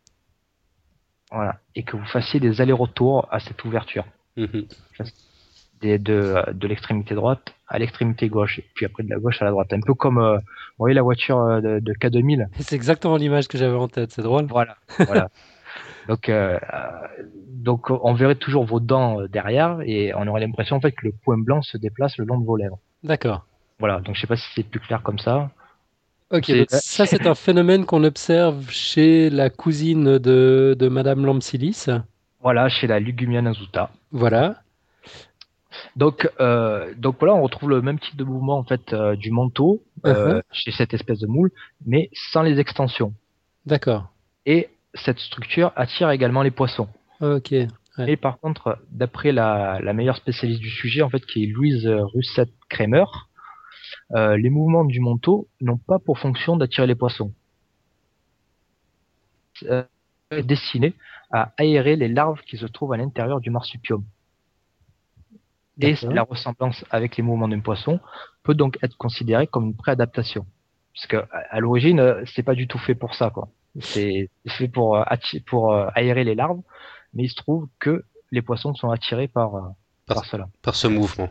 Voilà. 1.30 1.60
Et 1.74 1.82
que 1.82 1.96
vous 1.96 2.06
fassiez 2.06 2.40
des 2.40 2.60
allers-retours 2.60 3.26
à 3.30 3.40
cette 3.40 3.64
ouverture. 3.64 4.04
De, 5.82 6.44
de 6.52 6.68
l'extrémité 6.68 7.16
droite 7.16 7.54
à 7.72 7.78
l'extrémité 7.78 8.28
gauche, 8.28 8.58
et 8.58 8.64
puis 8.74 8.84
après 8.84 9.02
de 9.02 9.08
la 9.08 9.18
gauche 9.18 9.40
à 9.40 9.46
la 9.46 9.50
droite. 9.50 9.72
Un 9.72 9.80
peu 9.80 9.94
comme, 9.94 10.18
euh, 10.18 10.36
vous 10.36 10.78
voyez, 10.78 10.94
la 10.94 11.02
voiture 11.02 11.40
euh, 11.40 11.60
de, 11.60 11.78
de 11.80 11.92
K2000. 11.94 12.48
C'est 12.60 12.76
exactement 12.76 13.16
l'image 13.16 13.48
que 13.48 13.56
j'avais 13.56 13.74
en 13.74 13.88
tête, 13.88 14.12
c'est 14.12 14.22
drôle. 14.22 14.44
Voilà, 14.44 14.76
voilà. 14.98 15.28
Donc, 16.08 16.28
euh, 16.28 16.58
donc, 17.46 17.88
on 17.90 18.12
verrait 18.12 18.34
toujours 18.34 18.64
vos 18.64 18.80
dents 18.80 19.22
derrière, 19.26 19.78
et 19.86 20.12
on 20.14 20.26
aurait 20.26 20.40
l'impression 20.40 20.76
en 20.76 20.80
fait 20.80 20.92
que 20.92 21.06
le 21.06 21.12
point 21.12 21.38
blanc 21.38 21.62
se 21.62 21.78
déplace 21.78 22.18
le 22.18 22.24
long 22.24 22.38
de 22.38 22.44
vos 22.44 22.56
lèvres. 22.56 22.78
D'accord. 23.04 23.46
Voilà, 23.78 24.00
donc 24.00 24.16
je 24.16 24.20
sais 24.20 24.26
pas 24.26 24.36
si 24.36 24.44
c'est 24.54 24.64
plus 24.64 24.80
clair 24.80 25.02
comme 25.02 25.20
ça. 25.20 25.50
Ok, 26.30 26.50
ça 26.68 27.06
c'est 27.06 27.26
un 27.26 27.36
phénomène 27.36 27.86
qu'on 27.86 28.04
observe 28.04 28.68
chez 28.68 29.30
la 29.30 29.48
cousine 29.48 30.18
de, 30.18 30.76
de 30.78 30.88
Madame 30.88 31.24
Lampsilis. 31.24 31.86
Voilà, 32.40 32.68
chez 32.68 32.88
la 32.88 32.98
Lugumia 32.98 33.40
nazuta. 33.40 33.90
Voilà. 34.10 34.56
Donc, 35.96 36.28
euh, 36.40 36.94
donc 36.96 37.16
voilà, 37.18 37.34
on 37.34 37.42
retrouve 37.42 37.70
le 37.70 37.82
même 37.82 37.98
type 37.98 38.16
de 38.16 38.24
mouvement 38.24 38.58
en 38.58 38.64
fait 38.64 38.92
euh, 38.92 39.16
du 39.16 39.30
manteau 39.30 39.82
euh, 40.06 40.40
uh-huh. 40.40 40.42
chez 40.52 40.72
cette 40.72 40.94
espèce 40.94 41.20
de 41.20 41.26
moule, 41.26 41.50
mais 41.86 42.10
sans 42.12 42.42
les 42.42 42.60
extensions. 42.60 43.12
D'accord. 43.66 44.08
Et 44.46 44.68
cette 44.94 45.18
structure 45.18 45.72
attire 45.76 46.10
également 46.10 46.42
les 46.42 46.50
poissons. 46.50 46.88
Ok. 47.20 47.54
Et 48.06 48.16
par 48.16 48.38
contre, 48.38 48.78
d'après 48.90 49.32
la, 49.32 49.78
la, 49.82 49.92
meilleure 49.92 50.16
spécialiste 50.16 50.60
du 50.60 50.70
sujet, 50.70 51.02
en 51.02 51.10
fait, 51.10 51.24
qui 51.26 51.44
est 51.44 51.46
Louise 51.46 51.86
Russet-Kramer, 51.86 53.04
euh, 54.14 54.36
les 54.36 54.50
mouvements 54.50 54.84
du 54.84 55.00
manteau 55.00 55.48
n'ont 55.60 55.78
pas 55.78 55.98
pour 55.98 56.18
fonction 56.18 56.56
d'attirer 56.56 56.86
les 56.86 56.94
poissons. 56.94 57.32
Destiné 60.30 60.94
à 61.30 61.52
aérer 61.58 61.96
les 61.96 62.08
larves 62.08 62.40
qui 62.46 62.56
se 62.56 62.66
trouvent 62.66 62.92
à 62.92 62.96
l'intérieur 62.96 63.40
du 63.40 63.50
marsupium 63.50 64.02
et 65.80 65.94
la 66.02 66.22
ressemblance 66.22 66.84
avec 66.90 67.16
les 67.16 67.22
mouvements 67.22 67.48
d'un 67.48 67.60
poisson 67.60 68.00
peut 68.42 68.54
donc 68.54 68.78
être 68.82 68.96
considérée 68.96 69.46
comme 69.46 69.66
une 69.66 69.76
préadaptation. 69.76 70.46
Parce 70.94 71.06
que 71.06 71.16
à 71.50 71.60
l'origine, 71.60 72.00
euh, 72.00 72.22
c'est 72.26 72.42
pas 72.42 72.54
du 72.54 72.68
tout 72.68 72.78
fait 72.78 72.94
pour 72.94 73.14
ça, 73.14 73.30
quoi. 73.30 73.48
C'est 73.80 74.28
fait 74.46 74.68
pour 74.68 74.96
euh, 74.96 75.04
pour 75.46 75.72
euh, 75.72 75.88
aérer 75.94 76.24
les 76.24 76.34
larves, 76.34 76.60
mais 77.14 77.24
il 77.24 77.30
se 77.30 77.36
trouve 77.36 77.68
que 77.78 78.04
les 78.30 78.42
poissons 78.42 78.74
sont 78.74 78.90
attirés 78.90 79.28
par 79.28 79.52
par, 80.06 80.16
par 80.16 80.24
cela. 80.26 80.48
Par 80.60 80.74
ce 80.74 80.88
mouvement. 80.88 81.30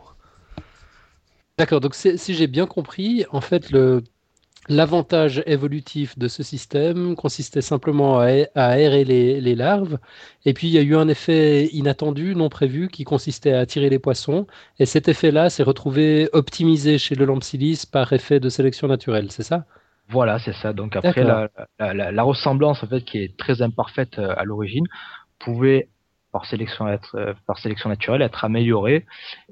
D'accord. 1.56 1.80
Donc 1.80 1.94
si 1.94 2.34
j'ai 2.34 2.48
bien 2.48 2.66
compris, 2.66 3.24
en 3.30 3.40
fait, 3.40 3.70
le 3.70 4.02
L'avantage 4.68 5.42
évolutif 5.46 6.16
de 6.16 6.28
ce 6.28 6.44
système 6.44 7.16
consistait 7.16 7.62
simplement 7.62 8.20
à, 8.20 8.28
aérer 8.54 9.04
les, 9.04 9.54
larves, 9.56 9.98
et 10.44 10.54
puis 10.54 10.68
il 10.68 10.72
y 10.72 10.78
a 10.78 10.82
eu 10.82 10.94
un 10.94 11.08
effet 11.08 11.66
inattendu, 11.72 12.36
non 12.36 12.48
prévu, 12.48 12.88
qui 12.88 13.02
consistait 13.02 13.52
à 13.52 13.58
attirer 13.58 13.90
les 13.90 13.98
poissons, 13.98 14.46
et 14.78 14.86
cet 14.86 15.08
effet-là 15.08 15.50
s'est 15.50 15.64
retrouvé 15.64 16.28
optimisé 16.32 16.98
chez 16.98 17.16
le 17.16 17.24
lampsilis 17.24 17.86
par 17.90 18.12
effet 18.12 18.38
de 18.38 18.48
sélection 18.48 18.86
naturelle, 18.86 19.32
c'est 19.32 19.42
ça? 19.42 19.66
Voilà, 20.08 20.38
c'est 20.38 20.54
ça. 20.54 20.72
Donc 20.72 20.94
après, 20.94 21.24
la, 21.24 22.22
ressemblance, 22.22 22.84
en 22.84 22.86
fait, 22.86 23.02
qui 23.02 23.18
est 23.18 23.36
très 23.36 23.62
imparfaite 23.62 24.20
euh, 24.20 24.32
à 24.36 24.44
l'origine, 24.44 24.86
pouvait 25.40 25.88
par 26.30 26.46
sélection, 26.46 26.86
être, 26.86 27.16
euh, 27.16 27.34
par 27.46 27.58
sélection 27.58 27.88
naturelle 27.88 28.22
être 28.22 28.44
améliorée, 28.44 29.06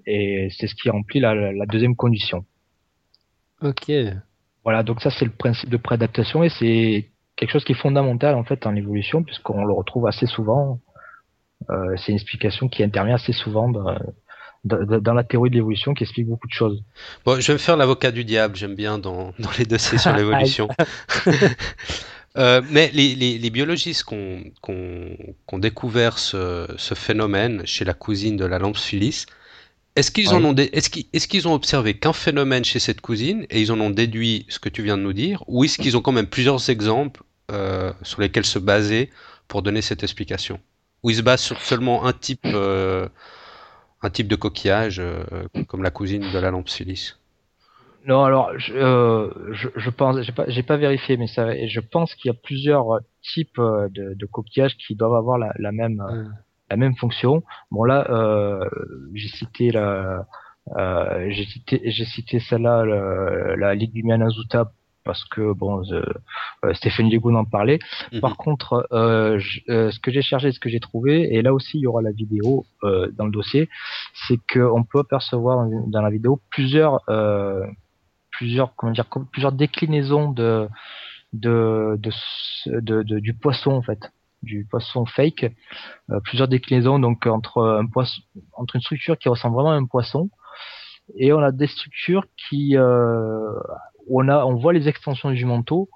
et 0.07 0.49
c'est 0.57 0.69
ce 0.69 0.77
qui 0.77 0.89
remplit 0.89 1.19
la 1.19 1.67
deuxième 1.67 1.97
condition. 1.97 2.45
Ok. 3.61 3.91
Voilà, 4.65 4.83
donc 4.83 5.01
ça 5.01 5.11
c'est 5.11 5.25
le 5.25 5.31
principe 5.31 5.71
de 5.71 5.77
préadaptation 5.77 6.43
et 6.45 6.51
c'est 6.51 7.11
quelque 7.37 7.51
chose 7.51 7.65
qui 7.65 7.73
est 7.73 7.81
fondamental 7.81 8.35
en 8.35 8.45
fait 8.45 8.67
en 8.67 8.77
évolution 8.77 9.23
puisqu'on 9.23 9.65
le 9.65 9.73
retrouve 9.73 10.07
assez 10.07 10.27
souvent. 10.27 10.81
Euh, 11.71 11.97
c'est 11.97 12.13
une 12.13 12.17
explication 12.17 12.69
qui 12.69 12.83
intervient 12.83 13.15
assez 13.15 13.33
souvent 13.33 13.69
dans, 13.69 13.97
dans, 14.65 15.15
la 15.15 15.25
théorie 15.25 15.51
de 15.51 15.57
l'évolution 15.57 15.95
qui 15.95 16.05
explique 16.05 16.27
beaucoup 16.27 16.47
de 16.47 16.53
choses. 16.53 16.83
Bon, 17.25 17.41
je 17.41 17.47
vais 17.47 17.53
me 17.55 17.59
faire 17.59 17.77
l'avocat 17.77 18.11
du 18.11 18.25
diable, 18.25 18.57
j'aime 18.57 18.75
bien 18.75 18.99
dans, 18.99 19.33
dans 19.39 19.51
les 19.59 19.65
dossiers 19.65 19.99
sur 19.99 20.13
l'évolution. 20.17 20.69
euh, 22.39 22.63
mais 22.71 22.91
les, 22.93 23.15
les, 23.15 23.39
les 23.39 23.51
biologistes 23.51 24.05
qui 24.05 24.15
ont, 24.15 25.17
qu 25.47 25.61
découvert 25.61 26.19
ce, 26.19 26.67
ce, 26.77 26.95
phénomène 26.95 27.63
chez 27.67 27.85
la 27.85 27.95
cousine 27.95 28.37
de 28.37 28.45
la 28.45 28.59
lampe 28.59 28.77
Phyllis 28.77 29.27
est-ce 29.97 30.11
qu'ils 30.11 30.33
ont, 30.35 30.55
est-ce 30.55 31.29
qu'ils, 31.29 31.49
ont 31.49 31.55
observé 31.55 31.95
qu'un 31.95 32.13
phénomène 32.13 32.65
chez 32.65 32.79
cette 32.79 33.01
cousine 33.01 33.47
et 33.51 33.61
ils 33.61 33.73
en 33.73 33.81
ont 33.81 33.91
déduit 33.91 34.47
ce 34.49 34.59
que 34.59 34.69
tu 34.69 34.83
viens 34.83 34.97
de 34.97 35.03
nous 35.03 35.13
dire, 35.13 35.43
ou 35.49 35.65
est-ce 35.65 35.79
qu'ils 35.79 35.97
ont 35.97 36.01
quand 36.01 36.13
même 36.13 36.29
plusieurs 36.29 36.71
exemples 36.71 37.23
euh, 37.51 37.93
sur 38.03 38.21
lesquels 38.21 38.45
se 38.45 38.59
baser 38.59 39.11
pour 39.49 39.63
donner 39.63 39.83
cette 39.83 40.03
explication? 40.03 40.61
Ou 41.03 41.11
ils 41.11 41.17
se 41.17 41.23
basent 41.23 41.43
sur 41.43 41.61
seulement 41.61 42.07
un 42.07 42.13
type, 42.13 42.47
euh, 42.47 43.09
un 44.03 44.11
type 44.11 44.29
de 44.29 44.37
coquillage, 44.37 45.01
euh, 45.01 45.25
comme 45.67 45.83
la 45.83 45.91
cousine 45.91 46.31
de 46.33 46.39
la 46.39 46.53
lampe 46.53 46.69
silice 46.69 47.19
Non, 48.07 48.23
alors 48.23 48.53
je, 48.59 49.31
je, 49.53 49.91
pense, 49.91 50.21
j'ai 50.23 50.33
pas, 50.33 50.45
j'ai 50.49 50.63
pas 50.63 50.77
vérifié, 50.77 51.17
mais 51.17 51.27
ça, 51.27 51.67
je 51.67 51.81
pense 51.81 52.15
qu'il 52.15 52.29
y 52.29 52.33
a 52.33 52.39
plusieurs 52.41 53.01
types 53.23 53.59
de, 53.59 54.15
de 54.15 54.27
coquillages 54.27 54.77
qui 54.77 54.95
doivent 54.95 55.15
avoir 55.15 55.37
la, 55.37 55.53
la 55.59 55.73
même 55.73 56.01
la 56.71 56.77
même 56.77 56.97
fonction. 56.97 57.43
Bon 57.71 57.85
là, 57.85 58.07
euh, 58.11 58.65
j'ai 59.15 59.29
cité 59.29 59.71
la, 59.73 60.27
euh, 60.77 61.27
j'ai 61.31 61.45
cité, 61.45 61.83
j'ai 61.85 62.05
cité 62.05 62.39
celle-là, 62.39 62.85
la 63.57 63.75
Ligumia 63.75 64.17
Nazuta 64.17 64.71
parce 65.05 65.25
que 65.25 65.53
bon, 65.53 65.83
euh, 65.93 66.75
Stéphane 66.75 67.11
Legoun 67.11 67.37
en 67.37 67.45
parlait. 67.45 67.79
Mhm. 68.13 68.21
Par 68.21 68.37
contre, 68.37 68.87
euh, 68.93 69.41
euh, 69.69 69.91
ce 69.91 69.99
que 69.99 70.11
j'ai 70.11 70.23
cherché, 70.23 70.53
ce 70.53 70.61
que 70.61 70.69
j'ai 70.69 70.81
trouvé, 70.81 71.35
et 71.35 71.43
là 71.43 71.53
aussi 71.55 71.79
il 71.79 71.81
y 71.83 71.87
aura 71.87 72.03
la 72.03 72.13
vidéo 72.13 72.65
euh, 72.85 73.11
dans 73.17 73.25
le 73.25 73.33
dossier, 73.33 73.69
c'est 74.29 74.39
qu'on 74.53 74.85
peut 74.85 75.01
apercevoir 75.01 75.67
dans 75.87 76.03
la 76.03 76.11
vidéo 76.11 76.41
plusieurs, 76.51 77.01
euh, 77.09 77.67
plusieurs, 78.31 78.75
comment 78.77 78.93
dire, 78.93 79.07
plusieurs 79.33 79.53
déclinaisons 79.53 80.31
de, 80.33 80.69
de, 81.33 81.99
de, 81.99 82.11
de, 82.81 83.03
de 83.03 83.19
du 83.19 83.35
poisson 83.35 83.73
en 83.73 83.83
fait. 83.83 84.13
Du 84.43 84.67
poisson 84.69 85.07
fake, 85.07 85.53
plusieurs 86.25 86.49
déclinaisons 86.49 86.99
donc 86.99 87.27
entre 87.27 87.63
un 87.63 87.87
poisson, 87.87 88.23
entre 88.55 88.77
une 88.77 88.83
structure 88.83 89.19
qui 89.19 89.29
ressemble 89.29 89.55
vraiment 89.55 89.73
à 89.73 89.75
un 89.75 89.87
poisson 89.87 90.31
et 91.17 91.33
on 91.33 91.41
a 91.41 91.53
des 91.53 91.67
structures 91.67 92.25
qui 92.37 92.77
on 92.77 94.29
a 94.29 94.45
on 94.45 94.55
voit 94.57 94.73
les 94.73 94.89
extensions 94.89 95.31
du 95.31 95.45
manteau 95.45 95.89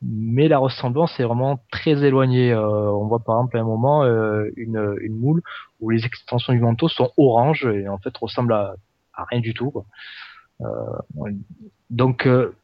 mais 0.00 0.48
la 0.48 0.58
ressemblance 0.58 1.18
est 1.20 1.24
vraiment 1.24 1.62
très 1.70 2.02
éloignée. 2.04 2.54
on 2.54 3.06
voit 3.06 3.20
par 3.20 3.36
exemple 3.36 3.58
à 3.58 3.60
un 3.60 3.64
moment 3.64 4.04
une, 4.04 4.96
une 5.00 5.16
moule 5.16 5.42
où 5.80 5.90
les 5.90 6.04
extensions 6.04 6.52
du 6.52 6.60
manteau 6.60 6.88
sont 6.88 7.12
orange 7.16 7.66
et 7.66 7.88
en 7.88 7.98
fait 7.98 8.16
ressemblent 8.16 8.54
à, 8.54 8.74
à 9.14 9.24
rien 9.24 9.40
du 9.40 9.54
tout. 9.54 9.70
Quoi. 9.70 9.84
Euh, 10.62 11.30
donc, 11.90 12.26
euh, 12.26 12.54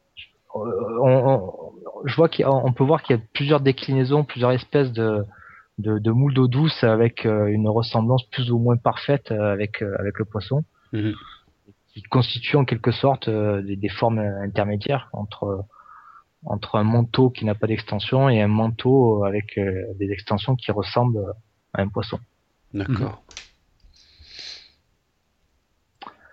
on, 0.55 1.68
je 2.05 2.15
vois 2.17 2.29
qu'on 2.29 2.73
peut 2.73 2.85
voir 2.85 3.03
qu'il 3.03 3.17
y 3.17 3.19
a 3.19 3.23
plusieurs 3.33 3.61
déclinaisons, 3.61 4.25
plusieurs 4.25 4.53
espèces 4.53 4.93
de, 4.93 5.25
de, 5.79 5.99
de 5.99 6.11
moules 6.11 6.35
d'eau 6.35 6.49
douce 6.49 6.85
avec 6.85 7.27
euh, 7.27 7.47
une 7.47 7.69
ressemblance 7.69 8.25
plus 8.31 8.51
ou 8.51 8.59
moins 8.59 8.77
parfaite 8.77 9.31
avec, 9.31 9.83
avec 9.83 10.19
le 10.19 10.25
poisson, 10.25 10.65
mhm. 10.93 11.15
qui 11.93 12.03
constitue 12.03 12.57
en 12.57 12.65
quelque 12.65 12.91
sorte 12.91 13.29
des, 13.29 13.77
des, 13.77 13.89
formes 13.89 14.19
intermédiaires 14.19 15.09
entre, 15.13 15.65
entre 16.45 16.77
un 16.77 16.85
manteau 16.85 17.31
qui 17.31 17.45
n'a 17.45 17.55
pas 17.55 17.67
d'extension 17.67 18.29
et 18.29 18.41
un 18.41 18.49
manteau 18.49 19.25
avec 19.25 19.59
des 19.59 20.11
extensions 20.11 20.57
qui 20.57 20.71
ressemblent 20.73 21.35
à 21.75 21.83
un 21.83 21.89
poisson. 21.89 22.19
D'accord. 22.75 23.23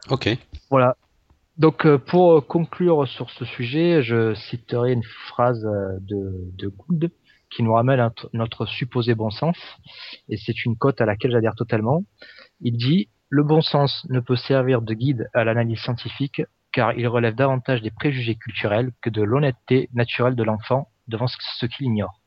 Ok. 0.09 0.30
Voilà. 0.70 0.95
Donc 1.57 1.85
euh, 1.85 1.97
pour 1.97 2.45
conclure 2.47 3.07
sur 3.07 3.29
ce 3.29 3.45
sujet, 3.45 4.03
je 4.03 4.33
citerai 4.33 4.91
une 4.91 5.03
phrase 5.03 5.65
euh, 5.65 5.97
de, 6.01 6.51
de 6.57 6.67
Gould 6.67 7.11
qui 7.49 7.63
nous 7.63 7.73
ramène 7.73 8.09
notre 8.33 8.65
supposé 8.65 9.15
bon 9.15 9.29
sens, 9.29 9.55
et 10.27 10.35
c'est 10.35 10.65
une 10.65 10.75
cote 10.75 10.99
à 10.99 11.05
laquelle 11.05 11.31
j'adhère 11.31 11.55
totalement. 11.55 12.03
Il 12.59 12.75
dit 12.75 13.09
Le 13.29 13.43
bon 13.43 13.61
sens 13.61 14.05
ne 14.09 14.19
peut 14.19 14.35
servir 14.35 14.81
de 14.81 14.93
guide 14.93 15.29
à 15.33 15.45
l'analyse 15.45 15.79
scientifique 15.79 16.41
car 16.73 16.91
il 16.97 17.07
relève 17.07 17.35
davantage 17.35 17.81
des 17.81 17.91
préjugés 17.91 18.35
culturels 18.35 18.91
que 19.01 19.09
de 19.09 19.21
l'honnêteté 19.21 19.89
naturelle 19.93 20.35
de 20.35 20.43
l'enfant 20.43 20.89
devant 21.07 21.27
ce 21.27 21.65
qu'il 21.67 21.85
ignore. 21.85 22.19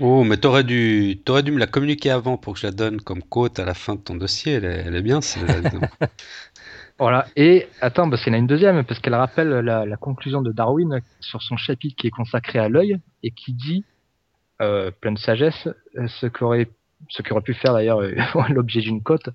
Oh, 0.00 0.24
mais 0.24 0.36
t'aurais 0.36 0.64
dû, 0.64 1.20
aurais 1.28 1.42
dû 1.42 1.50
me 1.50 1.58
la 1.58 1.66
communiquer 1.66 2.10
avant 2.10 2.36
pour 2.36 2.54
que 2.54 2.60
je 2.60 2.66
la 2.66 2.72
donne 2.72 3.00
comme 3.00 3.22
quote 3.22 3.58
à 3.58 3.64
la 3.64 3.74
fin 3.74 3.96
de 3.96 4.00
ton 4.00 4.14
dossier. 4.14 4.54
Elle 4.54 4.64
est, 4.64 4.84
elle 4.86 4.94
est 4.94 5.02
bien, 5.02 5.20
Voilà. 6.98 7.26
Et 7.36 7.66
attends, 7.80 8.06
bah, 8.06 8.16
c'est 8.22 8.30
une 8.30 8.46
deuxième 8.46 8.84
parce 8.84 9.00
qu'elle 9.00 9.14
rappelle 9.14 9.48
la, 9.48 9.96
conclusion 9.96 10.42
de 10.42 10.52
Darwin 10.52 11.00
sur 11.20 11.42
son 11.42 11.56
chapitre 11.56 11.96
qui 11.96 12.06
est 12.06 12.10
consacré 12.10 12.58
à 12.58 12.68
l'œil 12.68 12.98
et 13.22 13.30
qui 13.30 13.52
dit, 13.52 13.84
euh, 14.60 14.90
plein 14.90 15.12
de 15.12 15.18
sagesse, 15.18 15.68
euh, 15.96 16.06
ce 16.08 16.26
qu'aurait 16.26 16.68
ce 17.08 17.22
qui 17.22 17.32
aurait 17.32 17.42
pu 17.42 17.54
faire 17.54 17.72
d'ailleurs 17.72 18.00
euh, 18.00 18.14
l'objet 18.48 18.80
d'une 18.80 19.02
cote. 19.02 19.28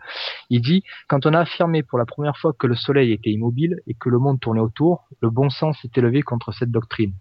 Il 0.50 0.62
dit 0.62 0.84
quand 1.08 1.26
on 1.26 1.34
a 1.34 1.40
affirmé 1.40 1.84
pour 1.84 1.98
la 1.98 2.06
première 2.06 2.38
fois 2.38 2.54
que 2.58 2.68
le 2.68 2.76
Soleil 2.76 3.12
était 3.12 3.32
immobile 3.32 3.82
et 3.88 3.94
que 3.94 4.10
le 4.10 4.20
monde 4.20 4.40
tournait 4.40 4.62
autour, 4.62 5.06
le 5.22 5.30
bon 5.30 5.50
sens 5.50 5.78
s'est 5.82 5.92
élevé 5.96 6.22
contre 6.22 6.54
cette 6.54 6.72
doctrine. 6.72 7.14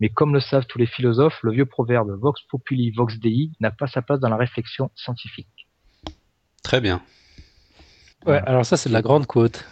Mais 0.00 0.08
comme 0.08 0.32
le 0.32 0.40
savent 0.40 0.66
tous 0.66 0.78
les 0.78 0.86
philosophes, 0.86 1.38
le 1.42 1.52
vieux 1.52 1.66
proverbe 1.66 2.10
Vox 2.18 2.40
populi, 2.50 2.90
vox 2.90 3.18
dei 3.18 3.50
n'a 3.60 3.70
pas 3.70 3.86
sa 3.86 4.00
place 4.00 4.20
dans 4.20 4.30
la 4.30 4.38
réflexion 4.38 4.90
scientifique. 4.94 5.68
Très 6.62 6.80
bien. 6.80 7.02
Ouais, 8.26 8.40
alors 8.46 8.66
ça, 8.66 8.76
c'est 8.76 8.88
de 8.88 8.94
la 8.94 9.02
grande 9.02 9.26
quote. 9.26 9.64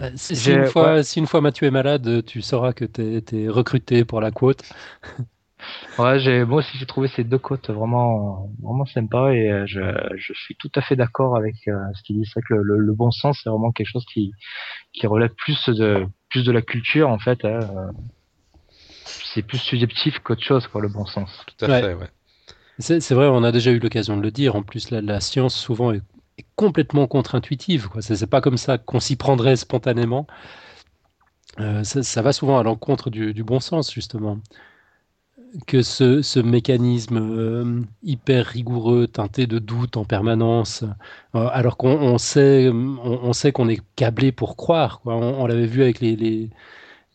Euh, 0.00 0.10
si, 0.14 0.52
une 0.52 0.66
fois, 0.66 1.02
si 1.02 1.18
une 1.18 1.26
fois 1.26 1.40
Mathieu 1.40 1.66
est 1.66 1.70
malade, 1.70 2.24
tu 2.24 2.42
sauras 2.42 2.72
que 2.72 2.84
tu 2.84 3.22
es, 3.36 3.48
recruté 3.48 4.04
pour 4.04 4.20
la 4.20 4.30
quote. 4.30 4.62
ouais, 5.98 6.18
j'ai, 6.18 6.44
moi 6.44 6.58
aussi 6.58 6.76
j'ai 6.76 6.86
trouvé 6.86 7.08
ces 7.08 7.24
deux 7.24 7.38
quotes 7.38 7.70
vraiment, 7.70 8.50
vraiment 8.62 8.84
sympas 8.84 9.30
et 9.32 9.50
euh, 9.50 9.66
je, 9.66 9.80
je 10.16 10.32
suis 10.34 10.54
tout 10.56 10.70
à 10.74 10.82
fait 10.82 10.96
d'accord 10.96 11.36
avec 11.36 11.54
euh, 11.68 11.76
ce 11.94 12.02
qu'il 12.02 12.20
dit. 12.20 12.28
C'est 12.32 12.42
que 12.42 12.54
le, 12.54 12.92
bon 12.92 13.10
sens, 13.10 13.40
c'est 13.42 13.50
vraiment 13.50 13.72
quelque 13.72 13.90
chose 13.90 14.04
qui, 14.12 14.32
qui 14.92 15.06
relève 15.06 15.30
plus 15.34 15.68
de, 15.68 16.06
plus 16.30 16.44
de 16.44 16.52
la 16.52 16.62
culture 16.62 17.08
en 17.08 17.18
fait. 17.18 17.44
Hein. 17.44 17.60
C'est 19.04 19.42
plus 19.42 19.58
subjectif 19.58 20.18
qu'autre 20.20 20.42
chose, 20.42 20.66
quoi, 20.66 20.80
le 20.80 20.88
bon 20.88 21.06
sens. 21.06 21.30
Tout 21.46 21.66
à 21.66 21.80
fait, 21.80 21.94
ouais. 21.94 22.08
C'est 22.78 23.12
vrai, 23.12 23.26
on 23.26 23.42
a 23.42 23.52
déjà 23.52 23.70
eu 23.70 23.78
l'occasion 23.78 24.16
de 24.16 24.22
le 24.22 24.30
dire. 24.30 24.56
En 24.56 24.62
plus, 24.62 24.90
la, 24.90 25.00
la 25.00 25.20
science 25.20 25.54
souvent 25.54 25.92
est 25.92 26.02
complètement 26.56 27.06
contre-intuitive. 27.06 27.88
Ce 28.00 28.12
n'est 28.12 28.26
pas 28.26 28.40
comme 28.40 28.56
ça 28.56 28.78
qu'on 28.78 29.00
s'y 29.00 29.16
prendrait 29.16 29.56
spontanément. 29.56 30.26
Euh, 31.60 31.84
ça, 31.84 32.22
va 32.22 32.32
souvent 32.32 32.58
à 32.58 32.62
l'encontre 32.62 33.10
du, 33.10 33.44
bon 33.44 33.60
sens, 33.60 33.92
justement. 33.92 34.38
Que 35.66 35.82
ce, 35.82 36.40
mécanisme 36.40 37.18
euh, 37.18 37.82
hyper 38.02 38.46
rigoureux, 38.46 39.06
teinté 39.06 39.46
de 39.46 39.58
doute 39.58 39.96
en 39.96 40.04
permanence, 40.04 40.84
euh, 41.34 41.48
alors 41.52 41.78
qu'on 41.78 42.18
sait, 42.18 42.68
on, 42.70 43.32
sait 43.32 43.52
qu'on 43.52 43.68
est 43.68 43.80
câblé 43.94 44.32
pour 44.32 44.56
croire. 44.56 45.00
On, 45.06 45.46
l'avait 45.46 45.66
vu 45.66 45.82
avec 45.82 46.00
les 46.00 46.50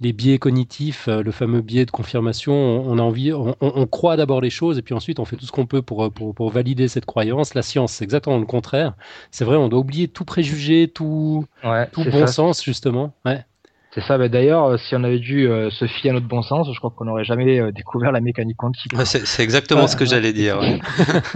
biais 0.02 0.40
cognitifs, 0.40 1.08
euh, 1.08 1.22
le 1.22 1.32
fameux 1.32 1.62
biais 1.62 1.86
de 1.86 1.92
confirmation, 1.92 2.54
on, 2.54 2.98
a 2.98 3.02
envie, 3.02 3.32
on, 3.34 3.88
croit 3.88 4.18
d'abord 4.18 4.42
les 4.42 4.50
choses 4.50 4.78
et 4.78 4.82
puis 4.82 4.96
ensuite 4.96 5.20
on 5.20 5.26
fait 5.26 5.36
tout 5.36 5.46
ce 5.46 5.52
qu'on 5.52 5.68
peut 5.68 5.82
pour, 5.82 6.12
pour, 6.12 6.50
valider 6.50 6.88
cette 6.88 7.06
croyance. 7.06 7.54
La 7.54 7.62
science, 7.62 7.94
c'est 7.94 8.04
exactement 8.04 8.40
le 8.40 8.46
contraire. 8.46 8.94
C'est 9.30 9.46
vrai, 9.46 9.58
on 9.58 9.70
doit 9.70 9.80
oublier 9.80 10.08
tout 10.08 10.26
préjugé, 10.26 10.88
tout, 10.88 11.46
tout 11.92 12.04
bon 12.12 12.28
sens, 12.28 12.64
justement. 12.64 13.14
Ouais. 13.26 13.46
C'est 13.94 14.02
ça, 14.02 14.18
d'ailleurs, 14.18 14.66
euh, 14.68 14.78
si 14.78 14.96
on 14.96 15.04
avait 15.04 15.20
dû 15.20 15.48
euh, 15.48 15.70
se 15.70 15.86
fier 15.86 16.12
à 16.12 16.14
notre 16.14 16.28
bon 16.28 16.42
sens, 16.42 16.68
je 16.74 16.78
crois 16.80 16.92
qu'on 16.96 17.06
n'aurait 17.06 17.26
jamais 17.26 17.72
découvert 17.72 18.12
la 18.12 18.22
mécanique 18.22 18.58
quantique. 18.58 18.94
c'est 19.06 19.44
exactement 19.44 19.88
ce 19.88 19.96
que 19.96 20.06
j'allais 20.06 20.34
dire. 20.34 20.60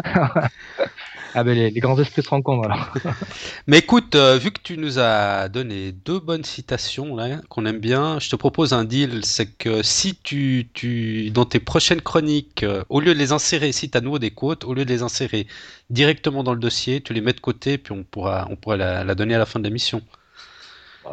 Ah 1.38 1.44
ben 1.44 1.54
les, 1.54 1.72
grands 1.82 2.00
esprits 2.00 2.24
se 2.24 2.30
rencontrent 2.30 2.64
alors. 2.64 2.94
Mais 3.68 3.80
écoute, 3.80 4.16
euh, 4.16 4.38
vu 4.38 4.52
que 4.52 4.62
tu 4.64 4.78
nous 4.78 5.00
as 5.00 5.50
donné 5.50 5.92
deux 5.92 6.22
bonnes 6.22 6.46
citations 6.46 7.14
là 7.14 7.42
qu'on 7.50 7.66
aime 7.66 7.80
bien, 7.80 8.20
je 8.20 8.30
te 8.30 8.38
propose 8.38 8.72
un 8.72 8.86
deal, 8.86 9.26
c'est 9.26 9.48
que 9.58 9.84
si 9.84 10.16
tu, 10.16 10.70
tu 10.74 11.32
dans 11.32 11.44
tes 11.44 11.60
prochaines 11.60 12.00
chroniques, 12.00 12.64
euh, 12.64 12.86
au 12.88 13.02
lieu 13.02 13.14
de 13.14 13.20
les 13.20 13.34
insérer, 13.34 13.74
si 13.74 13.90
tu 13.90 13.98
as 13.98 14.02
nouveau 14.02 14.18
des 14.18 14.32
quotes, 14.32 14.64
au 14.64 14.74
lieu 14.74 14.86
de 14.86 14.90
les 14.90 15.04
insérer 15.04 15.46
directement 15.90 16.42
dans 16.42 16.54
le 16.54 16.60
dossier, 16.60 17.02
tu 17.02 17.12
les 17.12 17.20
mets 17.20 17.34
de 17.34 17.42
côté, 17.42 17.78
puis 17.78 17.92
on 17.92 18.06
pourra, 18.06 18.48
on 18.50 18.56
pourra 18.56 18.78
la, 18.78 19.16
donner 19.16 19.36
à 19.36 19.40
la 19.40 19.46
fin 19.46 19.60
de 19.60 19.66
l'émission. 19.66 20.02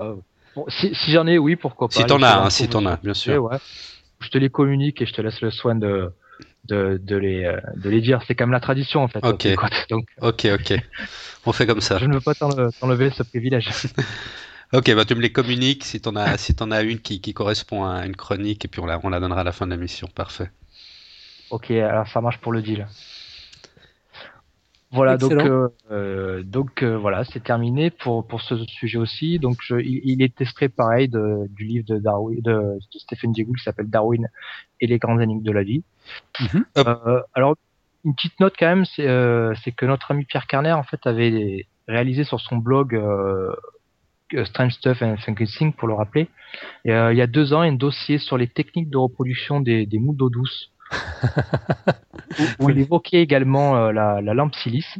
Euh, 0.00 0.14
si, 0.68 0.94
j'en 1.08 1.26
ai, 1.26 1.36
oui, 1.36 1.56
pourquoi 1.56 1.88
pas. 1.88 1.94
Si 1.96 2.04
t'en 2.04 2.22
as, 2.22 2.44
hein, 2.44 2.50
si 2.50 2.68
t'en 2.68 2.86
as, 2.86 2.96
bien 3.02 3.14
sûr. 3.14 3.50
Je 4.20 4.28
te 4.28 4.38
les 4.38 4.50
communique 4.50 5.02
et 5.02 5.06
je 5.06 5.14
te 5.14 5.20
laisse 5.20 5.40
le 5.40 5.50
soin 5.50 5.74
de 5.74 6.12
de, 6.64 7.00
de, 7.02 7.16
les, 7.16 7.44
euh, 7.44 7.58
de 7.76 7.90
les 7.90 8.00
dire. 8.00 8.20
C'est 8.26 8.34
comme 8.34 8.52
la 8.52 8.60
tradition 8.60 9.00
en 9.00 9.08
fait. 9.08 9.24
Ok. 9.24 9.48
Donc, 9.90 10.06
ok, 10.20 10.48
ok. 10.54 10.74
On 11.46 11.52
fait 11.52 11.66
comme 11.66 11.80
ça. 11.80 11.98
Je 11.98 12.06
ne 12.06 12.14
veux 12.14 12.20
pas 12.20 12.34
t'enlever 12.34 13.10
ce 13.10 13.22
privilège. 13.22 13.70
ok, 14.72 14.94
bah 14.94 15.04
tu 15.04 15.14
me 15.14 15.20
les 15.20 15.32
communiques 15.32 15.84
si 15.84 16.00
t'en 16.00 16.16
as, 16.16 16.36
si 16.38 16.54
en 16.60 16.70
as 16.70 16.82
une 16.82 17.00
qui, 17.00 17.20
qui, 17.20 17.34
correspond 17.34 17.84
à 17.84 18.06
une 18.06 18.16
chronique 18.16 18.64
et 18.64 18.68
puis 18.68 18.80
on 18.80 18.86
la, 18.86 19.00
on 19.02 19.08
la 19.08 19.20
donnera 19.20 19.40
à 19.40 19.44
la 19.44 19.52
fin 19.52 19.66
de 19.66 19.70
la 19.70 19.76
mission. 19.76 20.08
Parfait. 20.14 20.50
Ok, 21.50 21.70
alors 21.70 22.08
ça 22.08 22.20
marche 22.20 22.38
pour 22.38 22.52
le 22.52 22.62
deal. 22.62 22.86
Voilà, 24.92 25.16
donc 25.16 25.32
euh, 25.32 25.68
euh, 25.90 26.42
donc 26.42 26.82
euh, 26.82 26.98
voilà, 26.98 27.24
c'est 27.24 27.42
terminé 27.42 27.90
pour 27.90 28.26
pour 28.26 28.42
ce 28.42 28.56
sujet 28.66 28.98
aussi. 28.98 29.38
Donc 29.38 29.56
je, 29.62 29.76
il, 29.76 30.22
est 30.22 30.38
extrait 30.40 30.68
pareil 30.68 31.08
de, 31.08 31.46
du 31.48 31.64
livre 31.64 31.86
de 31.88 31.98
Darwin 31.98 32.38
de, 32.42 32.78
Stephen 32.98 33.34
Jay 33.34 33.44
qui 33.44 33.62
s'appelle 33.64 33.88
Darwin 33.88 34.28
et 34.80 34.86
les 34.86 34.98
grandes 34.98 35.22
énigmes 35.22 35.42
de 35.42 35.52
la 35.52 35.62
vie. 35.62 35.82
Mhm. 36.40 36.64
Euh, 36.78 37.20
alors 37.34 37.56
une 38.04 38.14
petite 38.14 38.38
note 38.40 38.54
quand 38.58 38.66
même, 38.66 38.84
c'est 38.84 39.06
c'est 39.62 39.72
que 39.72 39.86
notre 39.86 40.10
ami 40.10 40.24
Pierre 40.24 40.46
Carner 40.46 40.72
en 40.72 40.82
fait 40.82 41.06
avait 41.06 41.66
réalisé 41.86 42.24
sur 42.24 42.40
son 42.40 42.56
blog 42.56 43.00
Strange 44.44 44.72
Stuff 44.72 45.02
and 45.02 45.18
Funky 45.18 45.46
pour 45.76 45.88
le 45.88 45.94
rappeler. 45.94 46.28
il 46.84 46.90
y 46.90 47.22
a 47.22 47.26
deux 47.26 47.52
ans 47.52 47.60
un 47.60 47.72
dossier 47.72 48.18
sur 48.18 48.38
les 48.38 48.48
techniques 48.48 48.90
de 48.90 48.96
reproduction 48.96 49.60
des, 49.60 49.86
des 49.86 49.98
moules 49.98 50.16
d'eau 50.16 50.30
douce 50.30 50.72
où, 52.60 52.70
il 52.70 52.78
évoquait 52.78 53.22
également 53.22 53.76
euh, 53.76 53.92
la, 53.92 54.20
lampe 54.20 54.54
silice. 54.54 54.98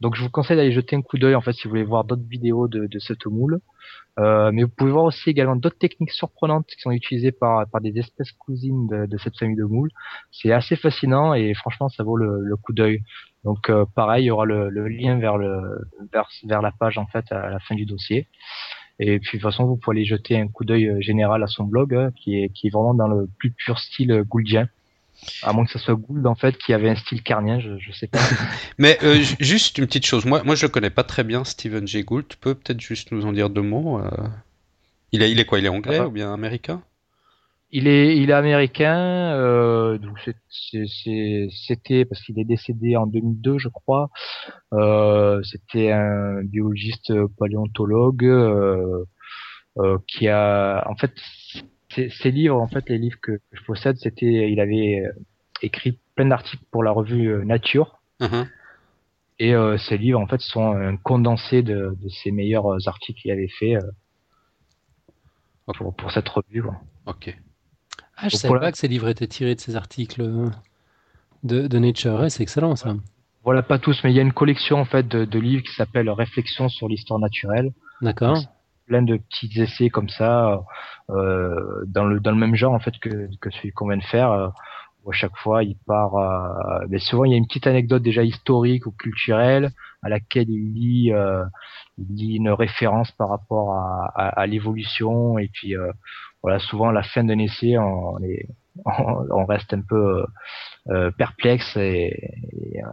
Donc 0.00 0.14
je 0.14 0.22
vous 0.22 0.30
conseille 0.30 0.56
d'aller 0.56 0.72
jeter 0.72 0.96
un 0.96 1.02
coup 1.02 1.18
d'œil 1.18 1.34
en 1.34 1.40
fait 1.40 1.52
si 1.52 1.64
vous 1.64 1.70
voulez 1.70 1.84
voir 1.84 2.04
d'autres 2.04 2.28
vidéos 2.28 2.68
de, 2.68 2.86
de 2.86 2.98
cette 2.98 3.26
moule. 3.26 3.60
Euh, 4.18 4.50
mais 4.52 4.64
vous 4.64 4.70
pouvez 4.70 4.90
voir 4.90 5.04
aussi 5.04 5.30
également 5.30 5.56
d'autres 5.56 5.78
techniques 5.78 6.10
surprenantes 6.10 6.66
qui 6.66 6.80
sont 6.80 6.90
utilisées 6.90 7.30
par, 7.32 7.68
par 7.70 7.80
des 7.80 7.96
espèces 7.98 8.32
cousines 8.32 8.88
de, 8.88 9.18
cette 9.18 9.38
famille 9.38 9.56
de 9.56 9.64
moules. 9.64 9.90
C'est 10.32 10.52
assez 10.52 10.76
fascinant 10.76 11.34
et 11.34 11.54
franchement 11.54 11.88
ça 11.88 12.02
vaut 12.02 12.16
le, 12.16 12.56
coup 12.56 12.72
d'œil. 12.72 13.02
Donc 13.44 13.70
euh, 13.70 13.84
pareil, 13.94 14.24
il 14.24 14.26
y 14.26 14.30
aura 14.30 14.44
le, 14.44 14.88
lien 14.88 15.18
vers, 15.18 15.36
le, 15.36 15.88
vers, 16.12 16.28
vers 16.44 16.62
la 16.62 16.72
page 16.72 16.98
en 16.98 17.06
fait 17.06 17.30
à 17.30 17.48
la 17.48 17.60
fin 17.60 17.74
du 17.74 17.86
dossier. 17.86 18.26
Et 18.98 19.20
puis 19.20 19.38
de 19.38 19.42
toute 19.42 19.52
façon, 19.52 19.66
vous 19.66 19.76
pouvez 19.76 19.98
aller 19.98 20.04
jeter 20.04 20.36
un 20.36 20.48
coup 20.48 20.64
d'œil 20.64 21.00
général 21.00 21.44
à 21.44 21.46
son 21.46 21.64
blog, 21.64 21.94
hein, 21.94 22.10
qui, 22.16 22.42
est, 22.42 22.48
qui 22.48 22.66
est 22.66 22.70
vraiment 22.70 22.94
dans 22.94 23.06
le 23.06 23.28
plus 23.38 23.52
pur 23.52 23.78
style 23.78 24.24
gouldien. 24.26 24.68
À 25.42 25.52
moins 25.52 25.64
que 25.64 25.72
ce 25.72 25.78
soit 25.78 25.94
Gould 25.94 26.26
en 26.26 26.34
fait 26.34 26.56
qui 26.58 26.72
avait 26.72 26.88
un 26.88 26.96
style 26.96 27.22
carnien, 27.22 27.60
je, 27.60 27.78
je 27.78 27.92
sais 27.92 28.06
pas. 28.06 28.18
Mais 28.78 28.98
euh, 29.02 29.20
juste 29.40 29.78
une 29.78 29.86
petite 29.86 30.06
chose, 30.06 30.24
moi, 30.24 30.42
moi 30.44 30.54
je 30.54 30.66
le 30.66 30.70
connais 30.70 30.90
pas 30.90 31.04
très 31.04 31.24
bien 31.24 31.44
Steven 31.44 31.86
Jay 31.86 32.02
Gould. 32.02 32.28
Tu 32.28 32.36
peux 32.36 32.54
peut-être 32.54 32.80
juste 32.80 33.12
nous 33.12 33.26
en 33.26 33.32
dire 33.32 33.50
deux 33.50 33.62
mots. 33.62 33.98
Euh? 33.98 34.10
Il, 35.12 35.22
est, 35.22 35.30
il 35.30 35.40
est 35.40 35.44
quoi? 35.44 35.58
Il 35.58 35.66
est 35.66 35.70
anglais 35.70 35.98
ah. 36.00 36.06
ou 36.06 36.10
bien 36.10 36.32
américain? 36.32 36.82
Il 37.70 37.86
est, 37.86 38.16
il 38.16 38.30
est 38.30 38.34
américain, 38.34 38.96
euh, 39.34 39.98
donc 39.98 40.18
c'était 40.22 42.04
parce 42.06 42.22
qu'il 42.22 42.38
est 42.38 42.44
décédé 42.44 42.96
en 42.96 43.06
2002, 43.06 43.58
je 43.58 43.68
crois. 43.68 44.08
Euh, 44.72 45.42
c'était 45.42 45.92
un 45.92 46.42
biologiste 46.44 47.12
paléontologue 47.38 48.24
euh, 48.24 49.04
qui 50.06 50.28
a, 50.28 50.82
en 50.88 50.96
fait, 50.96 51.12
ses 52.10 52.30
livres, 52.30 52.60
en 52.60 52.68
fait, 52.68 52.88
les 52.88 52.98
livres 52.98 53.18
que 53.20 53.40
je 53.52 53.62
possède, 53.64 53.96
c'était, 53.96 54.50
il 54.50 54.60
avait 54.60 55.02
écrit 55.62 55.98
plein 56.14 56.26
d'articles 56.26 56.64
pour 56.70 56.82
la 56.82 56.90
revue 56.90 57.44
Nature. 57.44 58.00
Uh-huh. 58.20 58.46
Et 59.38 59.54
ces 59.78 59.98
livres, 59.98 60.20
en 60.20 60.26
fait, 60.26 60.40
sont 60.40 60.72
un 60.72 60.96
condensé 60.96 61.62
de, 61.62 61.96
de 62.00 62.08
ses 62.08 62.30
meilleurs 62.30 62.88
articles 62.88 63.20
qu'il 63.20 63.30
avait 63.30 63.48
fait 63.48 63.76
pour, 65.66 65.94
pour 65.94 66.10
cette 66.10 66.28
revue. 66.28 66.62
Quoi. 66.62 66.76
Ok. 67.06 67.36
Ah, 68.16 68.28
je 68.28 68.34
ne 68.34 68.38
savais 68.38 68.60
pas 68.60 68.72
que 68.72 68.78
ces 68.78 68.88
livres 68.88 69.08
étaient 69.08 69.28
tirés 69.28 69.54
de 69.54 69.60
ces 69.60 69.76
articles 69.76 70.22
de, 71.44 71.66
de 71.66 71.78
Nature. 71.78 72.30
c'est 72.30 72.42
excellent 72.42 72.76
ça. 72.76 72.96
Voilà, 73.44 73.62
pas 73.62 73.78
tous, 73.78 74.02
mais 74.02 74.10
il 74.10 74.16
y 74.16 74.18
a 74.18 74.22
une 74.22 74.32
collection 74.32 74.78
en 74.78 74.84
fait 74.84 75.06
de, 75.06 75.38
livres 75.38 75.62
qui 75.62 75.72
s'appelle 75.74 76.10
Réflexions 76.10 76.68
sur 76.68 76.88
l'histoire 76.88 77.18
naturelle. 77.18 77.72
D'accord. 78.02 78.38
Plein 78.88 79.02
de 79.02 79.18
petits 79.18 79.60
essais 79.60 79.90
comme 79.90 80.08
ça, 80.08 80.64
euh, 81.10 81.84
dans 81.86 82.04
le 82.04 82.20
dans 82.20 82.32
le 82.32 82.38
même 82.38 82.54
genre 82.56 82.72
en 82.72 82.80
fait 82.80 82.98
que 82.98 83.28
que 83.40 83.50
celui 83.50 83.70
qu'on 83.72 83.88
vient 83.88 83.98
de 83.98 84.04
faire. 84.04 84.32
Euh, 84.32 84.48
où 85.04 85.10
à 85.10 85.14
chaque 85.14 85.36
fois, 85.36 85.62
il 85.62 85.76
part. 85.86 86.14
Mais 86.88 86.98
souvent, 86.98 87.24
il 87.24 87.30
y 87.30 87.34
a 87.34 87.36
une 87.36 87.46
petite 87.46 87.68
anecdote 87.68 88.02
déjà 88.02 88.24
historique 88.24 88.84
ou 88.86 88.90
culturelle 88.90 89.70
à 90.02 90.08
laquelle 90.08 90.48
il 90.48 90.74
lit, 90.74 91.12
euh, 91.12 91.44
il 91.98 92.06
lit 92.16 92.36
une 92.36 92.50
référence 92.50 93.10
par 93.12 93.28
rapport 93.28 93.74
à, 93.74 94.12
à, 94.14 94.28
à 94.40 94.46
l'évolution 94.46 95.38
et 95.38 95.48
puis 95.48 95.76
euh, 95.76 95.92
voilà, 96.42 96.58
souvent 96.58 96.88
à 96.88 96.92
la 96.92 97.02
fin 97.02 97.24
d'un 97.24 97.38
essai, 97.38 97.78
on, 97.78 98.16
on, 98.16 98.20
reste 99.48 99.72
un 99.74 99.80
peu 99.80 100.24
euh, 100.90 101.10
perplexe 101.12 101.76
et, 101.76 102.30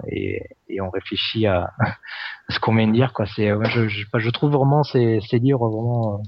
et, 0.07 0.41
et, 0.69 0.81
on 0.81 0.89
réfléchit 0.89 1.47
à, 1.47 1.71
ce 2.49 2.59
qu'on 2.59 2.75
vient 2.75 2.87
de 2.87 2.93
dire. 2.93 3.13
Quoi. 3.13 3.25
C'est, 3.25 3.49
je, 3.49 3.87
je, 3.87 4.05
je, 4.13 4.29
trouve 4.29 4.51
vraiment 4.51 4.83
ces, 4.83 5.19
ces 5.29 5.39
livres 5.39 5.69
vraiment, 5.69 6.21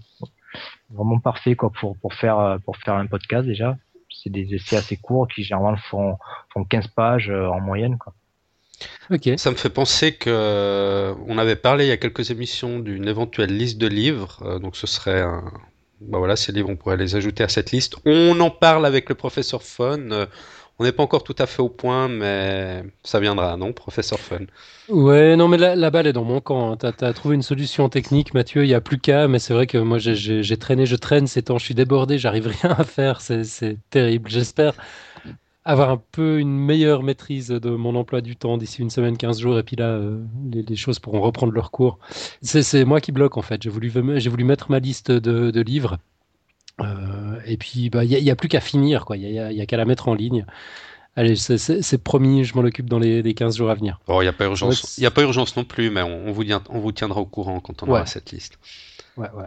vraiment 0.90 1.20
parfaits 1.20 1.56
quoi, 1.56 1.72
pour, 1.72 1.98
pour, 1.98 2.14
faire, 2.14 2.58
pour 2.66 2.78
faire 2.78 2.96
un 2.96 3.08
podcast 3.08 3.46
déjà. 3.46 3.78
C'est 4.10 4.30
des 4.30 4.54
essais 4.54 4.78
assez 4.78 4.98
courts 4.98 5.28
qui 5.28 5.44
généralement 5.44 5.78
font, 5.78 6.18
font 6.54 6.64
15 6.64 6.88
pages 6.88 7.30
euh, 7.30 7.48
en 7.48 7.60
moyenne. 7.60 7.98
Quoi. 7.98 8.14
Ok. 9.10 9.30
Ça 9.38 9.52
me 9.52 9.56
fait 9.56 9.70
penser 9.70 10.16
que 10.16 11.16
on 11.28 11.38
avait 11.38 11.56
parlé 11.56 11.86
il 11.86 11.90
y 11.90 11.92
a 11.92 11.98
quelques 11.98 12.32
émissions 12.32 12.80
d'une 12.80 13.08
éventuelle 13.08 13.56
liste 13.56 13.78
de 13.78 13.88
livres, 13.88 14.40
euh, 14.44 14.60
donc 14.60 14.76
ce 14.76 14.88
serait 14.88 15.22
un, 15.22 15.52
bah 16.02 16.20
voilà, 16.20 16.36
ces 16.36 16.52
livres, 16.52 16.70
on 16.70 16.76
pourrait 16.76 16.98
les 16.98 17.16
ajouter 17.16 17.44
à 17.44 17.50
cette 17.50 17.72
liste. 17.72 17.96
On 18.06 18.40
en 18.40 18.50
parle 18.50 18.86
avec 18.86 19.10
le 19.10 19.16
professeur 19.16 19.64
Fun. 19.64 20.28
On 20.80 20.84
n'est 20.84 20.92
pas 20.92 21.02
encore 21.02 21.24
tout 21.24 21.36
à 21.40 21.48
fait 21.48 21.62
au 21.62 21.70
point, 21.70 22.08
mais 22.08 22.84
ça 23.04 23.20
viendra, 23.20 23.58
non, 23.58 23.74
professeur 23.74 24.20
Fun 24.20 24.46
Ouais, 24.90 25.36
non, 25.36 25.48
mais 25.48 25.58
la, 25.58 25.90
balle 25.90 26.06
est 26.06 26.14
dans 26.14 26.24
mon 26.24 26.40
camp. 26.40 26.78
Hein. 26.84 27.14
Trouvé 27.14 27.36
une 27.36 27.42
solution 27.42 27.90
technique, 27.90 28.36
Mathieu, 28.36 28.64
il 28.64 28.68
n'y 28.68 28.76
a 28.76 28.82
plus 28.82 29.00
qu'à, 29.00 29.28
mais 29.28 29.40
c'est 29.40 29.54
vrai 29.54 29.66
que 29.66 29.80
moi 29.80 29.98
j'ai 29.98 30.58
traîné, 30.58 30.86
je 30.86 30.96
traîne 30.96 31.26
ces 31.26 31.42
temps, 31.42 31.58
je 31.58 31.66
suis 31.66 31.74
débordé, 31.74 32.20
j'arrive 32.20 32.48
rien 32.62 32.76
à 32.78 32.84
faire, 32.84 33.22
c'est 33.22 33.78
terrible. 33.90 34.30
J'espère 34.30 34.74
avoir 35.68 35.90
un 35.90 36.02
peu 36.14 36.40
une 36.40 36.58
meilleure 36.58 37.04
maîtrise 37.04 37.50
de 37.50 37.70
mon 37.70 37.96
emploi 37.96 38.22
du 38.22 38.38
temps 38.38 38.58
d'ici 38.58 38.82
une 38.82 38.90
semaine, 38.90 39.18
15 39.18 39.42
jours, 39.42 39.60
et 39.60 39.64
puis 39.64 39.76
là, 39.76 39.90
euh, 39.90 40.24
les, 40.50 40.76
choses 40.78 41.00
pourront 41.00 41.20
reprendre 41.20 41.52
leur 41.52 41.72
cours. 41.72 42.00
C'est 42.42 42.86
moi 42.86 43.02
qui 43.02 43.12
bloque 43.12 43.36
en 43.38 43.42
fait. 43.42 43.62
J'ai 43.62 43.70
voulu, 43.70 43.90
voulu 43.90 44.44
mettre 44.46 44.72
ma 44.72 44.80
liste 44.80 45.12
de, 45.12 45.62
livres, 45.62 45.98
euh, 46.80 47.40
et 47.46 47.58
puis 47.58 47.90
bah, 47.90 48.06
il 48.06 48.24
n'y 48.24 48.32
a, 48.32 48.36
plus 48.38 48.48
qu'à 48.48 48.62
finir, 48.62 49.04
quoi. 49.04 49.18
Il 49.18 49.30
n'y 49.30 49.62
a, 49.62 49.66
qu'à 49.66 49.76
la 49.76 49.84
mettre 49.84 50.08
en 50.08 50.14
ligne. 50.14 50.46
Allez, 51.18 51.36
c'est 51.36 51.98
promis, 51.98 52.46
je 52.46 52.56
m'en 52.56 52.62
occupe 52.62 52.88
dans 52.88 53.00
les, 53.00 53.34
15 53.34 53.58
jours 53.58 53.70
à 53.70 53.76
venir. 53.76 54.00
Bon, 54.08 54.22
il 54.22 54.26
n'y 54.26 54.30
a 54.30 54.34
pas 54.34 54.46
urgence. 54.46 54.98
Il 54.98 55.06
a 55.06 55.12
pas 55.12 55.24
urgence 55.24 55.58
non 55.58 55.66
plus, 55.66 55.90
mais 55.90 56.02
on, 56.02 56.32
vous, 56.32 56.46
on 56.70 56.80
vous 56.80 56.92
tiendra 56.94 57.20
au 57.20 57.26
courant 57.26 57.60
quand 57.60 57.84
on 57.84 57.90
aura 57.90 58.06
cette 58.06 58.32
liste. 58.32 58.58
Ouais, 59.18 59.30
ouais. 59.36 59.46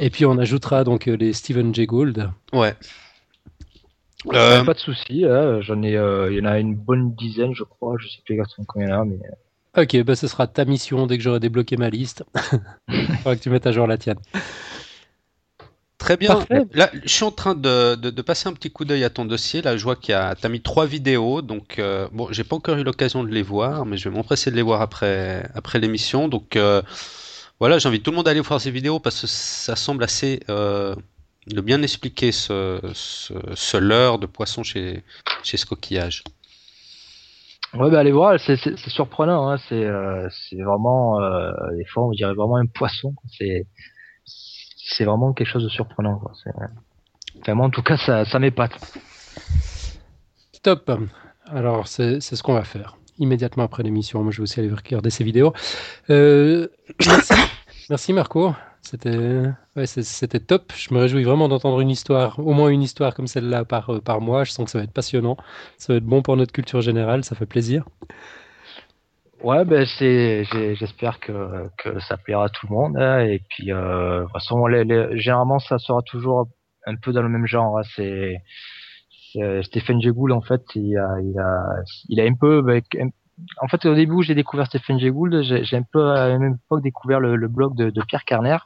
Et 0.00 0.08
puis 0.08 0.24
on 0.24 0.38
ajoutera 0.38 0.84
donc 0.84 1.06
les 1.06 1.32
Stephen 1.32 1.74
Jay 1.74 1.86
Gould. 1.86 2.30
Ouais. 2.52 2.74
Euh... 4.26 4.64
Pas 4.64 4.74
de 4.74 4.78
souci, 4.78 5.24
hein. 5.24 5.60
j'en 5.60 5.82
ai, 5.82 5.96
euh, 5.96 6.32
il 6.32 6.38
y 6.38 6.40
en 6.40 6.44
a 6.44 6.58
une 6.58 6.74
bonne 6.74 7.14
dizaine, 7.14 7.54
je 7.54 7.64
crois. 7.64 7.96
Je 7.98 8.08
sais 8.08 8.20
plus 8.24 8.34
exactement 8.34 8.64
combien 8.68 8.88
il 8.88 8.90
y 8.90 8.94
en 8.94 9.00
a, 9.00 9.04
mais. 9.04 9.16
Euh. 9.16 9.82
Ok, 9.82 10.02
bah 10.04 10.14
ce 10.16 10.28
sera 10.28 10.46
ta 10.46 10.66
mission 10.66 11.06
dès 11.06 11.16
que 11.16 11.22
j'aurai 11.22 11.40
débloqué 11.40 11.78
ma 11.78 11.88
liste. 11.88 12.24
il 12.88 13.06
faudra 13.18 13.36
que 13.36 13.40
tu 13.40 13.48
mettes 13.48 13.66
à 13.66 13.72
jour 13.72 13.86
la 13.86 13.96
tienne. 13.96 14.18
Très 16.02 16.16
bien. 16.16 16.44
Là, 16.74 16.90
je 17.04 17.08
suis 17.08 17.24
en 17.24 17.30
train 17.30 17.54
de, 17.54 17.94
de, 17.94 18.22
passer 18.22 18.48
un 18.48 18.52
petit 18.52 18.72
coup 18.72 18.84
d'œil 18.84 19.04
à 19.04 19.10
ton 19.10 19.24
dossier. 19.24 19.62
Là, 19.62 19.76
je 19.76 19.84
vois 19.84 19.94
qu'il 19.94 20.10
y 20.10 20.14
a, 20.14 20.34
as 20.42 20.48
mis 20.48 20.60
trois 20.60 20.84
vidéos. 20.84 21.42
Donc, 21.42 21.78
euh, 21.78 22.08
bon, 22.10 22.26
j'ai 22.32 22.42
pas 22.42 22.56
encore 22.56 22.76
eu 22.76 22.82
l'occasion 22.82 23.22
de 23.22 23.28
les 23.28 23.42
voir, 23.42 23.86
mais 23.86 23.96
je 23.96 24.08
vais 24.08 24.14
m'empresser 24.14 24.50
de 24.50 24.56
les 24.56 24.62
voir 24.62 24.82
après, 24.82 25.48
après 25.54 25.78
l'émission. 25.78 26.26
Donc, 26.26 26.56
euh, 26.56 26.82
voilà, 27.60 27.78
j'invite 27.78 28.02
tout 28.02 28.10
le 28.10 28.16
monde 28.16 28.26
à 28.26 28.32
aller 28.32 28.40
voir 28.40 28.60
ces 28.60 28.72
vidéos 28.72 28.98
parce 28.98 29.20
que 29.20 29.26
ça 29.28 29.76
semble 29.76 30.02
assez 30.02 30.40
de 31.46 31.60
bien 31.60 31.82
expliquer 31.82 32.32
ce, 32.32 32.80
ce, 32.94 33.34
ce 33.54 33.76
leurre 33.76 34.18
de 34.18 34.26
poisson 34.26 34.62
chez, 34.62 35.02
chez 35.42 35.56
ce 35.56 35.66
coquillage. 35.66 36.22
Ouais, 37.74 37.90
bah 37.90 38.00
allez 38.00 38.12
voir, 38.12 38.38
c'est 38.38 38.56
surprenant. 38.88 39.50
Hein. 39.50 39.56
C'est 39.68 39.84
euh, 39.84 40.28
vraiment, 40.52 41.20
euh, 41.20 41.52
des 41.76 41.86
fois, 41.86 42.04
on 42.06 42.10
dirait 42.10 42.34
vraiment 42.34 42.56
un 42.56 42.66
poisson. 42.66 43.14
C'est 43.38 43.66
c'est 44.24 45.04
vraiment 45.04 45.32
quelque 45.32 45.48
chose 45.48 45.64
de 45.64 45.70
surprenant. 45.70 46.18
Quoi. 46.18 46.32
Vraiment, 47.44 47.64
en 47.64 47.70
tout 47.70 47.82
cas, 47.82 47.96
ça, 47.96 48.24
ça 48.26 48.38
m'épate. 48.38 48.72
Top. 50.62 50.90
Alors, 51.46 51.88
c'est 51.88 52.20
ce 52.20 52.42
qu'on 52.42 52.54
va 52.54 52.64
faire 52.64 52.96
immédiatement 53.18 53.64
après 53.64 53.82
l'émission. 53.82 54.22
Moi, 54.22 54.32
je 54.32 54.38
vais 54.38 54.42
aussi 54.42 54.60
aller 54.60 54.70
regarder 54.70 55.10
ces 55.10 55.24
vidéos. 55.24 55.52
Euh, 56.10 56.68
merci. 57.06 57.34
merci 57.88 58.12
Marco. 58.12 58.54
C'était 58.82 59.16
ouais, 59.76 60.40
top. 60.40 60.72
Je 60.76 60.92
me 60.92 60.98
réjouis 60.98 61.22
vraiment 61.22 61.48
d'entendre 61.48 61.80
une 61.80 61.90
histoire, 61.90 62.38
au 62.40 62.52
moins 62.52 62.68
une 62.68 62.82
histoire 62.82 63.14
comme 63.14 63.28
celle-là 63.28 63.64
par, 63.64 63.90
euh, 63.90 64.00
par 64.00 64.20
mois. 64.20 64.42
Je 64.42 64.50
sens 64.50 64.64
que 64.64 64.70
ça 64.72 64.78
va 64.78 64.84
être 64.84 64.92
passionnant. 64.92 65.36
Ça 65.78 65.92
va 65.92 65.98
être 65.98 66.04
bon 66.04 66.20
pour 66.20 66.36
notre 66.36 66.52
culture 66.52 66.80
générale. 66.80 67.22
Ça 67.22 67.36
fait 67.36 67.46
plaisir. 67.46 67.84
Ouais, 69.42 69.64
ben 69.64 69.84
j'espère 69.84 71.20
que, 71.20 71.68
que 71.78 71.98
ça 72.00 72.16
plaira 72.16 72.44
à 72.44 72.48
tout 72.48 72.66
le 72.68 72.74
monde. 72.74 72.96
Hein. 72.96 73.20
et 73.20 73.40
puis, 73.48 73.72
euh, 73.72 74.24
de 74.24 75.16
généralement, 75.16 75.58
ça 75.58 75.78
sera 75.78 76.00
toujours 76.02 76.48
un 76.86 76.96
peu 76.96 77.12
dans 77.12 77.22
le 77.22 77.28
même 77.28 77.46
genre. 77.46 77.78
Hein. 77.78 77.82
c'est, 77.96 79.62
Stéphane 79.62 80.02
Jegoul, 80.02 80.32
en 80.32 80.42
fait, 80.42 80.62
il 80.74 80.96
a, 80.96 81.20
il 81.20 81.38
a, 81.38 81.62
il 82.08 82.20
a 82.20 82.24
un 82.24 82.34
peu, 82.34 82.62
ben, 82.62 82.82
en 83.60 83.68
fait, 83.68 83.84
au 83.86 83.94
début, 83.94 84.22
j'ai 84.22 84.34
découvert 84.34 84.66
Stephen 84.66 84.98
Jay 84.98 85.10
Gould. 85.10 85.42
J'ai 85.42 85.76
un 85.76 85.82
peu 85.82 86.10
à 86.10 86.28
la 86.28 86.38
même 86.38 86.58
époque 86.64 86.82
découvert 86.82 87.20
le, 87.20 87.48
blog 87.48 87.76
de, 87.76 88.02
Pierre 88.02 88.24
Carner. 88.24 88.58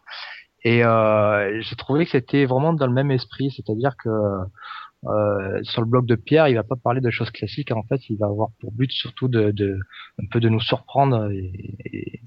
Et 0.63 0.85
euh, 0.85 1.61
j'ai 1.63 1.77
trouvé 1.77 2.05
que 2.05 2.11
c'était 2.11 2.45
vraiment 2.45 2.73
dans 2.73 2.87
le 2.87 2.93
même 2.93 3.11
esprit, 3.11 3.53
c'est-à-dire 3.55 3.93
que 4.03 4.09
euh, 4.09 5.63
sur 5.63 5.83
le 5.83 5.87
blog 5.87 6.07
de 6.07 6.17
Pierre, 6.17 6.49
il 6.49 6.55
va 6.55 6.65
pas 6.65 6.75
parler 6.77 7.01
de 7.01 7.11
choses 7.11 7.31
classiques. 7.31 7.71
En 7.71 7.85
fait, 7.85 8.01
il 8.09 8.17
va 8.17 8.27
avoir 8.27 8.49
pour 8.61 8.73
but 8.73 8.91
surtout 8.91 9.29
de, 9.29 9.51
de 9.53 9.79
un 10.21 10.27
peu 10.31 10.41
de 10.41 10.49
nous 10.49 10.61
surprendre. 10.61 11.31
Et, 11.31 12.23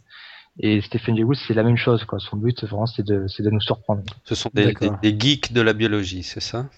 et, 0.60 0.82
Stephen 0.82 1.18
Jay 1.18 1.24
Gould, 1.24 1.38
c'est 1.48 1.54
la 1.54 1.64
même 1.64 1.78
chose. 1.78 2.06
Quoi. 2.06 2.20
Son 2.20 2.38
but, 2.38 2.64
vraiment, 2.64 2.86
c'est 2.86 3.06
de, 3.06 3.26
de 3.40 3.50
nous 3.50 3.62
surprendre. 3.62 4.04
Ce 4.24 4.36
sont 4.36 4.50
des, 4.54 4.74
des, 5.02 5.20
geeks 5.20 5.52
de 5.52 5.62
la 5.62 5.74
biologie, 5.74 6.24
c'est 6.24 6.40
ça? 6.40 6.70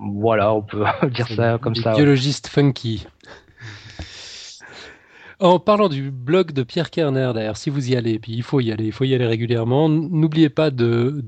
Voilà, 0.00 0.52
on 0.52 0.62
peut 0.62 0.84
dire 1.10 1.26
ça 1.28 1.58
comme 1.58 1.74
ça. 1.74 1.94
Biologiste 1.94 2.48
funky. 2.48 3.06
En 5.40 5.60
parlant 5.60 5.88
du 5.88 6.10
blog 6.10 6.50
de 6.50 6.64
Pierre 6.64 6.90
Kerner, 6.90 7.30
d'ailleurs, 7.32 7.56
si 7.56 7.70
vous 7.70 7.90
y 7.90 7.96
allez, 7.96 8.18
puis 8.18 8.32
il 8.32 8.42
faut 8.42 8.58
y 8.58 8.72
aller, 8.72 8.86
il 8.86 8.92
faut 8.92 9.04
y 9.04 9.14
aller 9.14 9.26
régulièrement, 9.26 9.88
n'oubliez 9.88 10.48
pas 10.48 10.72
de, 10.72 11.22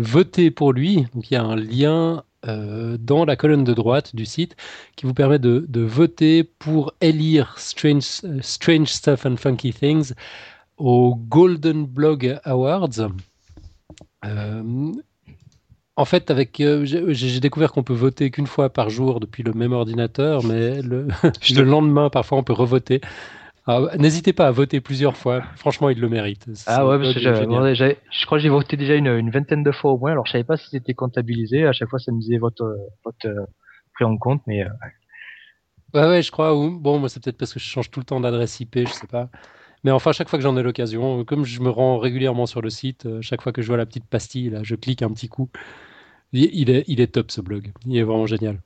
voter 0.00 0.52
pour 0.52 0.72
lui. 0.72 1.06
Donc 1.12 1.28
il 1.28 1.34
y 1.34 1.36
a 1.36 1.42
un 1.42 1.56
lien 1.56 2.22
euh, 2.46 2.96
dans 3.00 3.24
la 3.24 3.34
colonne 3.34 3.64
de 3.64 3.74
droite 3.74 4.14
du 4.14 4.26
site 4.26 4.54
qui 4.94 5.06
vous 5.06 5.14
permet 5.14 5.40
de, 5.40 5.80
voter 5.80 6.44
pour 6.44 6.94
élire 7.00 7.54
Strange, 7.58 8.22
Strange 8.42 8.88
Stuff 8.88 9.26
and 9.26 9.36
Funky 9.36 9.72
Things 9.72 10.12
aux 10.76 11.16
Golden 11.16 11.84
Blog 11.84 12.38
Awards. 12.44 13.10
Euh, 14.24 14.92
en 15.96 16.04
fait, 16.04 16.30
avec, 16.30 16.60
euh, 16.60 16.84
j'ai 16.84 17.40
découvert 17.40 17.72
qu'on 17.72 17.82
peut 17.82 17.92
voter 17.92 18.30
qu'une 18.30 18.46
fois 18.46 18.70
par 18.70 18.88
jour 18.88 19.20
depuis 19.20 19.42
le 19.42 19.52
même 19.52 19.72
ordinateur, 19.72 20.42
mais 20.44 20.80
le, 20.80 21.08
le 21.54 21.62
lendemain, 21.62 22.08
parfois, 22.08 22.38
on 22.38 22.42
peut 22.42 22.52
revoter. 22.52 23.00
N'hésitez 23.98 24.32
pas 24.32 24.48
à 24.48 24.50
voter 24.50 24.80
plusieurs 24.80 25.16
fois. 25.16 25.42
Franchement, 25.56 25.88
il 25.88 26.00
le 26.00 26.08
mérite. 26.08 26.46
Ah 26.66 26.86
ouais, 26.86 26.98
parce 26.98 27.14
que 27.14 27.20
je 27.20 28.26
crois 28.26 28.38
que 28.38 28.42
j'ai 28.42 28.48
voté 28.48 28.76
déjà 28.76 28.94
une, 28.94 29.30
vingtaine 29.30 29.62
de 29.62 29.70
fois 29.70 29.92
au 29.92 29.98
moins. 29.98 30.12
Alors, 30.12 30.26
je 30.26 30.32
savais 30.32 30.44
pas 30.44 30.56
si 30.56 30.68
c'était 30.70 30.94
comptabilisé. 30.94 31.64
À 31.64 31.72
chaque 31.72 31.88
fois, 31.88 32.00
ça 32.00 32.10
me 32.10 32.18
disait 32.18 32.38
vote, 32.38 32.60
euh, 32.60 32.74
vote 33.04 33.24
euh, 33.24 33.46
pris 33.94 34.04
en 34.04 34.16
compte, 34.16 34.42
mais. 34.48 34.64
Ouais, 35.94 36.06
ouais, 36.06 36.22
je 36.22 36.32
crois. 36.32 36.52
Bon, 36.52 36.98
moi, 36.98 37.08
c'est 37.08 37.22
peut-être 37.22 37.38
parce 37.38 37.52
que 37.52 37.60
je 37.60 37.64
change 37.64 37.90
tout 37.90 38.00
le 38.00 38.06
temps 38.06 38.18
d'adresse 38.18 38.58
IP, 38.58 38.80
je 38.80 38.92
sais 38.92 39.06
pas. 39.06 39.28
Mais 39.84 39.90
enfin, 39.90 40.12
chaque 40.12 40.28
fois 40.28 40.38
que 40.38 40.42
j'en 40.42 40.56
ai 40.56 40.62
l'occasion, 40.62 41.24
comme 41.24 41.44
je 41.44 41.60
me 41.60 41.70
rends 41.70 41.98
régulièrement 41.98 42.46
sur 42.46 42.60
le 42.60 42.70
site, 42.70 43.08
chaque 43.20 43.42
fois 43.42 43.52
que 43.52 43.62
je 43.62 43.66
vois 43.68 43.76
la 43.76 43.86
petite 43.86 44.06
pastille, 44.06 44.50
là, 44.50 44.60
je 44.62 44.74
clique 44.74 45.02
un 45.02 45.10
petit 45.10 45.28
coup. 45.28 45.48
Il 46.32 46.70
est, 46.70 46.84
il 46.86 47.00
est 47.00 47.08
top 47.08 47.30
ce 47.30 47.40
blog. 47.40 47.72
Il 47.86 47.96
est 47.96 48.02
vraiment 48.02 48.26
génial. 48.26 48.58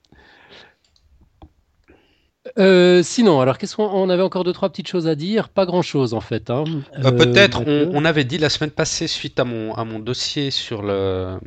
Euh, 2.58 3.02
sinon, 3.02 3.40
alors 3.40 3.58
qu'est-ce 3.58 3.76
qu'on 3.76 4.08
avait 4.08 4.22
encore 4.22 4.44
deux 4.44 4.52
trois 4.52 4.70
petites 4.70 4.88
choses 4.88 5.08
à 5.08 5.14
dire? 5.14 5.48
Pas 5.48 5.66
grand 5.66 5.82
chose 5.82 6.14
en 6.14 6.20
fait. 6.20 6.50
Hein. 6.50 6.64
Euh, 7.04 7.10
peut-être. 7.10 7.62
On, 7.66 8.04
avait 8.04 8.24
dit 8.24 8.38
la 8.38 8.48
semaine 8.48 8.70
passée 8.70 9.08
suite 9.08 9.38
à 9.40 9.44
mon 9.44 9.74
à 9.74 9.84
mon 9.84 9.98
dossier 9.98 10.50
sur 10.50 10.82
le, 10.82 11.38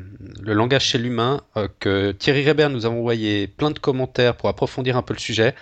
le 0.42 0.54
langage 0.54 0.86
chez 0.86 0.98
l'humain 0.98 1.42
que 1.80 2.12
Thierry 2.12 2.44
Rébert 2.44 2.70
nous 2.70 2.86
a 2.86 2.90
envoyé 2.90 3.48
plein 3.48 3.72
de 3.72 3.80
commentaires 3.80 4.36
pour 4.36 4.50
approfondir 4.50 4.98
un 4.98 5.02
peu 5.02 5.14
le 5.14 5.20
sujet. 5.20 5.56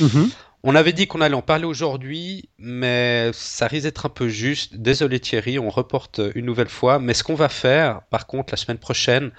Mhm. 0.00 0.30
On 0.64 0.76
avait 0.76 0.92
dit 0.92 1.08
qu'on 1.08 1.20
allait 1.20 1.34
en 1.34 1.42
parler 1.42 1.64
aujourd'hui, 1.64 2.48
mais 2.58 3.30
ça 3.32 3.66
risque 3.66 3.82
d'être 3.84 4.06
un 4.06 4.10
peu 4.10 4.28
juste. 4.28 4.76
Désolé 4.76 5.18
Thierry, 5.18 5.58
on 5.58 5.70
reporte 5.70 6.20
une 6.36 6.46
nouvelle 6.46 6.68
fois. 6.68 7.00
Mais 7.00 7.14
ce 7.14 7.24
qu'on 7.24 7.34
va 7.34 7.48
faire, 7.48 8.02
par 8.10 8.28
contre, 8.28 8.52
la 8.52 8.56
semaine 8.56 8.78
prochaine, 8.78 9.32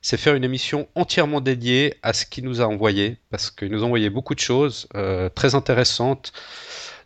c'est 0.00 0.16
faire 0.16 0.34
une 0.34 0.44
émission 0.44 0.88
entièrement 0.94 1.42
dédiée 1.42 1.96
à 2.02 2.14
ce 2.14 2.24
qu'il 2.24 2.44
nous 2.44 2.62
a 2.62 2.64
envoyé, 2.64 3.18
parce 3.30 3.50
qu'il 3.50 3.70
nous 3.70 3.82
a 3.82 3.86
envoyé 3.86 4.08
beaucoup 4.08 4.34
de 4.34 4.40
choses 4.40 4.88
euh, 4.94 5.28
très 5.28 5.54
intéressantes. 5.54 6.32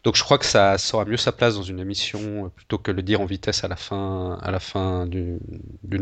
Donc 0.04 0.14
je 0.14 0.22
crois 0.22 0.38
que 0.38 0.46
ça, 0.46 0.76
aura 0.92 1.04
mieux 1.04 1.16
sa 1.16 1.32
place 1.32 1.56
dans 1.56 1.64
une 1.64 1.80
émission 1.80 2.46
euh, 2.46 2.48
plutôt 2.48 2.78
que 2.78 2.92
le 2.92 3.02
dire 3.02 3.20
en 3.20 3.26
vitesse 3.26 3.64
à 3.64 3.68
la 3.68 3.76
fin, 3.76 4.38
fin 4.60 5.06
d'une 5.06 5.40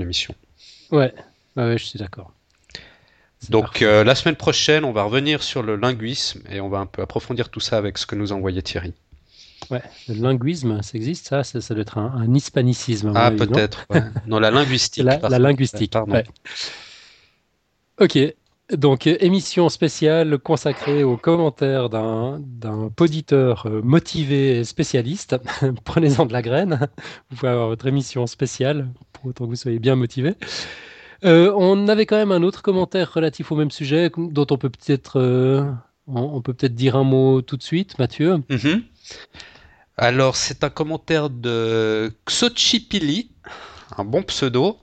émission. 0.03 0.35
Ouais, 0.93 1.15
ouais, 1.57 1.79
je 1.79 1.85
suis 1.85 1.99
d'accord. 1.99 2.31
Donc 3.51 3.83
euh, 3.83 4.05
la 4.05 4.15
semaine 4.15 4.37
prochaine, 4.37 4.85
on 4.85 4.93
va 4.93 5.05
revenir 5.05 5.43
sur 5.43 5.63
le 5.63 5.77
linguisme 5.77 6.43
et 6.51 6.61
on 6.61 6.69
va 6.69 6.79
un 6.79 6.87
peu 6.87 7.03
approfondir 7.03 7.49
tout 7.49 7.61
ça 7.61 7.77
avec 7.77 7.99
ce 7.99 8.07
que 8.07 8.15
nous 8.15 8.33
a 8.33 8.37
envoyé 8.37 8.63
Thierry. 8.63 8.93
Ouais, 9.71 9.83
le 10.09 10.15
linguisme, 10.15 10.83
ça 10.83 10.91
existe, 10.95 11.29
ça, 11.29 11.43
ça, 11.43 11.75
doit 11.75 11.83
être 11.83 11.97
un, 11.99 12.35
hispanicisme. 12.35 13.13
Ah, 13.15 13.31
peut-être. 13.31 13.87
Non, 14.27 14.39
la 14.39 14.51
linguistique. 14.51 15.05
la, 15.05 15.39
linguistique. 15.39 15.93
Pardon. 15.93 16.23
Ok, 18.01 18.19
donc 18.73 19.07
émission 19.07 19.69
spéciale 19.69 20.39
consacrée 20.39 21.05
aux 21.05 21.17
commentaires 21.17 21.91
d'un 21.91 22.41
poditeur 22.97 23.67
euh, 23.67 23.83
motivé 23.83 24.59
et 24.59 24.65
spécialiste. 24.65 25.37
Prenez-en 25.85 26.27
de 26.27 26.33
la 26.33 26.43
graine. 26.43 26.89
Vous 27.31 27.37
pouvez 27.37 27.53
avoir 27.53 27.69
votre 27.69 27.87
émission 27.87 28.27
spéciale 28.27 28.89
pour 29.13 29.27
autant 29.27 29.45
que 29.45 29.51
vous 29.51 29.57
soyez 29.57 29.79
bien 29.79 29.97
motivé. 29.97 30.35
Euh, 31.25 31.53
on 31.57 31.89
avait 31.89 32.07
quand 32.07 32.17
même 32.17 32.33
un 32.33 32.43
autre 32.43 32.63
commentaire 32.63 33.13
relatif 33.13 33.51
au 33.51 33.57
même 33.57 33.71
sujet 33.71 34.11
dont 34.17 34.47
on 34.51 34.59
peut 34.59 34.69
peut-être 34.69 35.19
euh, 35.19 35.65
on, 36.07 36.43
peut 36.43 36.53
peut-être 36.53 36.75
dire 36.75 36.97
un 36.97 37.05
mot 37.05 37.41
tout 37.41 37.57
de 37.57 37.63
suite, 37.63 37.99
Mathieu. 37.99 38.43
Mhm. 38.51 38.83
Alors 39.97 40.37
c'est 40.37 40.65
un 40.65 40.71
commentaire 40.71 41.31
de 41.31 42.13
Xochipili, 42.27 43.31
un 43.97 44.05
bon 44.05 44.23
pseudo, 44.23 44.79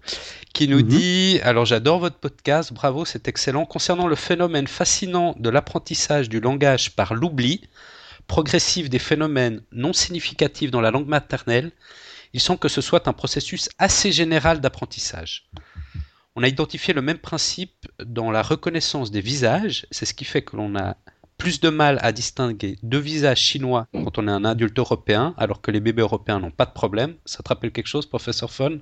qui 0.53 0.67
nous 0.67 0.79
mhm. 0.79 0.87
dit 0.87 1.39
Alors 1.43 1.65
j'adore 1.65 1.99
votre 1.99 2.17
podcast, 2.17 2.73
bravo, 2.73 3.05
c'est 3.05 3.27
excellent. 3.27 3.65
Concernant 3.65 4.07
le 4.07 4.15
phénomène 4.15 4.67
fascinant 4.67 5.35
de 5.37 5.49
l'apprentissage 5.49 6.27
du 6.27 6.39
langage 6.39 6.95
par 6.95 7.13
l'oubli 7.13 7.61
progressif 8.27 8.89
des 8.89 8.99
phénomènes 8.99 9.61
non 9.71 9.93
significatifs 9.93 10.71
dans 10.71 10.81
la 10.81 10.89
langue 10.89 11.07
maternelle, 11.07 11.71
il 12.33 12.39
semble 12.39 12.59
que 12.59 12.69
ce 12.69 12.79
soit 12.81 13.07
un 13.07 13.13
processus 13.13 13.69
assez 13.77 14.11
général 14.11 14.61
d'apprentissage. 14.61 15.49
On 16.35 16.43
a 16.43 16.47
identifié 16.47 16.93
le 16.93 17.01
même 17.01 17.17
principe 17.17 17.87
dans 18.03 18.31
la 18.31 18.41
reconnaissance 18.41 19.11
des 19.11 19.21
visages. 19.21 19.85
C'est 19.91 20.05
ce 20.05 20.13
qui 20.13 20.23
fait 20.23 20.41
que 20.41 20.55
l'on 20.55 20.75
a 20.75 20.95
plus 21.37 21.59
de 21.59 21.69
mal 21.69 21.97
à 22.01 22.11
distinguer 22.11 22.77
deux 22.83 22.99
visages 22.99 23.39
chinois 23.39 23.87
quand 23.93 24.17
on 24.17 24.27
est 24.27 24.31
un 24.31 24.45
adulte 24.45 24.77
européen, 24.77 25.33
alors 25.37 25.61
que 25.61 25.71
les 25.71 25.79
bébés 25.79 26.03
européens 26.03 26.39
n'ont 26.39 26.51
pas 26.51 26.65
de 26.65 26.71
problème. 26.71 27.15
Ça 27.25 27.43
te 27.43 27.49
rappelle 27.49 27.71
quelque 27.71 27.87
chose, 27.87 28.05
professeur 28.05 28.51
Fon? 28.51 28.79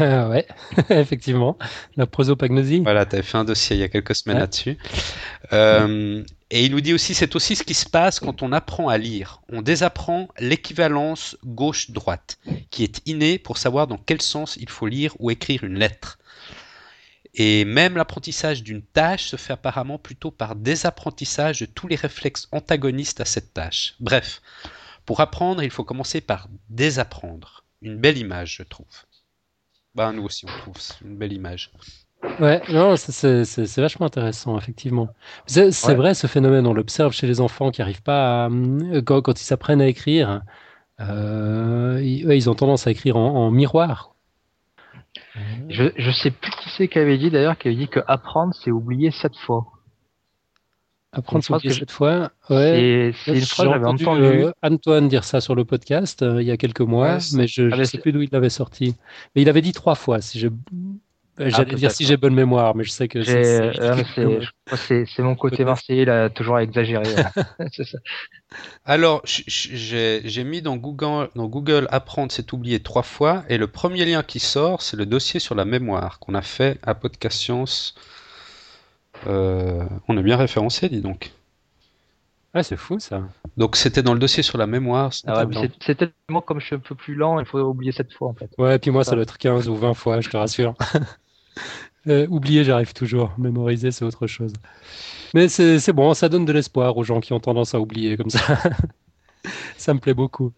Euh, 0.00 0.28
ouais, 0.28 0.46
effectivement. 0.90 1.56
La 1.96 2.06
prosopagnosie. 2.06 2.80
Voilà, 2.80 3.06
tu 3.06 3.16
avais 3.16 3.22
fait 3.22 3.38
un 3.38 3.44
dossier 3.44 3.76
il 3.76 3.80
y 3.80 3.82
a 3.82 3.88
quelques 3.88 4.14
semaines 4.14 4.38
là-dessus. 4.38 4.78
Euh, 5.52 6.22
et 6.50 6.64
il 6.64 6.72
nous 6.72 6.80
dit 6.80 6.94
aussi, 6.94 7.14
c'est 7.14 7.36
aussi 7.36 7.56
ce 7.56 7.62
qui 7.62 7.74
se 7.74 7.88
passe 7.88 8.20
quand 8.20 8.42
on 8.42 8.52
apprend 8.52 8.88
à 8.88 8.98
lire. 8.98 9.40
On 9.50 9.62
désapprend 9.62 10.28
l'équivalence 10.38 11.36
gauche-droite, 11.44 12.38
qui 12.70 12.84
est 12.84 13.02
innée 13.06 13.38
pour 13.38 13.58
savoir 13.58 13.86
dans 13.86 13.98
quel 13.98 14.20
sens 14.20 14.56
il 14.60 14.68
faut 14.68 14.86
lire 14.86 15.14
ou 15.18 15.30
écrire 15.30 15.64
une 15.64 15.78
lettre. 15.78 16.18
Et 17.34 17.64
même 17.64 17.96
l'apprentissage 17.96 18.62
d'une 18.62 18.82
tâche 18.82 19.28
se 19.28 19.36
fait 19.36 19.52
apparemment 19.52 19.98
plutôt 19.98 20.30
par 20.30 20.56
désapprentissage 20.56 21.60
de 21.60 21.66
tous 21.66 21.86
les 21.86 21.96
réflexes 21.96 22.48
antagonistes 22.52 23.20
à 23.20 23.24
cette 23.24 23.54
tâche. 23.54 23.94
Bref, 24.00 24.42
pour 25.06 25.20
apprendre, 25.20 25.62
il 25.62 25.70
faut 25.70 25.84
commencer 25.84 26.20
par 26.20 26.48
désapprendre. 26.68 27.64
Une 27.82 27.96
belle 27.96 28.18
image, 28.18 28.56
je 28.56 28.62
trouve. 28.62 28.86
Bah, 29.94 30.12
nous 30.12 30.24
aussi, 30.24 30.44
on 30.44 30.58
trouve 30.58 30.76
une 31.04 31.16
belle 31.16 31.32
image. 31.32 31.70
Ouais, 32.38 32.60
non, 32.68 32.96
c'est 32.96 33.80
vachement 33.80 34.06
intéressant, 34.06 34.58
effectivement. 34.58 35.08
C'est 35.46 35.94
vrai, 35.94 36.14
ce 36.14 36.26
phénomène, 36.26 36.66
on 36.66 36.74
l'observe 36.74 37.12
chez 37.12 37.26
les 37.26 37.40
enfants 37.40 37.70
qui 37.70 37.80
n'arrivent 37.80 38.02
pas 38.02 38.44
à, 38.44 38.50
euh, 38.50 39.02
quand, 39.02 39.40
ils 39.40 39.44
s'apprennent 39.44 39.80
à 39.80 39.86
écrire, 39.86 40.42
euh, 41.00 42.00
ils, 42.02 42.50
ont 42.50 42.54
tendance 42.54 42.86
à 42.86 42.90
écrire 42.90 43.16
en 43.16 43.50
miroir. 43.50 44.14
Je, 45.68 45.84
je 45.96 46.10
sais 46.10 46.30
plus 46.30 46.50
qui 46.52 46.70
c'est 46.70 46.88
qui 46.88 46.98
avait 46.98 47.18
dit 47.18 47.30
d'ailleurs, 47.30 47.58
qui 47.58 47.68
avait 47.68 47.76
dit 47.76 47.88
que 47.88 48.00
apprendre 48.06 48.54
c'est 48.54 48.70
oublier 48.70 49.10
sept 49.10 49.36
fois. 49.36 49.66
Apprendre 51.12 51.42
c'est 51.42 51.54
oublier 51.54 51.74
sept 51.74 51.90
fois. 51.90 52.30
Ouais. 52.48 53.12
C'est 53.24 53.36
une 53.36 53.40
phrase 53.40 53.68
j'avais 53.68 53.86
entendu, 53.86 54.22
euh, 54.22 54.52
Antoine 54.62 55.08
dire 55.08 55.24
ça 55.24 55.40
sur 55.40 55.54
le 55.54 55.64
podcast 55.64 56.22
euh, 56.22 56.40
il 56.40 56.46
y 56.46 56.52
a 56.52 56.56
quelques 56.56 56.80
mois, 56.80 57.18
mais 57.34 57.46
je 57.46 57.62
ne 57.62 57.84
sais 57.84 57.98
plus 57.98 58.12
d'où 58.12 58.22
il 58.22 58.28
l'avait 58.32 58.50
sorti. 58.50 58.96
Mais 59.34 59.42
il 59.42 59.48
avait 59.48 59.62
dit 59.62 59.72
trois 59.72 59.96
fois, 59.96 60.20
si 60.20 60.38
je 60.38 60.48
euh, 61.40 61.44
ah, 61.46 61.48
j'allais 61.48 61.74
dire 61.74 61.90
si 61.90 62.04
j'ai 62.04 62.18
bonne 62.18 62.34
mémoire, 62.34 62.76
mais 62.76 62.84
je 62.84 62.90
sais 62.90 63.08
que 63.08 63.22
c'est 63.24 63.72
mon 65.20 65.34
côté 65.34 65.64
marseillais, 65.64 66.02
il 66.02 66.10
a 66.10 66.28
toujours 66.28 66.58
exagéré. 66.58 67.04
Alors, 68.84 69.22
j'ai 69.24 70.44
mis 70.44 70.60
dans 70.60 70.76
Google, 70.76 71.28
dans 71.34 71.46
Google 71.46 71.86
apprendre 71.90 72.30
c'est 72.30 72.52
oublier 72.52 72.80
trois 72.80 73.02
fois, 73.02 73.44
et 73.48 73.56
le 73.56 73.66
premier 73.66 74.04
lien 74.04 74.22
qui 74.22 74.38
sort, 74.38 74.82
c'est 74.82 74.98
le 74.98 75.06
dossier 75.06 75.40
sur 75.40 75.54
la 75.54 75.64
mémoire 75.64 76.18
qu'on 76.18 76.34
a 76.34 76.42
fait 76.42 76.78
à 76.82 76.94
Podcast 76.94 77.38
Science. 77.38 77.94
Euh, 79.26 79.84
on 80.08 80.18
est 80.18 80.22
bien 80.22 80.36
référencé, 80.36 80.88
dis 80.88 81.00
donc. 81.00 81.32
Ouais, 82.54 82.64
c'est 82.64 82.76
fou 82.76 82.98
ça. 82.98 83.22
Donc 83.56 83.76
c'était 83.76 84.02
dans 84.02 84.12
le 84.12 84.18
dossier 84.18 84.42
sur 84.42 84.58
la 84.58 84.66
mémoire. 84.66 85.12
Ah 85.26 85.44
c'est 85.80 85.94
tellement 85.94 86.40
comme 86.40 86.60
je 86.60 86.66
suis 86.66 86.74
un 86.74 86.80
peu 86.80 86.96
plus 86.96 87.14
lent, 87.14 87.38
il 87.38 87.46
faut 87.46 87.60
oublier 87.60 87.92
cette 87.92 88.12
fois 88.12 88.28
en 88.28 88.34
fait. 88.34 88.50
Ouais, 88.58 88.76
et 88.76 88.78
puis 88.78 88.90
moi 88.90 89.04
ça 89.04 89.12
doit 89.12 89.22
être 89.22 89.38
15 89.38 89.68
ou 89.68 89.76
20 89.76 89.94
fois, 89.94 90.20
je 90.20 90.28
te 90.28 90.36
rassure. 90.36 90.74
Euh, 92.08 92.26
oublier, 92.28 92.64
j'arrive 92.64 92.94
toujours. 92.94 93.32
Mémoriser, 93.36 93.90
c'est 93.90 94.04
autre 94.06 94.26
chose. 94.26 94.54
Mais 95.34 95.48
c'est 95.48 95.92
bon, 95.92 96.14
ça 96.14 96.28
donne 96.28 96.44
de 96.44 96.52
l'espoir 96.52 96.96
aux 96.96 97.04
gens 97.04 97.20
qui 97.20 97.32
ont 97.32 97.40
tendance 97.40 97.74
à 97.74 97.80
oublier 97.80 98.16
comme 98.16 98.30
ça. 98.30 98.40
ça 99.76 99.94
me 99.94 100.00
plaît 100.00 100.14
beaucoup. 100.14 100.52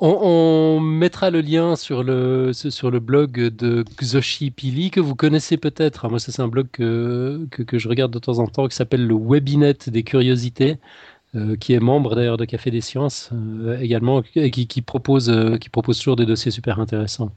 On, 0.00 0.80
mettra 0.80 1.30
le 1.30 1.40
lien 1.40 1.76
sur 1.76 2.02
le, 2.02 2.52
sur 2.52 2.90
le 2.90 2.98
blog 2.98 3.32
de 3.40 3.84
Xoshi 4.00 4.50
Pili 4.50 4.90
que 4.90 4.98
vous 4.98 5.14
connaissez 5.14 5.56
peut-être. 5.56 6.08
Moi, 6.08 6.18
c'est 6.18 6.40
un 6.40 6.48
blog 6.48 6.68
que, 6.72 7.46
que, 7.50 7.78
je 7.78 7.88
regarde 7.88 8.12
de 8.12 8.18
temps 8.18 8.40
en 8.40 8.48
temps 8.48 8.66
qui 8.66 8.74
s'appelle 8.74 9.06
le 9.06 9.14
Webinet 9.14 9.76
des 9.86 10.02
curiosités. 10.02 10.78
Euh, 11.34 11.56
qui 11.56 11.72
est 11.72 11.80
membre 11.80 12.14
d'ailleurs 12.14 12.36
de 12.36 12.44
Café 12.44 12.70
des 12.70 12.82
Sciences 12.82 13.30
euh, 13.32 13.78
également, 13.80 14.22
et 14.34 14.50
qui, 14.50 14.82
propose, 14.82 15.32
qui 15.62 15.70
propose 15.70 15.96
toujours 15.96 16.16
des 16.16 16.26
dossiers 16.26 16.50
super 16.50 16.78
intéressants. 16.78 17.32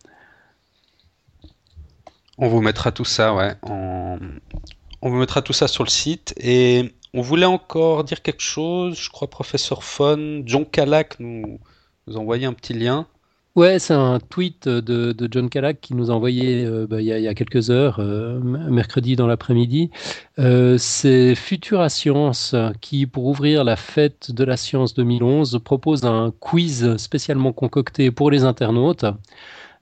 On 2.37 2.47
vous 2.47 2.61
mettra 2.61 2.91
tout 2.91 3.05
ça, 3.05 3.33
ouais. 3.33 3.55
On... 3.63 5.09
mettra 5.09 5.41
tout 5.41 5.53
ça 5.53 5.67
sur 5.67 5.83
le 5.83 5.89
site. 5.89 6.33
Et 6.37 6.93
on 7.13 7.21
voulait 7.21 7.45
encore 7.45 8.03
dire 8.03 8.21
quelque 8.21 8.41
chose. 8.41 8.99
Je 8.99 9.09
crois, 9.09 9.29
professeur 9.29 9.83
Fon, 9.83 10.43
John 10.45 10.65
Kalak 10.65 11.19
nous, 11.19 11.59
nous 12.07 12.17
a 12.17 12.19
envoyé 12.19 12.45
un 12.45 12.53
petit 12.53 12.73
lien. 12.73 13.07
Ouais, 13.55 13.79
c'est 13.79 13.93
un 13.93 14.19
tweet 14.19 14.67
de, 14.67 15.15
John 15.31 15.49
Kalak 15.49 15.79
qui 15.79 15.93
nous 15.93 16.11
a 16.11 16.13
envoyé 16.13 16.65
euh, 16.65 16.87
bah, 16.87 16.99
il, 16.99 17.07
y 17.07 17.27
a, 17.27 17.33
quelques 17.33 17.69
heures, 17.69 17.99
euh, 17.99 18.37
mercredi 18.41 19.15
dans 19.15 19.27
l'après-midi. 19.27 19.91
Euh, 20.39 20.77
c'est 20.77 21.35
Futura 21.35 21.87
Science 21.87 22.53
qui, 22.81 23.05
pour 23.05 23.25
ouvrir 23.27 23.63
la 23.63 23.77
fête 23.77 24.31
de 24.31 24.43
la 24.43 24.57
science 24.57 24.93
2011, 24.93 25.61
propose 25.63 26.03
un 26.03 26.33
quiz 26.37 26.97
spécialement 26.97 27.53
concocté 27.53 28.11
pour 28.11 28.29
les 28.29 28.43
internautes. 28.43 29.05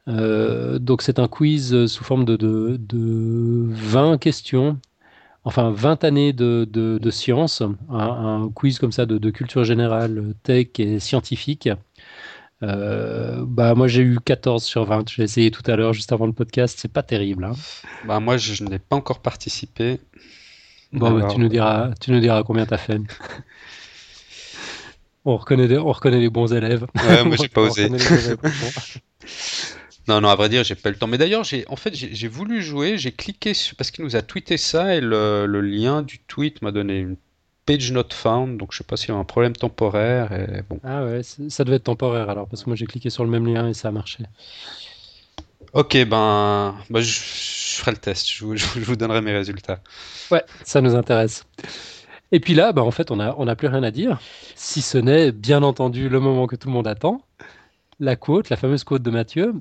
Euh, 0.08 0.80
donc 0.80 1.02
c'est 1.02 1.20
un 1.20 1.28
quiz 1.28 1.86
sous 1.86 2.04
forme 2.04 2.26
de, 2.26 2.36
de, 2.36 2.78
de 2.78 3.66
20 3.70 4.18
questions, 4.18 4.78
enfin 5.44 5.72
20 5.72 6.04
années 6.04 6.34
de, 6.34 6.66
de 6.66 7.12
science, 7.12 7.64
un, 7.90 8.50
quiz 8.54 8.80
comme 8.80 8.92
ça 8.92 9.06
de, 9.06 9.30
culture 9.30 9.64
générale, 9.64 10.34
tech 10.44 10.68
et 10.80 11.00
scientifique. 11.00 11.70
Euh, 12.62 13.44
bah 13.46 13.76
moi 13.76 13.88
j'ai 13.90 14.04
eu 14.04 14.20
14 14.24 14.64
sur 14.64 14.86
20, 14.86 15.10
j'ai 15.10 15.24
essayé 15.24 15.52
tout 15.52 15.70
à 15.70 15.76
l'heure 15.76 15.92
juste 15.92 16.14
avant 16.14 16.26
le 16.26 16.32
podcast, 16.32 16.78
c'est 16.80 16.92
pas 16.92 17.04
terrible. 17.04 17.44
Hein. 17.44 17.54
Bah 18.06 18.22
moi 18.22 18.38
je, 18.38 18.64
n'ai 18.64 18.80
pas 18.80 18.96
encore 18.96 19.20
participé. 19.20 20.00
Bon 20.94 21.12
bah, 21.12 21.28
tu 21.30 21.40
nous 21.40 21.50
diras, 21.50 21.92
tu 22.00 22.12
nous 22.12 22.20
diras 22.20 22.44
combien 22.44 22.66
t'as 22.66 22.78
fait. 22.78 23.02
on 25.26 25.36
reconnaît, 25.36 25.78
on 25.78 25.92
reconnaît 25.92 26.20
les 26.20 26.30
bons 26.30 26.54
élèves. 26.54 26.86
Ouais, 26.96 27.24
moi 27.26 27.36
j'ai 27.42 27.50
pas 27.50 27.62
osé. 27.62 27.90
Non, 30.08 30.20
non, 30.20 30.30
à 30.30 30.36
vrai 30.36 30.50
dire, 30.50 30.64
j'ai 30.64 30.76
pas 30.76 30.90
eu 30.90 30.94
le 30.94 30.98
temps. 30.98 31.08
Mais 31.08 31.18
d'ailleurs, 31.18 31.44
j'ai, 31.44 31.66
en 31.70 31.76
fait, 31.76 31.96
j'ai 31.96 32.28
voulu 32.28 32.62
jouer, 32.62 32.98
j'ai 32.98 33.12
cliqué 33.12 33.54
sur, 33.54 33.76
parce 33.76 33.90
qu'il 33.92 34.04
nous 34.04 34.16
a 34.16 34.22
tweeté 34.22 34.58
ça 34.58 34.96
et 34.96 35.02
le, 35.02 35.46
le 35.46 35.62
lien 35.62 36.02
du 36.02 36.20
tweet 36.20 36.62
m'a 36.62 36.72
donné 36.72 37.00
une 37.00 37.16
page 37.66 37.92
not 37.92 38.10
found, 38.12 38.58
donc 38.58 38.72
je 38.72 38.80
sais 38.80 38.84
pas 38.84 38.98
s'il 38.98 39.10
y 39.10 39.12
a 39.12 39.16
un 39.16 39.24
problème 39.24 39.56
temporaire. 39.56 40.32
Et 40.32 40.62
bon. 40.68 40.80
Ah 40.84 41.04
ouais, 41.06 41.22
ça 41.24 41.64
devait 41.64 41.78
être 41.78 41.86
temporaire 41.86 42.30
alors, 42.30 42.48
parce 42.48 42.64
que 42.64 42.70
moi 42.70 42.76
j'ai 42.76 42.86
cliqué 42.86 43.10
sur 43.10 43.24
le 43.24 43.30
même 43.30 43.46
lien 43.46 43.70
et 43.70 43.74
ça 43.74 43.90
a 43.90 43.92
marché. 43.92 44.24
Ok, 45.74 45.98
ben, 46.06 46.76
ben 46.90 47.00
je, 47.00 47.20
ferai 47.20 47.92
le 47.92 47.98
test, 47.98 48.30
je 48.32 48.46
vous, 48.46 48.96
donnerai 48.96 49.22
mes 49.22 49.34
résultats. 49.34 49.80
Ouais, 50.30 50.44
ça 50.64 50.82
nous 50.82 50.96
intéresse. 50.96 51.46
Et 52.32 52.40
puis 52.40 52.54
là, 52.54 52.74
ben, 52.74 52.82
en 52.82 52.92
fait, 52.92 53.12
on 53.12 53.16
n'a 53.16 53.36
on 53.38 53.48
a 53.48 53.56
plus 53.56 53.68
rien 53.68 53.84
à 53.84 53.92
dire, 53.92 54.20
si 54.56 54.82
ce 54.82 54.98
n'est, 54.98 55.32
bien 55.32 55.64
entendu, 55.64 56.10
le 56.10 56.20
moment 56.20 56.48
que 56.48 56.56
tout 56.56 56.68
le 56.68 56.74
monde 56.74 56.88
attend, 56.88 57.22
la 58.00 58.16
quote, 58.16 58.50
la 58.50 58.58
fameuse 58.58 58.84
quote 58.84 59.04
de 59.04 59.12
Mathieu. 59.12 59.54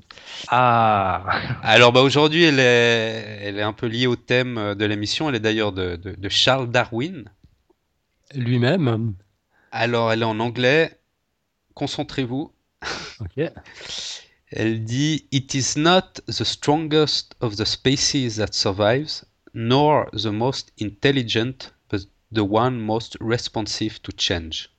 Ah 0.49 1.25
Alors 1.61 1.91
bah, 1.91 2.01
aujourd'hui, 2.01 2.43
elle 2.43 2.59
est, 2.59 3.39
elle 3.41 3.59
est 3.59 3.63
un 3.63 3.73
peu 3.73 3.87
liée 3.87 4.07
au 4.07 4.15
thème 4.15 4.75
de 4.75 4.85
l'émission, 4.85 5.29
elle 5.29 5.35
est 5.35 5.39
d'ailleurs 5.39 5.71
de, 5.71 5.95
de 5.95 6.29
Charles 6.29 6.69
Darwin 6.69 7.25
lui-même. 8.35 9.15
Alors, 9.71 10.11
elle 10.11 10.21
est 10.21 10.25
en 10.25 10.39
anglais. 10.39 10.99
Concentrez-vous. 11.73 12.51
Ok. 13.19 13.43
Elle 14.55 14.83
dit 14.83 15.27
It 15.31 15.55
is 15.55 15.79
not 15.79 16.21
the 16.27 16.43
strongest 16.43 17.35
of 17.39 17.55
the 17.55 17.65
species 17.65 18.35
that 18.35 18.53
survives, 18.53 19.25
nor 19.55 20.07
the 20.11 20.27
most 20.27 20.71
intelligent, 20.79 21.73
but 21.89 22.07
the 22.31 22.43
one 22.43 22.79
most 22.79 23.17
responsive 23.19 23.99
to 24.03 24.11
change. 24.15 24.69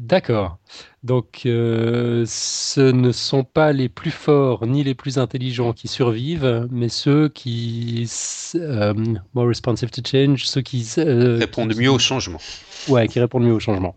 D'accord. 0.00 0.56
Donc, 1.02 1.42
euh, 1.44 2.24
ce 2.26 2.80
ne 2.80 3.12
sont 3.12 3.44
pas 3.44 3.74
les 3.74 3.90
plus 3.90 4.10
forts 4.10 4.66
ni 4.66 4.82
les 4.82 4.94
plus 4.94 5.18
intelligents 5.18 5.74
qui 5.74 5.88
survivent, 5.88 6.66
mais 6.70 6.88
ceux 6.88 7.28
qui 7.28 8.10
euh, 8.54 8.94
more 9.34 9.46
responsive 9.46 9.90
to 9.90 10.00
change, 10.02 10.46
ceux 10.46 10.62
qui 10.62 10.90
euh, 10.96 11.36
répondent 11.36 11.76
mieux 11.76 11.90
au 11.90 11.98
changement. 11.98 12.40
Ouais, 12.88 13.08
qui 13.08 13.20
répondent 13.20 13.44
mieux 13.44 13.52
au 13.52 13.60
changement. 13.60 13.94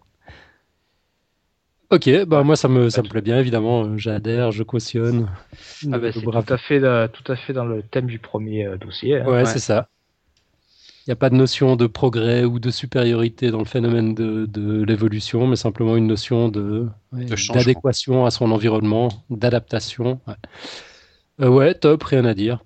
Ok, 1.89 2.09
bah 2.25 2.43
moi 2.43 2.57
ça 2.57 2.67
me 2.67 2.89
ça 2.89 3.01
me 3.01 3.07
plaît 3.07 3.21
bien 3.21 3.39
évidemment, 3.39 3.97
j'adhère, 3.97 4.51
je 4.51 4.63
cautionne. 4.63 5.29
Ah 5.89 5.99
bah, 5.99 6.11
c'est 6.11 6.21
tout 6.21 6.31
à 6.31 6.57
fait 6.57 6.81
tout 7.13 7.31
à 7.31 7.35
fait 7.37 7.53
dans 7.53 7.65
le 7.65 7.81
thème 7.81 8.07
du 8.07 8.19
premier 8.19 8.77
dossier. 8.77 9.19
Hein. 9.19 9.27
ouais. 9.27 9.45
c'est 9.45 9.59
ça. 9.59 9.87
Il 11.05 11.09
n'y 11.09 11.13
a 11.13 11.17
pas 11.17 11.29
de 11.29 11.35
notion 11.35 11.75
de 11.75 11.85
progrès 11.85 12.45
ou 12.45 12.59
de 12.59 12.71
supériorité 12.71 13.51
dans 13.51 13.59
le 13.59 13.65
phénomène 13.65 14.15
de, 14.15 14.83
l'évolution, 14.83 15.47
mais 15.47 15.57
simplement 15.57 15.97
une 15.97 16.07
notion 16.07 16.47
de, 16.47 16.87
d'adéquation 17.53 18.25
à 18.25 18.31
son 18.31 18.51
environnement, 18.51 19.09
d'adaptation. 19.29 20.21
Ouais. 20.27 20.35
Euh, 21.41 21.73
top, 21.73 22.03
rien 22.03 22.23
à 22.23 22.33
dire. 22.33 22.63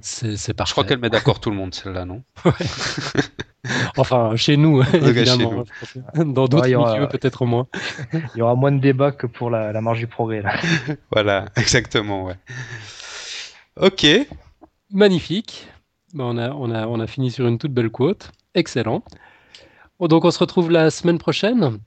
C'est, 0.00 0.54
parfait. 0.54 0.70
Je 0.70 0.72
crois 0.72 0.84
qu'elle 0.84 0.98
met 0.98 1.10
d'accord 1.10 1.40
tout 1.40 1.50
le 1.50 1.56
monde, 1.56 1.74
celle-là, 1.74 2.06
non 2.06 2.22
Enfin, 3.98 4.34
chez 4.36 4.56
nous, 4.56 4.82
évidemment. 4.94 5.64
Dans 6.14 6.46
d'autres 6.46 6.66
milieux, 6.66 7.08
peut-être 7.08 7.44
moins. 7.44 7.66
Il 8.12 8.38
y 8.38 8.42
aura 8.42 8.54
moins 8.54 8.72
de 8.72 8.80
débats 8.80 9.12
que 9.12 9.26
pour 9.26 9.50
la, 9.50 9.72
la 9.72 9.80
marge 9.82 9.98
du 9.98 10.06
progrès. 10.06 10.40
Là. 10.40 10.54
voilà, 11.12 11.46
exactement, 11.56 12.24
ouais. 12.24 12.36
Ok. 13.78 14.06
Magnifique. 14.90 15.68
Bah, 16.14 16.24
on, 16.26 16.38
a, 16.38 16.50
on, 16.50 16.70
a, 16.70 16.86
on 16.86 17.00
a 17.00 17.06
fini 17.06 17.30
sur 17.30 17.46
une 17.46 17.58
toute 17.58 17.72
belle 17.72 17.90
quote. 17.90 18.30
Excellent. 18.54 19.02
donc 20.00 20.24
on 20.24 20.30
se 20.30 20.38
retrouve 20.38 20.70
la 20.70 20.90
semaine 20.90 21.18
prochaine. 21.18 21.78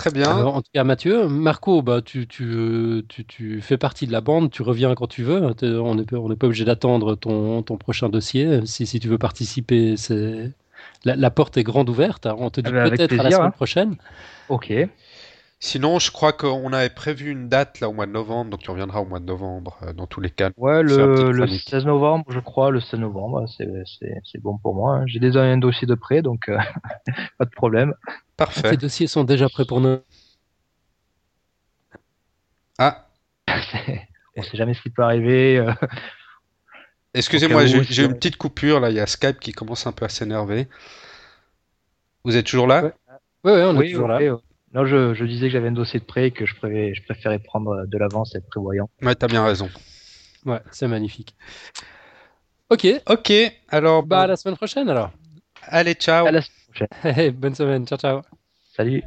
Très 0.00 0.10
bien. 0.10 0.34
en 0.34 0.62
tout 0.62 0.70
cas, 0.72 0.82
Mathieu, 0.82 1.28
Marco, 1.28 1.82
bah, 1.82 2.00
tu, 2.00 2.26
tu, 2.26 3.04
tu, 3.06 3.24
tu, 3.26 3.60
fais 3.60 3.76
partie 3.76 4.06
de 4.06 4.12
la 4.12 4.22
bande, 4.22 4.50
tu 4.50 4.62
reviens 4.62 4.94
quand 4.94 5.08
tu 5.08 5.22
veux. 5.22 5.42
On 5.62 5.94
n'est 5.94 6.14
on 6.14 6.34
pas 6.36 6.46
obligé 6.46 6.64
d'attendre 6.64 7.16
ton, 7.16 7.62
ton, 7.62 7.76
prochain 7.76 8.08
dossier. 8.08 8.64
Si, 8.64 8.86
si 8.86 8.98
tu 8.98 9.08
veux 9.08 9.18
participer, 9.18 9.98
c'est 9.98 10.52
la, 11.04 11.16
la, 11.16 11.30
porte 11.30 11.58
est 11.58 11.64
grande 11.64 11.90
ouverte. 11.90 12.26
On 12.26 12.48
te 12.48 12.62
dit 12.62 12.70
eh 12.70 12.72
ben, 12.72 12.88
peut-être 12.88 13.12
à 13.12 13.22
la 13.22 13.30
semaine 13.30 13.46
hein. 13.48 13.50
prochaine. 13.50 13.96
Ok. 14.48 14.72
Sinon, 15.62 15.98
je 15.98 16.10
crois 16.10 16.32
qu'on 16.32 16.72
avait 16.72 16.88
prévu 16.88 17.30
une 17.30 17.50
date 17.50 17.80
là 17.80 17.90
au 17.90 17.92
mois 17.92 18.06
de 18.06 18.12
novembre, 18.12 18.50
donc 18.50 18.60
tu 18.60 18.70
reviendras 18.70 19.00
au 19.00 19.04
mois 19.04 19.20
de 19.20 19.26
novembre 19.26 19.76
euh, 19.82 19.92
dans 19.92 20.06
tous 20.06 20.22
les 20.22 20.30
cas. 20.30 20.50
Ouais, 20.56 20.82
le, 20.82 21.46
16 21.46 21.84
novembre, 21.84 22.24
je 22.30 22.40
crois, 22.40 22.70
le 22.70 22.80
16 22.80 22.98
novembre, 23.00 23.44
c'est 23.46 24.40
bon 24.40 24.56
pour 24.56 24.74
moi. 24.74 24.96
Hein. 24.96 25.04
J'ai 25.06 25.18
déjà 25.18 25.42
un 25.42 25.58
dossier 25.58 25.86
de 25.86 25.94
prêt, 25.94 26.22
donc 26.22 26.48
euh, 26.48 26.56
pas 27.38 27.44
de 27.44 27.50
problème. 27.50 27.92
Parfait. 28.38 28.70
Ces 28.70 28.76
dossiers 28.78 29.06
sont 29.06 29.22
déjà 29.22 29.50
prêts 29.50 29.66
pour 29.66 29.82
nous. 29.82 29.98
Ah. 32.78 33.06
On 34.36 34.42
sait 34.42 34.56
jamais 34.56 34.72
ce 34.72 34.80
qui 34.80 34.88
peut 34.88 35.02
arriver. 35.02 35.58
Euh. 35.58 35.74
Excusez-moi, 37.12 37.66
j'ai 37.66 38.04
une 38.04 38.14
petite 38.14 38.38
coupure 38.38 38.80
là. 38.80 38.88
Il 38.88 38.96
y 38.96 39.00
a 39.00 39.06
Skype 39.06 39.38
qui 39.38 39.52
commence 39.52 39.86
un 39.86 39.92
peu 39.92 40.06
à 40.06 40.08
s'énerver. 40.08 40.68
Vous 42.24 42.34
êtes 42.34 42.46
toujours 42.46 42.66
là? 42.66 42.94
Oui, 43.44 43.52
ouais, 43.52 43.64
on 43.64 43.78
est 43.78 43.90
toujours 43.90 44.08
là. 44.08 44.20
Non, 44.72 44.86
je, 44.86 45.14
je, 45.14 45.24
disais 45.24 45.46
que 45.46 45.52
j'avais 45.52 45.68
un 45.68 45.72
dossier 45.72 45.98
de 45.98 46.04
prêt 46.04 46.28
et 46.28 46.30
que 46.30 46.46
je, 46.46 46.54
préférais, 46.54 46.94
je 46.94 47.02
préférais 47.02 47.38
prendre 47.40 47.86
de 47.86 47.98
l'avance 47.98 48.34
et 48.34 48.38
être 48.38 48.46
prévoyant. 48.46 48.88
Ouais, 49.02 49.14
t'as 49.14 49.26
bien 49.26 49.44
raison. 49.44 49.68
Ouais, 50.46 50.60
c'est 50.70 50.86
magnifique. 50.86 51.34
Ok. 52.70 52.86
Ok, 53.08 53.32
alors. 53.68 54.04
Bah, 54.04 54.22
à 54.22 54.26
la 54.28 54.36
semaine 54.36 54.56
prochaine 54.56 54.88
alors. 54.88 55.10
Allez, 55.62 55.94
ciao. 55.94 56.26
À 56.26 56.30
la 56.30 56.42
semaine 56.42 56.88
prochaine. 56.88 57.32
bonne 57.40 57.54
semaine, 57.54 57.86
ciao, 57.86 57.98
ciao. 57.98 58.22
Salut. 58.76 59.02